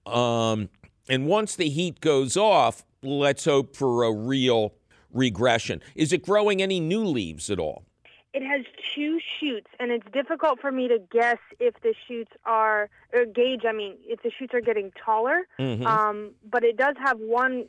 Um, 0.05 0.69
and 1.09 1.27
once 1.27 1.55
the 1.55 1.69
heat 1.69 1.99
goes 2.01 2.35
off, 2.35 2.83
let's 3.01 3.45
hope 3.45 3.75
for 3.75 4.03
a 4.03 4.11
real 4.11 4.73
regression. 5.11 5.81
Is 5.95 6.11
it 6.11 6.23
growing 6.23 6.61
any 6.61 6.79
new 6.79 7.03
leaves 7.03 7.49
at 7.49 7.59
all? 7.59 7.83
It 8.33 8.41
has 8.41 8.65
two 8.95 9.19
shoots, 9.39 9.67
and 9.79 9.91
it's 9.91 10.07
difficult 10.11 10.59
for 10.59 10.71
me 10.71 10.87
to 10.87 10.97
guess 11.11 11.37
if 11.59 11.75
the 11.81 11.93
shoots 12.07 12.31
are, 12.45 12.89
or 13.13 13.25
gauge, 13.25 13.61
I 13.63 13.73
mean, 13.73 13.95
if 14.05 14.23
the 14.23 14.31
shoots 14.31 14.55
are 14.55 14.61
getting 14.61 14.91
taller. 15.05 15.47
Mhm. 15.59 15.85
Um, 15.85 16.31
but 16.43 16.63
it 16.63 16.75
does 16.75 16.95
have 16.97 17.19
one 17.19 17.65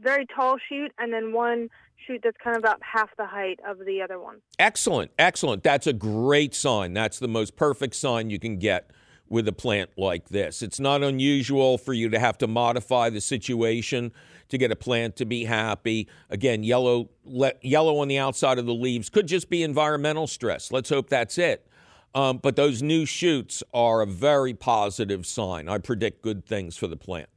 very 0.00 0.26
tall 0.26 0.56
shoot 0.68 0.92
and 0.98 1.12
then 1.12 1.32
one 1.32 1.68
shoot 2.06 2.20
that's 2.22 2.36
kind 2.42 2.56
of 2.56 2.62
about 2.62 2.80
half 2.82 3.10
the 3.16 3.26
height 3.26 3.60
of 3.66 3.78
the 3.84 4.02
other 4.02 4.20
one. 4.20 4.36
Excellent, 4.58 5.10
excellent. 5.18 5.62
That's 5.62 5.86
a 5.86 5.92
great 5.92 6.54
sign. 6.54 6.92
That's 6.92 7.18
the 7.18 7.28
most 7.28 7.56
perfect 7.56 7.94
sign 7.94 8.30
you 8.30 8.38
can 8.38 8.58
get 8.58 8.90
with 9.28 9.48
a 9.48 9.52
plant 9.52 9.90
like 9.96 10.28
this. 10.28 10.62
It's 10.62 10.78
not 10.78 11.02
unusual 11.02 11.78
for 11.78 11.92
you 11.92 12.08
to 12.10 12.18
have 12.18 12.38
to 12.38 12.46
modify 12.46 13.10
the 13.10 13.20
situation 13.20 14.12
to 14.48 14.58
get 14.58 14.70
a 14.70 14.76
plant 14.76 15.16
to 15.16 15.24
be 15.24 15.44
happy. 15.44 16.08
Again, 16.30 16.62
yellow 16.62 17.10
le- 17.24 17.54
yellow 17.62 17.98
on 17.98 18.08
the 18.08 18.18
outside 18.18 18.58
of 18.58 18.66
the 18.66 18.74
leaves 18.74 19.10
could 19.10 19.26
just 19.26 19.50
be 19.50 19.62
environmental 19.62 20.26
stress. 20.26 20.70
Let's 20.70 20.90
hope 20.90 21.08
that's 21.10 21.38
it. 21.38 21.66
Um, 22.14 22.38
but 22.38 22.56
those 22.56 22.82
new 22.82 23.04
shoots 23.04 23.62
are 23.74 24.00
a 24.00 24.06
very 24.06 24.54
positive 24.54 25.26
sign. 25.26 25.68
I 25.68 25.78
predict 25.78 26.22
good 26.22 26.46
things 26.46 26.76
for 26.76 26.86
the 26.86 26.96
plant. 26.96 27.28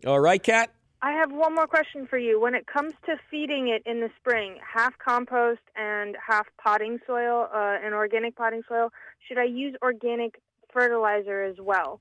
Yay, 0.00 0.06
that's 0.06 0.06
exciting. 0.06 0.08
All 0.10 0.20
right, 0.20 0.42
Kat? 0.42 0.70
I 1.00 1.12
have 1.12 1.30
one 1.30 1.54
more 1.54 1.66
question 1.68 2.06
for 2.08 2.18
you. 2.18 2.40
When 2.40 2.54
it 2.54 2.66
comes 2.66 2.92
to 3.06 3.16
feeding 3.30 3.68
it 3.68 3.82
in 3.86 4.00
the 4.00 4.10
spring, 4.18 4.56
half 4.62 4.98
compost 4.98 5.60
and 5.76 6.16
half 6.26 6.46
potting 6.60 6.98
soil, 7.06 7.48
uh, 7.54 7.76
and 7.84 7.94
organic 7.94 8.34
potting 8.34 8.62
soil, 8.68 8.90
should 9.26 9.38
I 9.38 9.44
use 9.44 9.76
organic 9.80 10.40
fertilizer 10.72 11.44
as 11.44 11.56
well? 11.60 12.00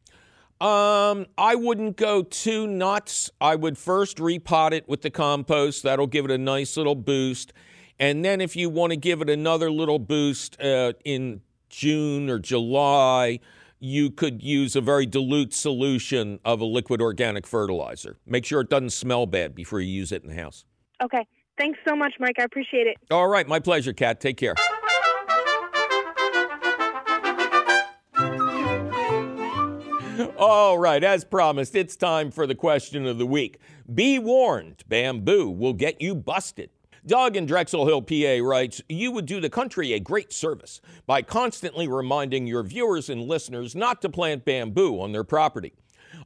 Um, 0.60 1.28
I 1.38 1.54
wouldn't 1.54 1.98
go 1.98 2.24
too 2.24 2.66
nuts. 2.66 3.30
I 3.40 3.56
would 3.56 3.78
first 3.78 4.18
repot 4.18 4.72
it 4.72 4.90
with 4.90 5.04
the 5.04 5.12
compost. 5.12 5.84
That'll 5.84 6.08
give 6.08 6.26
it 6.26 6.32
a 6.32 6.38
nice 6.40 6.76
little 6.76 6.96
boost. 6.96 7.54
And 8.00 8.26
then 8.26 8.42
if 8.42 8.56
you 8.56 8.70
want 8.70 8.92
to 8.92 8.98
give 8.98 9.22
it 9.22 9.30
another 9.30 9.70
little 9.70 10.00
boost 10.00 10.60
uh, 10.60 10.94
in 11.06 11.42
June 11.70 12.30
or 12.30 12.40
July, 12.40 13.40
you 13.80 14.10
could 14.10 14.42
use 14.42 14.76
a 14.76 14.82
very 14.82 15.06
dilute 15.06 15.54
solution 15.54 16.40
of 16.44 16.62
a 16.62 16.66
liquid 16.66 17.02
organic 17.02 17.46
fertilizer. 17.46 18.18
Make 18.26 18.46
sure 18.46 18.62
it 18.62 18.70
doesn't 18.70 18.92
smell 18.92 19.26
bad 19.26 19.54
before 19.56 19.80
you 19.80 19.92
use 19.92 20.12
it 20.12 20.24
in 20.24 20.30
the 20.30 20.42
house. 20.42 20.66
Okay. 21.04 21.26
Thanks 21.58 21.80
so 21.88 21.96
much, 21.96 22.14
Mike. 22.20 22.36
I 22.40 22.44
appreciate 22.44 22.88
it. 22.88 22.98
All 23.10 23.28
right, 23.28 23.48
my 23.48 23.60
pleasure, 23.60 23.94
Kat. 23.94 24.22
Take 24.22 24.38
care. 24.38 24.56
All 30.38 30.78
right, 30.78 31.04
as 31.04 31.24
promised, 31.24 31.76
it's 31.76 31.96
time 31.96 32.32
for 32.32 32.46
the 32.46 32.56
question 32.56 33.08
of 33.08 33.18
the 33.18 33.26
week. 33.26 33.60
Be 33.94 34.20
warned, 34.20 34.84
bamboo 34.88 35.50
will 35.50 35.74
get 35.74 36.02
you 36.02 36.14
busted. 36.14 36.70
Doug 37.08 37.38
in 37.38 37.46
Drexel 37.46 37.88
Hill, 37.88 38.02
PA 38.02 38.46
writes, 38.46 38.82
You 38.90 39.14
would 39.14 39.26
do 39.26 39.40
the 39.40 39.50
country 39.50 39.94
a 39.94 40.00
great 40.00 40.34
service 40.34 40.82
by 41.06 41.22
constantly 41.22 41.88
reminding 41.88 42.48
your 42.48 42.64
viewers 42.64 43.10
and 43.10 43.22
listeners 43.22 43.76
not 43.76 44.02
to 44.02 44.10
plant 44.10 44.44
bamboo 44.44 45.00
on 45.00 45.14
their 45.14 45.24
property. 45.24 45.72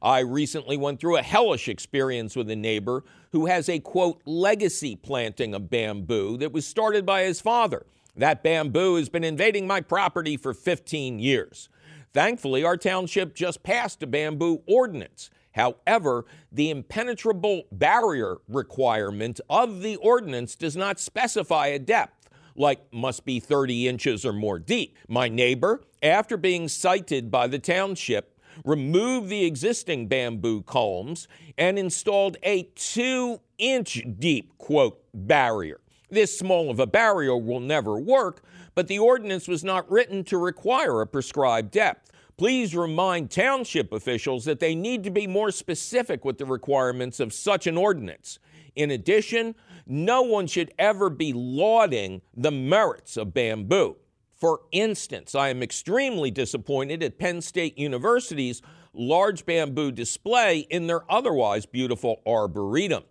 I 0.02 0.18
recently 0.20 0.76
went 0.76 0.98
through 0.98 1.18
a 1.18 1.22
hellish 1.22 1.68
experience 1.68 2.34
with 2.34 2.50
a 2.50 2.56
neighbor 2.56 3.04
who 3.30 3.46
has 3.46 3.68
a 3.68 3.78
quote 3.78 4.20
legacy 4.26 4.96
planting 4.96 5.54
of 5.54 5.70
bamboo 5.70 6.36
that 6.38 6.52
was 6.52 6.66
started 6.66 7.06
by 7.06 7.22
his 7.22 7.40
father. 7.40 7.86
That 8.16 8.42
bamboo 8.42 8.96
has 8.96 9.08
been 9.08 9.24
invading 9.24 9.68
my 9.68 9.80
property 9.82 10.36
for 10.36 10.52
15 10.52 11.20
years. 11.20 11.68
Thankfully, 12.12 12.64
our 12.64 12.76
township 12.76 13.34
just 13.34 13.62
passed 13.62 14.02
a 14.02 14.06
bamboo 14.08 14.62
ordinance. 14.66 15.30
However, 15.52 16.24
the 16.50 16.70
impenetrable 16.70 17.64
barrier 17.70 18.38
requirement 18.48 19.40
of 19.48 19.82
the 19.82 19.96
ordinance 19.96 20.54
does 20.56 20.76
not 20.76 20.98
specify 20.98 21.68
a 21.68 21.78
depth, 21.78 22.28
like 22.56 22.92
must 22.92 23.24
be 23.24 23.40
30 23.40 23.88
inches 23.88 24.24
or 24.24 24.32
more 24.32 24.58
deep. 24.58 24.96
My 25.08 25.28
neighbor, 25.28 25.82
after 26.02 26.36
being 26.36 26.68
cited 26.68 27.30
by 27.30 27.46
the 27.46 27.58
township, 27.58 28.38
removed 28.64 29.28
the 29.28 29.44
existing 29.44 30.08
bamboo 30.08 30.62
culms 30.62 31.26
and 31.56 31.78
installed 31.78 32.36
a 32.42 32.64
two 32.74 33.40
inch 33.58 34.02
deep, 34.18 34.56
quote, 34.58 35.02
barrier. 35.14 35.80
This 36.10 36.38
small 36.38 36.70
of 36.70 36.78
a 36.78 36.86
barrier 36.86 37.36
will 37.36 37.60
never 37.60 37.98
work, 37.98 38.42
but 38.74 38.86
the 38.86 38.98
ordinance 38.98 39.48
was 39.48 39.64
not 39.64 39.90
written 39.90 40.24
to 40.24 40.36
require 40.36 41.00
a 41.00 41.06
prescribed 41.06 41.70
depth. 41.70 42.11
Please 42.36 42.74
remind 42.74 43.30
township 43.30 43.92
officials 43.92 44.44
that 44.44 44.60
they 44.60 44.74
need 44.74 45.04
to 45.04 45.10
be 45.10 45.26
more 45.26 45.50
specific 45.50 46.24
with 46.24 46.38
the 46.38 46.46
requirements 46.46 47.20
of 47.20 47.32
such 47.32 47.66
an 47.66 47.76
ordinance. 47.76 48.38
In 48.74 48.90
addition, 48.90 49.54
no 49.86 50.22
one 50.22 50.46
should 50.46 50.72
ever 50.78 51.10
be 51.10 51.32
lauding 51.32 52.22
the 52.34 52.50
merits 52.50 53.16
of 53.16 53.34
bamboo. 53.34 53.96
For 54.34 54.62
instance, 54.72 55.34
I 55.34 55.50
am 55.50 55.62
extremely 55.62 56.30
disappointed 56.30 57.02
at 57.02 57.18
Penn 57.18 57.42
State 57.42 57.78
University's 57.78 58.62
large 58.92 59.46
bamboo 59.46 59.92
display 59.92 60.60
in 60.70 60.86
their 60.86 61.10
otherwise 61.10 61.64
beautiful 61.66 62.22
arboretum. 62.26 63.04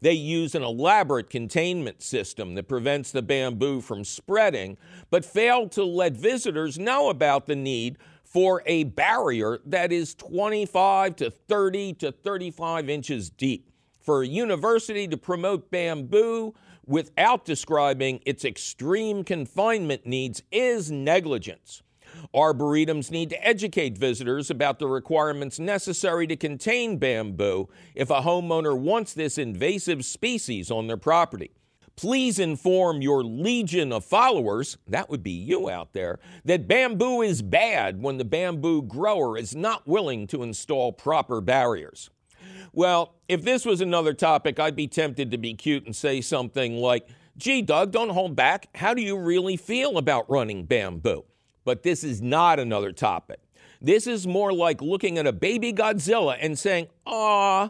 They 0.00 0.12
use 0.12 0.54
an 0.54 0.62
elaborate 0.62 1.30
containment 1.30 2.02
system 2.02 2.54
that 2.54 2.68
prevents 2.68 3.10
the 3.10 3.22
bamboo 3.22 3.80
from 3.80 4.04
spreading, 4.04 4.78
but 5.10 5.24
fail 5.24 5.68
to 5.70 5.84
let 5.84 6.12
visitors 6.12 6.78
know 6.78 7.08
about 7.08 7.46
the 7.46 7.56
need 7.56 7.98
for 8.30 8.62
a 8.64 8.84
barrier 8.84 9.58
that 9.66 9.92
is 9.92 10.14
25 10.14 11.16
to 11.16 11.30
30 11.30 11.94
to 11.94 12.12
35 12.12 12.88
inches 12.88 13.28
deep. 13.28 13.70
For 14.00 14.22
a 14.22 14.26
university 14.26 15.08
to 15.08 15.16
promote 15.16 15.70
bamboo 15.70 16.54
without 16.86 17.44
describing 17.44 18.20
its 18.24 18.44
extreme 18.44 19.24
confinement 19.24 20.06
needs 20.06 20.42
is 20.52 20.90
negligence. 20.90 21.82
Arboretums 22.34 23.10
need 23.10 23.30
to 23.30 23.46
educate 23.46 23.98
visitors 23.98 24.50
about 24.50 24.78
the 24.78 24.86
requirements 24.86 25.58
necessary 25.58 26.26
to 26.28 26.36
contain 26.36 26.98
bamboo 26.98 27.68
if 27.94 28.10
a 28.10 28.22
homeowner 28.22 28.78
wants 28.78 29.12
this 29.12 29.38
invasive 29.38 30.04
species 30.04 30.70
on 30.70 30.86
their 30.86 30.96
property. 30.96 31.50
Please 32.00 32.38
inform 32.38 33.02
your 33.02 33.22
legion 33.22 33.92
of 33.92 34.06
followers, 34.06 34.78
that 34.88 35.10
would 35.10 35.22
be 35.22 35.32
you 35.32 35.68
out 35.68 35.92
there, 35.92 36.18
that 36.46 36.66
bamboo 36.66 37.20
is 37.20 37.42
bad 37.42 38.00
when 38.00 38.16
the 38.16 38.24
bamboo 38.24 38.80
grower 38.80 39.36
is 39.36 39.54
not 39.54 39.86
willing 39.86 40.26
to 40.26 40.42
install 40.42 40.92
proper 40.92 41.42
barriers. 41.42 42.08
Well, 42.72 43.16
if 43.28 43.42
this 43.42 43.66
was 43.66 43.82
another 43.82 44.14
topic, 44.14 44.58
I'd 44.58 44.74
be 44.74 44.88
tempted 44.88 45.30
to 45.30 45.36
be 45.36 45.52
cute 45.52 45.84
and 45.84 45.94
say 45.94 46.22
something 46.22 46.78
like, 46.78 47.06
Gee, 47.36 47.60
Doug, 47.60 47.92
don't 47.92 48.08
hold 48.08 48.34
back. 48.34 48.68
How 48.76 48.94
do 48.94 49.02
you 49.02 49.18
really 49.18 49.58
feel 49.58 49.98
about 49.98 50.30
running 50.30 50.64
bamboo? 50.64 51.26
But 51.66 51.82
this 51.82 52.02
is 52.02 52.22
not 52.22 52.58
another 52.58 52.92
topic. 52.92 53.40
This 53.82 54.06
is 54.06 54.26
more 54.26 54.54
like 54.54 54.80
looking 54.80 55.18
at 55.18 55.26
a 55.26 55.34
baby 55.34 55.74
Godzilla 55.74 56.38
and 56.40 56.58
saying, 56.58 56.86
Aw, 57.04 57.68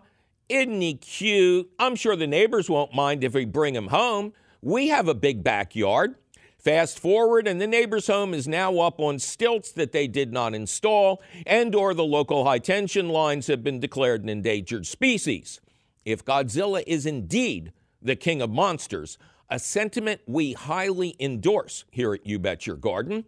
isn't 0.50 0.80
he 0.80 0.94
cute? 0.94 1.70
I'm 1.78 1.94
sure 1.94 2.16
the 2.16 2.26
neighbors 2.26 2.68
won't 2.68 2.94
mind 2.94 3.22
if 3.22 3.34
we 3.34 3.44
bring 3.44 3.74
him 3.74 3.88
home. 3.88 4.32
We 4.60 4.88
have 4.88 5.08
a 5.08 5.14
big 5.14 5.44
backyard. 5.44 6.16
Fast 6.58 6.98
forward, 6.98 7.48
and 7.48 7.58
the 7.58 7.66
neighbor's 7.66 8.08
home 8.08 8.34
is 8.34 8.46
now 8.46 8.80
up 8.80 9.00
on 9.00 9.18
stilts 9.18 9.72
that 9.72 9.92
they 9.92 10.06
did 10.06 10.30
not 10.30 10.54
install, 10.54 11.22
and 11.46 11.74
or 11.74 11.94
the 11.94 12.04
local 12.04 12.44
high 12.44 12.58
tension 12.58 13.08
lines 13.08 13.46
have 13.46 13.64
been 13.64 13.80
declared 13.80 14.22
an 14.22 14.28
endangered 14.28 14.86
species. 14.86 15.60
If 16.04 16.22
Godzilla 16.22 16.82
is 16.86 17.06
indeed 17.06 17.72
the 18.02 18.16
king 18.16 18.42
of 18.42 18.50
monsters, 18.50 19.16
a 19.48 19.58
sentiment 19.58 20.20
we 20.26 20.52
highly 20.52 21.16
endorse 21.18 21.84
here 21.90 22.12
at 22.12 22.26
You 22.26 22.38
Bet 22.38 22.66
Your 22.66 22.76
Garden, 22.76 23.24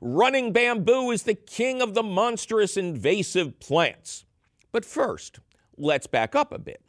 running 0.00 0.52
bamboo 0.52 1.10
is 1.10 1.24
the 1.24 1.34
king 1.34 1.82
of 1.82 1.92
the 1.92 2.02
monstrous 2.02 2.78
invasive 2.78 3.60
plants. 3.60 4.24
But 4.72 4.86
first, 4.86 5.40
let's 5.80 6.06
back 6.06 6.34
up 6.34 6.52
a 6.52 6.58
bit. 6.58 6.82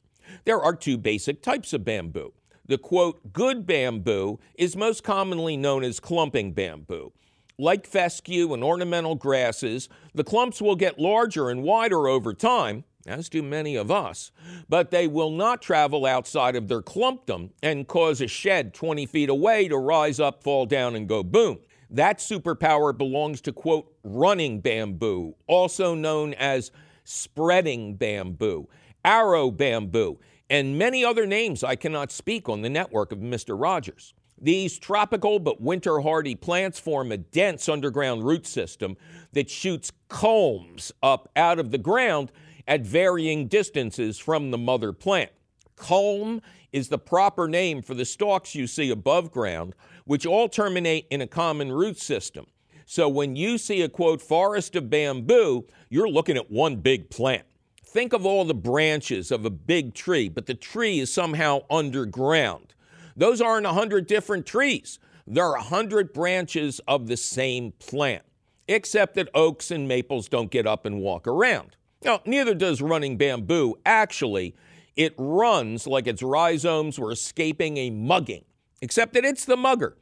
There 0.46 0.62
are 0.62 0.76
two 0.76 0.98
basic 0.98 1.42
types 1.42 1.74
of 1.74 1.84
bamboo. 1.84 2.34
The 2.66 2.78
quote, 2.78 3.34
good 3.34 3.66
bamboo 3.66 4.40
is 4.56 4.76
most 4.76 5.04
commonly 5.04 5.58
known 5.58 5.84
as 5.84 6.00
clumping 6.00 6.54
bamboo. 6.54 7.12
Like 7.58 7.86
fescue 7.86 8.54
and 8.54 8.64
ornamental 8.64 9.16
grasses, 9.16 9.90
the 10.14 10.24
clumps 10.24 10.62
will 10.62 10.76
get 10.76 11.00
larger 11.00 11.50
and 11.50 11.64
wider 11.64 12.08
over 12.08 12.34
time, 12.34 12.86
as 13.06 13.30
do 13.30 13.44
many 13.44 13.76
of 13.76 13.92
us, 13.92 14.32
but 14.70 14.92
they 14.92 15.08
will 15.08 15.32
not 15.32 15.62
travel 15.62 16.06
outside 16.06 16.56
of 16.56 16.68
their 16.68 16.82
clumpdom 16.82 17.52
and 17.62 17.88
cause 17.88 18.22
a 18.22 18.28
shed 18.28 18.74
20 18.74 19.06
feet 19.06 19.30
away 19.30 19.68
to 19.68 19.78
rise 19.78 20.20
up, 20.20 20.44
fall 20.44 20.66
down, 20.66 20.96
and 20.96 21.08
go 21.08 21.24
boom. 21.24 21.60
That 21.90 22.20
superpower 22.20 22.98
belongs 22.98 23.42
to, 23.42 23.52
quote, 23.52 23.94
running 24.04 24.62
bamboo, 24.62 25.36
also 25.46 25.94
known 25.94 26.34
as 26.36 26.72
spreading 27.04 27.96
bamboo, 27.96 28.70
arrow 29.04 29.52
bamboo, 29.52 30.20
and 30.50 30.78
many 30.78 31.04
other 31.04 31.26
names 31.26 31.64
I 31.64 31.76
cannot 31.76 32.12
speak 32.12 32.50
on 32.50 32.62
the 32.62 32.70
network 32.70 33.12
of 33.12 33.20
Mr. 33.20 33.60
Rogers. 33.60 34.14
These 34.42 34.80
tropical 34.80 35.38
but 35.38 35.62
winter 35.62 36.00
hardy 36.00 36.34
plants 36.34 36.80
form 36.80 37.12
a 37.12 37.18
dense 37.18 37.70
underground 37.70 38.24
root 38.24 38.48
system 38.48 38.98
that 39.34 39.50
shoots 39.50 39.92
culms 40.10 40.92
up 41.04 41.30
out 41.36 41.60
of 41.60 41.70
the 41.70 41.78
ground 41.78 42.32
at 42.68 42.82
varying 42.82 43.48
distances 43.48 44.18
from 44.18 44.50
the 44.50 44.58
mother 44.58 44.94
plant. 44.94 45.32
Culm 45.78 46.42
is 46.72 46.90
the 46.90 46.98
proper 46.98 47.48
name 47.48 47.82
for 47.82 47.94
the 47.94 48.06
stalks 48.06 48.56
you 48.56 48.66
see 48.66 48.90
above 48.90 49.32
ground, 49.32 49.76
which 50.06 50.26
all 50.26 50.50
terminate 50.50 51.06
in 51.12 51.22
a 51.22 51.28
common 51.28 51.72
root 51.72 52.00
system. 52.00 52.46
So 52.86 53.08
when 53.08 53.36
you 53.36 53.58
see 53.58 53.82
a 53.82 53.90
quote 53.90 54.22
forest 54.22 54.76
of 54.76 54.90
bamboo, 54.90 55.66
you're 55.90 56.10
looking 56.10 56.38
at 56.38 56.50
one 56.50 56.78
big 56.78 57.10
plant. 57.10 57.46
Think 57.92 58.14
of 58.14 58.26
all 58.26 58.46
the 58.46 58.54
branches 58.54 59.32
of 59.32 59.44
a 59.44 59.50
big 59.50 59.94
tree, 59.94 60.30
but 60.30 60.46
the 60.46 60.54
tree 60.54 61.02
is 61.02 61.12
somehow 61.12 61.64
underground. 61.70 62.74
Those 63.18 63.42
aren't 63.42 63.66
a 63.66 63.74
hundred 63.74 64.08
different 64.08 64.46
trees. 64.46 64.98
There 65.28 65.44
are 65.44 65.58
a 65.58 65.62
hundred 65.62 66.14
branches 66.14 66.80
of 66.88 67.08
the 67.08 67.18
same 67.18 67.74
plant, 67.80 68.24
except 68.70 69.16
that 69.16 69.28
oaks 69.34 69.72
and 69.72 69.90
maples 69.90 70.30
don't 70.30 70.50
get 70.50 70.66
up 70.66 70.86
and 70.86 71.02
walk 71.02 71.28
around. 71.28 71.76
Now, 72.02 72.22
neither 72.26 72.56
does 72.56 72.82
running 72.82 73.18
bamboo. 73.18 73.76
Actually, 73.86 74.56
it 74.96 75.14
runs 75.18 75.86
like 75.86 76.08
its 76.08 76.24
rhizomes 76.24 76.98
were 76.98 77.12
escaping 77.12 77.76
a 77.76 77.90
mugging, 77.90 78.46
except 78.82 79.16
that 79.16 79.26
it's 79.26 79.44
the 79.44 79.58
mugger. 79.58 79.98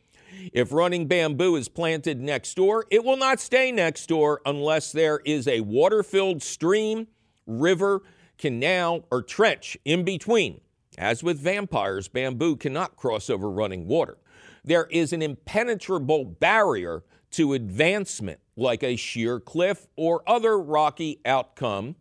If 0.54 0.72
running 0.72 1.08
bamboo 1.08 1.56
is 1.56 1.68
planted 1.68 2.22
next 2.22 2.54
door, 2.54 2.86
it 2.92 3.04
will 3.04 3.18
not 3.18 3.40
stay 3.40 3.72
next 3.72 4.06
door 4.06 4.42
unless 4.46 4.92
there 4.92 5.22
is 5.26 5.48
a 5.48 5.62
water 5.62 6.04
filled 6.04 6.44
stream 6.44 7.08
river, 7.50 8.04
canal, 8.38 9.06
or 9.12 9.22
trench 9.22 9.78
in 9.84 10.04
between. 10.04 10.62
As 10.98 11.24
with 11.24 11.40
vampires, 11.40 12.08
bamboo 12.08 12.56
cannot 12.56 12.96
cross 12.96 13.30
over 13.30 13.50
running 13.50 13.88
water. 13.88 14.18
There 14.64 14.88
is 14.92 15.14
an 15.14 15.22
impenetrable 15.22 16.26
barrier 16.26 17.04
to 17.32 17.54
advancement, 17.54 18.40
like 18.56 18.84
a 18.84 18.96
sheer 18.96 19.40
cliff 19.40 19.88
or 19.96 20.24
other 20.28 20.60
rocky 20.60 21.20
outcome. 21.26 21.96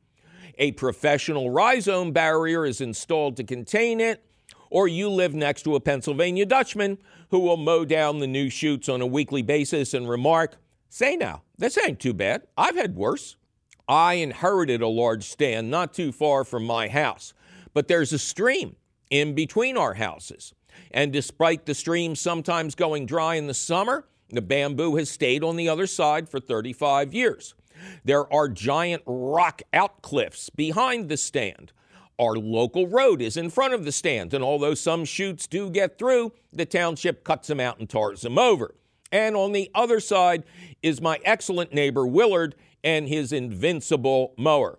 A 0.59 0.73
professional 0.73 1.51
rhizome 1.51 2.13
barrier 2.13 2.67
is 2.67 2.81
installed 2.81 3.37
to 3.37 3.45
contain 3.45 4.01
it, 4.01 4.25
or 4.71 4.89
you 4.89 5.09
live 5.09 5.35
next 5.35 5.63
to 5.63 5.77
a 5.77 5.81
Pennsylvania 5.81 6.45
Dutchman 6.45 6.99
who 7.31 7.39
will 7.39 7.57
mow 7.57 7.85
down 7.85 8.19
the 8.19 8.27
new 8.27 8.51
shoots 8.51 8.89
on 8.89 9.01
a 9.01 9.07
weekly 9.07 9.43
basis 9.43 9.95
and 9.95 10.09
remark, 10.09 10.57
Say 10.91 11.17
now, 11.17 11.43
this 11.59 11.79
ain't 11.79 12.01
too 12.01 12.15
bad. 12.15 12.47
I've 12.57 12.77
had 12.77 12.97
worse. 12.97 13.37
I 13.89 14.15
inherited 14.15 14.83
a 14.83 14.89
large 14.89 15.25
stand 15.25 15.71
not 15.71 15.95
too 15.95 16.13
far 16.13 16.45
from 16.45 16.65
my 16.65 16.89
house, 16.89 17.33
but 17.73 17.89
there's 17.89 18.13
a 18.13 18.19
stream 18.19 18.77
in 19.11 19.35
between 19.35 19.77
our 19.77 19.95
houses. 19.95 20.53
And 20.91 21.13
despite 21.13 21.65
the 21.65 21.75
stream 21.75 22.15
sometimes 22.15 22.75
going 22.75 23.07
dry 23.07 23.37
in 23.37 23.47
the 23.47 23.55
summer, 23.55 24.05
the 24.29 24.43
bamboo 24.43 24.97
has 24.97 25.11
stayed 25.11 25.43
on 25.43 25.57
the 25.57 25.69
other 25.69 25.87
side 25.87 26.29
for 26.29 26.39
35 26.39 27.15
years. 27.15 27.55
There 28.05 28.31
are 28.33 28.49
giant 28.49 29.03
rock 29.07 29.63
outcliffs 29.73 30.51
behind 30.51 31.09
the 31.09 31.17
stand. 31.17 31.73
Our 32.19 32.35
local 32.35 32.89
road 32.89 33.23
is 33.23 33.37
in 33.37 33.49
front 33.49 33.75
of 33.75 33.85
the 33.85 33.93
stand, 33.93 34.35
and 34.35 34.43
although 34.43 34.75
some 34.75 35.05
shoots 35.05 35.47
do 35.47 35.71
get 35.71 35.99
through, 35.99 36.33
the 36.53 36.67
township 36.67 37.23
cuts 37.23 37.49
them 37.49 37.61
out 37.61 37.79
and 37.79 37.89
tars 37.89 38.23
them 38.23 38.39
over. 38.39 38.75
And 39.13 39.37
on 39.37 39.53
the 39.53 39.71
other 39.75 40.01
side 40.01 40.45
is 40.83 41.01
my 41.01 41.21
excellent 41.25 41.73
neighbor 41.73 42.07
Willard 42.07 42.57
and 42.83 43.09
his 43.09 43.33
invincible 43.33 44.35
mower. 44.39 44.79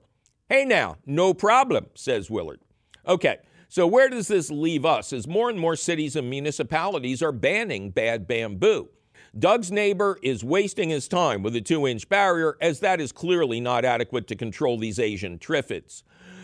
Hey 0.49 0.65
now, 0.65 0.97
no 1.05 1.33
problem, 1.33 1.87
says 1.93 2.29
Willard. 2.29 2.59
Okay, 3.07 3.37
so 3.67 3.85
where 3.85 4.09
does 4.09 4.27
this 4.27 4.49
leave 4.49 4.85
us 4.85 5.13
as 5.13 5.27
more 5.27 5.49
and 5.49 5.59
more 5.59 5.75
cities 5.75 6.15
and 6.15 6.29
municipalities 6.29 7.21
are 7.21 7.31
banning 7.31 7.91
bad 7.91 8.27
bamboo? 8.27 8.89
Doug's 9.37 9.71
neighbor 9.71 10.17
is 10.23 10.43
wasting 10.43 10.89
his 10.89 11.07
time 11.07 11.43
with 11.43 11.55
a 11.55 11.61
two 11.61 11.87
inch 11.87 12.09
barrier, 12.09 12.57
as 12.61 12.79
that 12.79 12.99
is 12.99 13.11
clearly 13.11 13.59
not 13.59 13.85
adequate 13.85 14.27
to 14.27 14.35
control 14.35 14.77
these 14.77 14.99
Asian 14.99 15.37
triffids. 15.37 16.01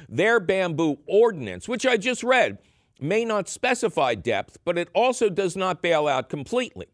Their 0.08 0.40
bamboo 0.40 1.00
ordinance, 1.08 1.68
which 1.68 1.86
I 1.86 1.98
just 1.98 2.24
read, 2.24 2.60
may 3.00 3.26
not 3.26 3.50
specify 3.50 4.14
depth, 4.16 4.60
but 4.64 4.78
it 4.78 4.90
also 4.94 5.30
does 5.30 5.56
not 5.56 5.82
bail 5.82 6.08
out 6.08 6.30
completely. 6.30 6.88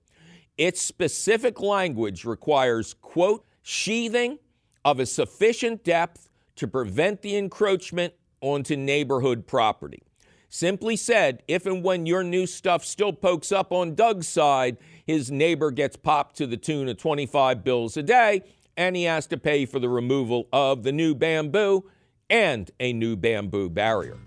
Its 0.58 0.82
specific 0.82 1.60
language 1.60 2.24
requires, 2.24 2.94
quote, 2.94 3.46
sheathing 3.62 4.40
of 4.84 5.00
a 5.00 5.06
sufficient 5.06 5.84
depth 5.84 6.30
to 6.56 6.68
prevent 6.68 7.22
the 7.22 7.36
encroachment 7.36 8.14
onto 8.42 8.76
neighborhood 8.76 9.48
property. 9.48 10.04
Simply 10.50 10.98
said, 10.98 11.44
if 11.48 11.66
and 11.66 11.84
when 11.84 12.06
your 12.06 12.24
new 12.24 12.46
stuff 12.46 12.84
still 12.84 13.14
pokes 13.14 13.52
up 13.52 13.72
on 13.72 13.96
Doug's 13.96 14.28
side, 14.28 14.78
his 15.06 15.32
neighbor 15.32 15.72
gets 15.72 15.96
popped 15.96 16.36
to 16.38 16.46
the 16.46 16.58
tune 16.58 16.90
of 16.90 16.98
25 16.98 17.64
bills 17.64 17.96
a 17.96 18.04
day, 18.04 18.44
and 18.76 18.96
he 18.96 19.04
has 19.04 19.28
to 19.28 19.38
pay 19.38 19.66
for 19.66 19.80
the 19.80 19.88
removal 19.88 20.50
of 20.52 20.84
the 20.84 20.92
new 20.92 21.16
bamboo 21.16 21.90
and 22.30 22.70
a 22.80 22.92
new 22.92 23.16
bamboo 23.16 23.70
barrier. 23.70 24.18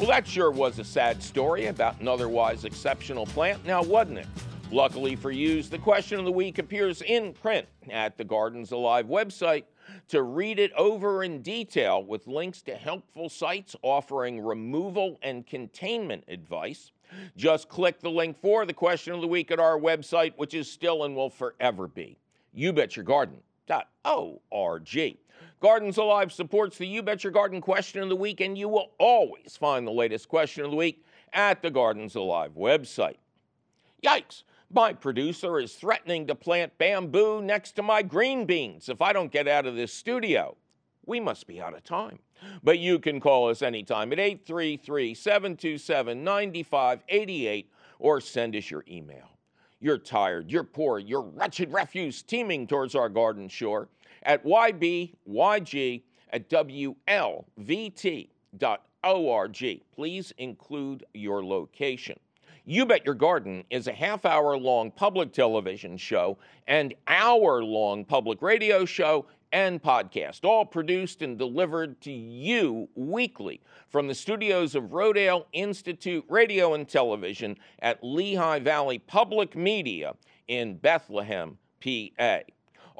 Well, 0.00 0.08
that 0.08 0.26
sure 0.26 0.50
was 0.50 0.78
a 0.78 0.84
sad 0.84 1.22
story 1.22 1.66
about 1.66 2.00
an 2.00 2.08
otherwise 2.08 2.64
exceptional 2.64 3.26
plant, 3.26 3.66
now 3.66 3.82
wasn't 3.82 4.20
it? 4.20 4.26
Luckily 4.72 5.14
for 5.14 5.30
you, 5.30 5.62
the 5.62 5.76
question 5.76 6.18
of 6.18 6.24
the 6.24 6.32
week 6.32 6.56
appears 6.56 7.02
in 7.02 7.34
print 7.34 7.66
at 7.90 8.16
the 8.16 8.24
Gardens 8.24 8.72
Alive 8.72 9.08
website. 9.08 9.64
To 10.08 10.22
read 10.22 10.58
it 10.58 10.72
over 10.72 11.22
in 11.22 11.42
detail 11.42 12.02
with 12.02 12.26
links 12.26 12.62
to 12.62 12.76
helpful 12.76 13.28
sites 13.28 13.76
offering 13.82 14.40
removal 14.40 15.18
and 15.22 15.46
containment 15.46 16.24
advice, 16.28 16.92
just 17.36 17.68
click 17.68 18.00
the 18.00 18.08
link 18.08 18.40
for 18.40 18.64
the 18.64 18.72
question 18.72 19.12
of 19.12 19.20
the 19.20 19.28
week 19.28 19.50
at 19.50 19.60
our 19.60 19.78
website, 19.78 20.32
which 20.38 20.54
is 20.54 20.70
still 20.70 21.04
and 21.04 21.14
will 21.14 21.28
forever 21.28 21.86
be 21.86 22.16
youbetyourgarden.org. 22.56 25.10
Gardens 25.60 25.98
Alive 25.98 26.32
supports 26.32 26.78
the 26.78 26.86
You 26.86 27.02
Bet 27.02 27.22
Your 27.22 27.32
Garden 27.32 27.60
question 27.60 28.02
of 28.02 28.08
the 28.08 28.16
week, 28.16 28.40
and 28.40 28.56
you 28.56 28.66
will 28.66 28.92
always 28.98 29.58
find 29.58 29.86
the 29.86 29.92
latest 29.92 30.26
question 30.26 30.64
of 30.64 30.70
the 30.70 30.76
week 30.76 31.04
at 31.34 31.60
the 31.60 31.70
Gardens 31.70 32.14
Alive 32.14 32.52
website. 32.56 33.18
Yikes! 34.02 34.44
My 34.72 34.94
producer 34.94 35.58
is 35.58 35.74
threatening 35.74 36.26
to 36.28 36.34
plant 36.34 36.78
bamboo 36.78 37.42
next 37.42 37.72
to 37.72 37.82
my 37.82 38.00
green 38.00 38.46
beans 38.46 38.88
if 38.88 39.02
I 39.02 39.12
don't 39.12 39.32
get 39.32 39.48
out 39.48 39.66
of 39.66 39.76
this 39.76 39.92
studio. 39.92 40.56
We 41.04 41.20
must 41.20 41.46
be 41.46 41.60
out 41.60 41.76
of 41.76 41.84
time. 41.84 42.20
But 42.62 42.78
you 42.78 42.98
can 42.98 43.20
call 43.20 43.50
us 43.50 43.60
anytime 43.60 44.12
at 44.12 44.18
833 44.18 45.12
727 45.12 46.24
9588 46.24 47.70
or 47.98 48.20
send 48.20 48.56
us 48.56 48.70
your 48.70 48.84
email. 48.88 49.28
You're 49.78 49.98
tired, 49.98 50.50
you're 50.50 50.64
poor, 50.64 50.98
you're 50.98 51.20
wretched 51.20 51.70
refuse 51.72 52.22
teeming 52.22 52.66
towards 52.66 52.94
our 52.94 53.10
garden 53.10 53.48
shore 53.48 53.88
at 54.22 54.44
ybyg 54.44 56.02
at 56.32 56.48
wlvt.org. 56.48 57.00
Please 59.94 60.32
include 60.38 61.04
your 61.14 61.44
location. 61.44 62.18
You 62.66 62.86
Bet 62.86 63.04
Your 63.04 63.14
Garden 63.14 63.64
is 63.70 63.88
a 63.88 63.92
half 63.92 64.24
hour 64.24 64.56
long 64.56 64.90
public 64.90 65.32
television 65.32 65.96
show 65.96 66.38
and 66.68 66.94
hour 67.08 67.64
long 67.64 68.04
public 68.04 68.42
radio 68.42 68.84
show 68.84 69.26
and 69.52 69.82
podcast, 69.82 70.44
all 70.44 70.64
produced 70.64 71.22
and 71.22 71.36
delivered 71.36 72.00
to 72.02 72.12
you 72.12 72.88
weekly 72.94 73.60
from 73.88 74.06
the 74.06 74.14
studios 74.14 74.74
of 74.74 74.84
Rodale 74.84 75.46
Institute 75.52 76.24
Radio 76.28 76.74
and 76.74 76.88
Television 76.88 77.56
at 77.80 78.04
Lehigh 78.04 78.60
Valley 78.60 78.98
Public 78.98 79.56
Media 79.56 80.14
in 80.46 80.76
Bethlehem, 80.76 81.58
PA. 81.82 82.40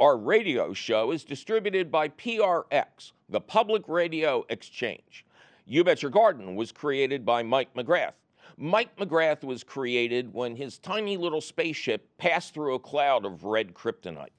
Our 0.01 0.17
radio 0.17 0.73
show 0.73 1.11
is 1.11 1.25
distributed 1.25 1.91
by 1.91 2.09
PRX, 2.09 3.13
the 3.29 3.39
Public 3.43 3.87
Radio 3.87 4.47
Exchange. 4.49 5.27
You 5.67 5.85
Bet 5.85 6.01
Your 6.01 6.11
Garden 6.11 6.57
was 6.57 6.73
created 6.73 7.27
by 7.27 7.43
Mike 7.43 7.75
McGrath. 7.75 8.15
Mike 8.57 8.97
McGrath 8.97 9.45
was 9.45 9.63
created 9.63 10.33
when 10.33 10.57
his 10.57 10.79
tiny 10.79 11.19
little 11.19 11.43
spaceship 11.43 12.09
passed 12.17 12.55
through 12.55 12.77
a 12.77 12.79
cloud 12.79 13.27
of 13.27 13.45
red 13.45 13.75
kryptonite. 13.75 14.33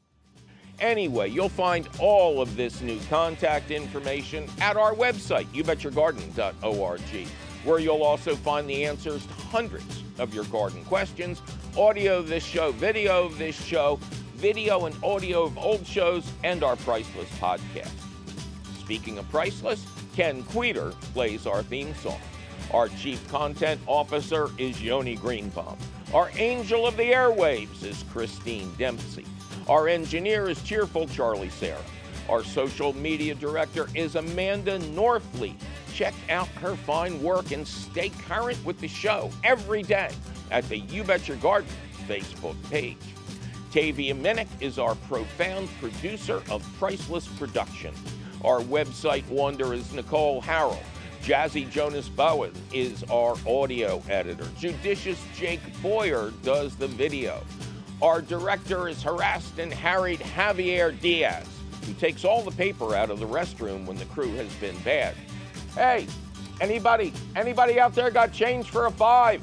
Anyway, 0.79 1.29
you'll 1.29 1.47
find 1.47 1.87
all 1.99 2.41
of 2.41 2.55
this 2.55 2.81
new 2.81 2.99
contact 3.07 3.69
information 3.69 4.49
at 4.61 4.77
our 4.77 4.95
website, 4.95 5.45
youbetyourgarden.org, 5.53 7.27
where 7.65 7.77
you'll 7.77 8.01
also 8.01 8.35
find 8.35 8.67
the 8.67 8.83
answers 8.83 9.27
to 9.27 9.33
hundreds 9.33 10.03
of 10.17 10.33
your 10.33 10.45
garden 10.45 10.83
questions, 10.85 11.39
audio 11.77 12.17
of 12.17 12.27
this 12.27 12.43
show, 12.43 12.71
video 12.71 13.25
of 13.25 13.37
this 13.37 13.63
show, 13.63 13.99
video 14.41 14.87
and 14.87 14.95
audio 15.03 15.43
of 15.43 15.55
old 15.59 15.85
shows, 15.85 16.27
and 16.43 16.63
our 16.63 16.75
Priceless 16.77 17.29
podcast. 17.37 17.91
Speaking 18.79 19.19
of 19.19 19.29
Priceless, 19.29 19.85
Ken 20.15 20.41
Kweder 20.45 20.93
plays 21.13 21.45
our 21.45 21.61
theme 21.61 21.93
song. 21.93 22.19
Our 22.73 22.87
Chief 22.87 23.25
Content 23.27 23.79
Officer 23.85 24.49
is 24.57 24.81
Yoni 24.81 25.15
Greenbaum. 25.15 25.77
Our 26.11 26.31
Angel 26.37 26.87
of 26.87 26.97
the 26.97 27.03
Airwaves 27.03 27.83
is 27.83 28.03
Christine 28.11 28.73
Dempsey. 28.79 29.25
Our 29.69 29.87
engineer 29.87 30.49
is 30.49 30.59
cheerful 30.63 31.07
Charlie 31.07 31.49
Sarah. 31.49 31.77
Our 32.27 32.43
social 32.43 32.93
media 32.93 33.35
director 33.35 33.89
is 33.93 34.15
Amanda 34.15 34.79
Norfleet. 34.79 35.61
Check 35.93 36.15
out 36.31 36.47
her 36.47 36.75
fine 36.77 37.21
work 37.21 37.51
and 37.51 37.67
stay 37.67 38.09
current 38.09 38.57
with 38.65 38.79
the 38.79 38.87
show 38.87 39.29
every 39.43 39.83
day 39.83 40.09
at 40.49 40.67
the 40.67 40.79
You 40.79 41.03
Bet 41.03 41.27
Your 41.27 41.37
Garden 41.37 41.69
Facebook 42.07 42.55
page. 42.71 42.97
Tavia 43.71 44.13
Minnick 44.13 44.49
is 44.59 44.77
our 44.77 44.95
profound 44.95 45.69
producer 45.79 46.43
of 46.49 46.61
Priceless 46.77 47.25
Production. 47.25 47.93
Our 48.43 48.59
website 48.59 49.25
wonder 49.29 49.73
is 49.73 49.93
Nicole 49.93 50.41
Harrell. 50.41 50.83
Jazzy 51.23 51.69
Jonas 51.69 52.09
Bowen 52.09 52.51
is 52.73 53.03
our 53.03 53.37
audio 53.47 54.03
editor. 54.09 54.45
Judicious 54.59 55.23
Jake 55.37 55.61
Boyer 55.81 56.33
does 56.43 56.75
the 56.75 56.87
video. 56.87 57.41
Our 58.01 58.21
director 58.21 58.89
is 58.89 59.01
harassed 59.01 59.57
and 59.57 59.71
harried 59.71 60.19
Javier 60.19 60.99
Diaz, 60.99 61.47
who 61.85 61.93
takes 61.93 62.25
all 62.25 62.41
the 62.41 62.51
paper 62.51 62.93
out 62.93 63.09
of 63.09 63.19
the 63.19 63.27
restroom 63.27 63.85
when 63.85 63.95
the 63.95 64.05
crew 64.05 64.33
has 64.33 64.53
been 64.55 64.77
bad. 64.79 65.15
Hey, 65.75 66.07
anybody, 66.59 67.13
anybody 67.37 67.79
out 67.79 67.95
there 67.95 68.11
got 68.11 68.33
change 68.33 68.69
for 68.69 68.87
a 68.87 68.91
five? 68.91 69.41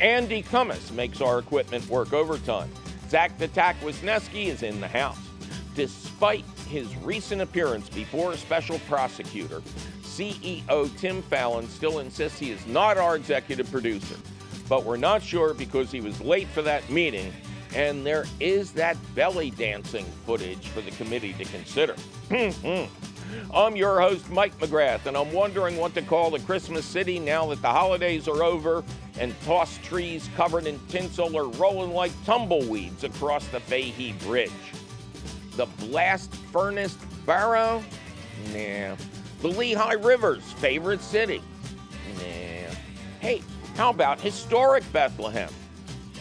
Andy 0.00 0.40
Cummins 0.40 0.92
makes 0.92 1.20
our 1.20 1.38
equipment 1.38 1.86
work 1.90 2.14
overtime. 2.14 2.70
Zach 3.10 3.36
the 3.38 3.48
Tack 3.48 3.74
is 3.82 4.62
in 4.62 4.80
the 4.80 4.86
house. 4.86 5.18
Despite 5.74 6.44
his 6.68 6.94
recent 6.98 7.42
appearance 7.42 7.88
before 7.88 8.30
a 8.32 8.36
special 8.36 8.78
prosecutor, 8.80 9.62
CEO 10.02 10.96
Tim 10.96 11.20
Fallon 11.22 11.68
still 11.68 11.98
insists 11.98 12.38
he 12.38 12.52
is 12.52 12.64
not 12.68 12.98
our 12.98 13.16
executive 13.16 13.68
producer. 13.70 14.14
But 14.68 14.84
we're 14.84 14.96
not 14.96 15.24
sure 15.24 15.54
because 15.54 15.90
he 15.90 16.00
was 16.00 16.20
late 16.20 16.46
for 16.46 16.62
that 16.62 16.88
meeting, 16.88 17.32
and 17.74 18.06
there 18.06 18.26
is 18.38 18.70
that 18.72 18.96
belly 19.16 19.50
dancing 19.50 20.04
footage 20.24 20.68
for 20.68 20.80
the 20.80 20.92
committee 20.92 21.32
to 21.32 21.44
consider. 21.46 21.94
Hmm, 22.28 22.50
hmm. 22.50 23.09
I'm 23.52 23.76
your 23.76 24.00
host, 24.00 24.30
Mike 24.30 24.56
McGrath, 24.58 25.06
and 25.06 25.16
I'm 25.16 25.32
wondering 25.32 25.76
what 25.76 25.94
to 25.94 26.02
call 26.02 26.30
the 26.30 26.38
Christmas 26.40 26.84
city 26.84 27.18
now 27.18 27.46
that 27.46 27.60
the 27.62 27.68
holidays 27.68 28.28
are 28.28 28.42
over 28.42 28.84
and 29.18 29.34
tossed 29.42 29.82
trees 29.82 30.28
covered 30.36 30.66
in 30.66 30.78
tinsel 30.88 31.36
are 31.36 31.48
rolling 31.48 31.92
like 31.92 32.12
tumbleweeds 32.24 33.04
across 33.04 33.46
the 33.48 33.60
Fahy 33.60 34.12
Bridge. 34.24 34.50
The 35.56 35.66
blast 35.78 36.34
furnace 36.52 36.96
barrow? 37.26 37.82
Nah. 38.46 38.96
The 39.42 39.48
Lehigh 39.48 39.94
River's 39.94 40.52
favorite 40.52 41.00
city? 41.00 41.42
Nah. 42.14 42.74
Hey, 43.20 43.42
how 43.76 43.90
about 43.90 44.20
historic 44.20 44.90
Bethlehem? 44.92 45.50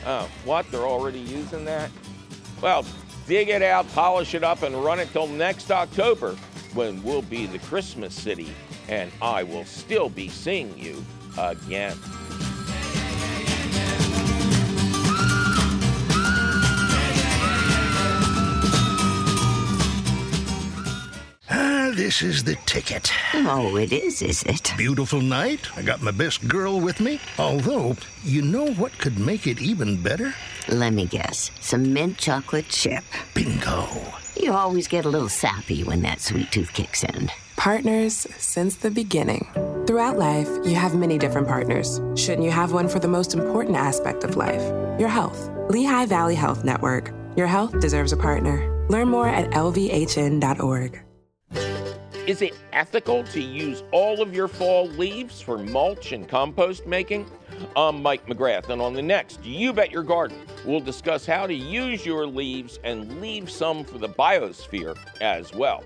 Oh, 0.05 0.29
what? 0.45 0.69
They're 0.71 0.81
already 0.81 1.19
using 1.19 1.65
that? 1.65 1.91
Well, 2.61 2.85
dig 3.27 3.49
it 3.49 3.61
out, 3.61 3.87
polish 3.93 4.33
it 4.33 4.43
up, 4.43 4.63
and 4.63 4.75
run 4.83 4.99
it 4.99 5.11
till 5.11 5.27
next 5.27 5.71
October 5.71 6.35
when 6.73 7.01
we'll 7.03 7.21
be 7.23 7.45
the 7.45 7.59
Christmas 7.59 8.13
city 8.13 8.53
and 8.87 9.11
I 9.21 9.43
will 9.43 9.65
still 9.65 10.09
be 10.09 10.29
seeing 10.29 10.77
you 10.77 11.03
again. 11.37 11.97
Ah, 21.51 21.91
this 21.95 22.21
is 22.21 22.43
the 22.43 22.55
ticket. 22.65 23.11
Oh, 23.33 23.77
it 23.77 23.91
is, 23.91 24.21
is 24.21 24.43
it? 24.43 24.71
Beautiful 24.77 25.21
night. 25.21 25.67
I 25.75 25.81
got 25.81 26.01
my 26.01 26.11
best 26.11 26.47
girl 26.47 26.79
with 26.79 26.99
me. 26.99 27.19
Although, 27.37 27.95
you 28.23 28.41
know 28.41 28.67
what 28.73 28.97
could 28.97 29.17
make 29.19 29.47
it 29.47 29.61
even 29.61 30.01
better? 30.01 30.33
Let 30.67 30.93
me 30.93 31.05
guess. 31.05 31.51
Some 31.61 31.93
mint 31.93 32.17
chocolate 32.17 32.69
chip. 32.69 33.03
Bingo. 33.33 34.18
You 34.39 34.53
always 34.53 34.87
get 34.87 35.05
a 35.05 35.09
little 35.09 35.27
sappy 35.29 35.83
when 35.83 36.01
that 36.03 36.21
sweet 36.21 36.49
tooth 36.51 36.71
kicks 36.73 37.03
in. 37.03 37.29
Partners 37.57 38.25
since 38.37 38.77
the 38.77 38.89
beginning. 38.89 39.47
Throughout 39.85 40.17
life, 40.17 40.47
you 40.63 40.75
have 40.75 40.95
many 40.95 41.17
different 41.17 41.47
partners. 41.47 41.99
Shouldn't 42.15 42.45
you 42.45 42.51
have 42.51 42.71
one 42.71 42.87
for 42.87 42.99
the 42.99 43.07
most 43.07 43.33
important 43.33 43.75
aspect 43.75 44.23
of 44.23 44.37
life? 44.37 44.61
Your 44.97 45.09
health. 45.09 45.49
Lehigh 45.69 46.05
Valley 46.05 46.35
Health 46.35 46.63
Network. 46.63 47.11
Your 47.35 47.47
health 47.47 47.79
deserves 47.81 48.13
a 48.13 48.17
partner. 48.17 48.87
Learn 48.89 49.09
more 49.09 49.27
at 49.27 49.51
lvhn.org. 49.51 51.03
Is 52.25 52.41
it 52.41 52.53
ethical 52.73 53.23
to 53.25 53.41
use 53.41 53.83
all 53.91 54.21
of 54.21 54.33
your 54.33 54.47
fall 54.47 54.87
leaves 54.87 55.41
for 55.41 55.57
mulch 55.57 56.11
and 56.11 56.29
compost 56.29 56.87
making? 56.87 57.29
I'm 57.75 58.01
Mike 58.01 58.25
McGrath, 58.27 58.69
and 58.69 58.81
on 58.81 58.93
the 58.93 59.01
next 59.01 59.43
You 59.43 59.73
Bet 59.73 59.91
Your 59.91 60.03
Garden, 60.03 60.37
we'll 60.65 60.79
discuss 60.79 61.25
how 61.25 61.47
to 61.47 61.53
use 61.53 62.05
your 62.05 62.25
leaves 62.25 62.79
and 62.83 63.21
leave 63.21 63.49
some 63.49 63.83
for 63.83 63.97
the 63.97 64.09
biosphere 64.09 64.97
as 65.21 65.53
well. 65.53 65.83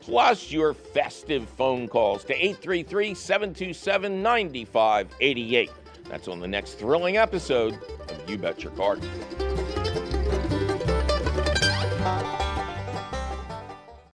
Plus, 0.00 0.52
your 0.52 0.74
festive 0.74 1.48
phone 1.48 1.88
calls 1.88 2.24
to 2.24 2.34
833 2.34 3.14
727 3.14 4.22
9588. 4.22 5.70
That's 6.08 6.28
on 6.28 6.40
the 6.40 6.48
next 6.48 6.74
thrilling 6.74 7.16
episode 7.16 7.78
of 8.08 8.30
You 8.30 8.36
Bet 8.36 8.62
Your 8.62 8.72
Garden. 8.72 9.08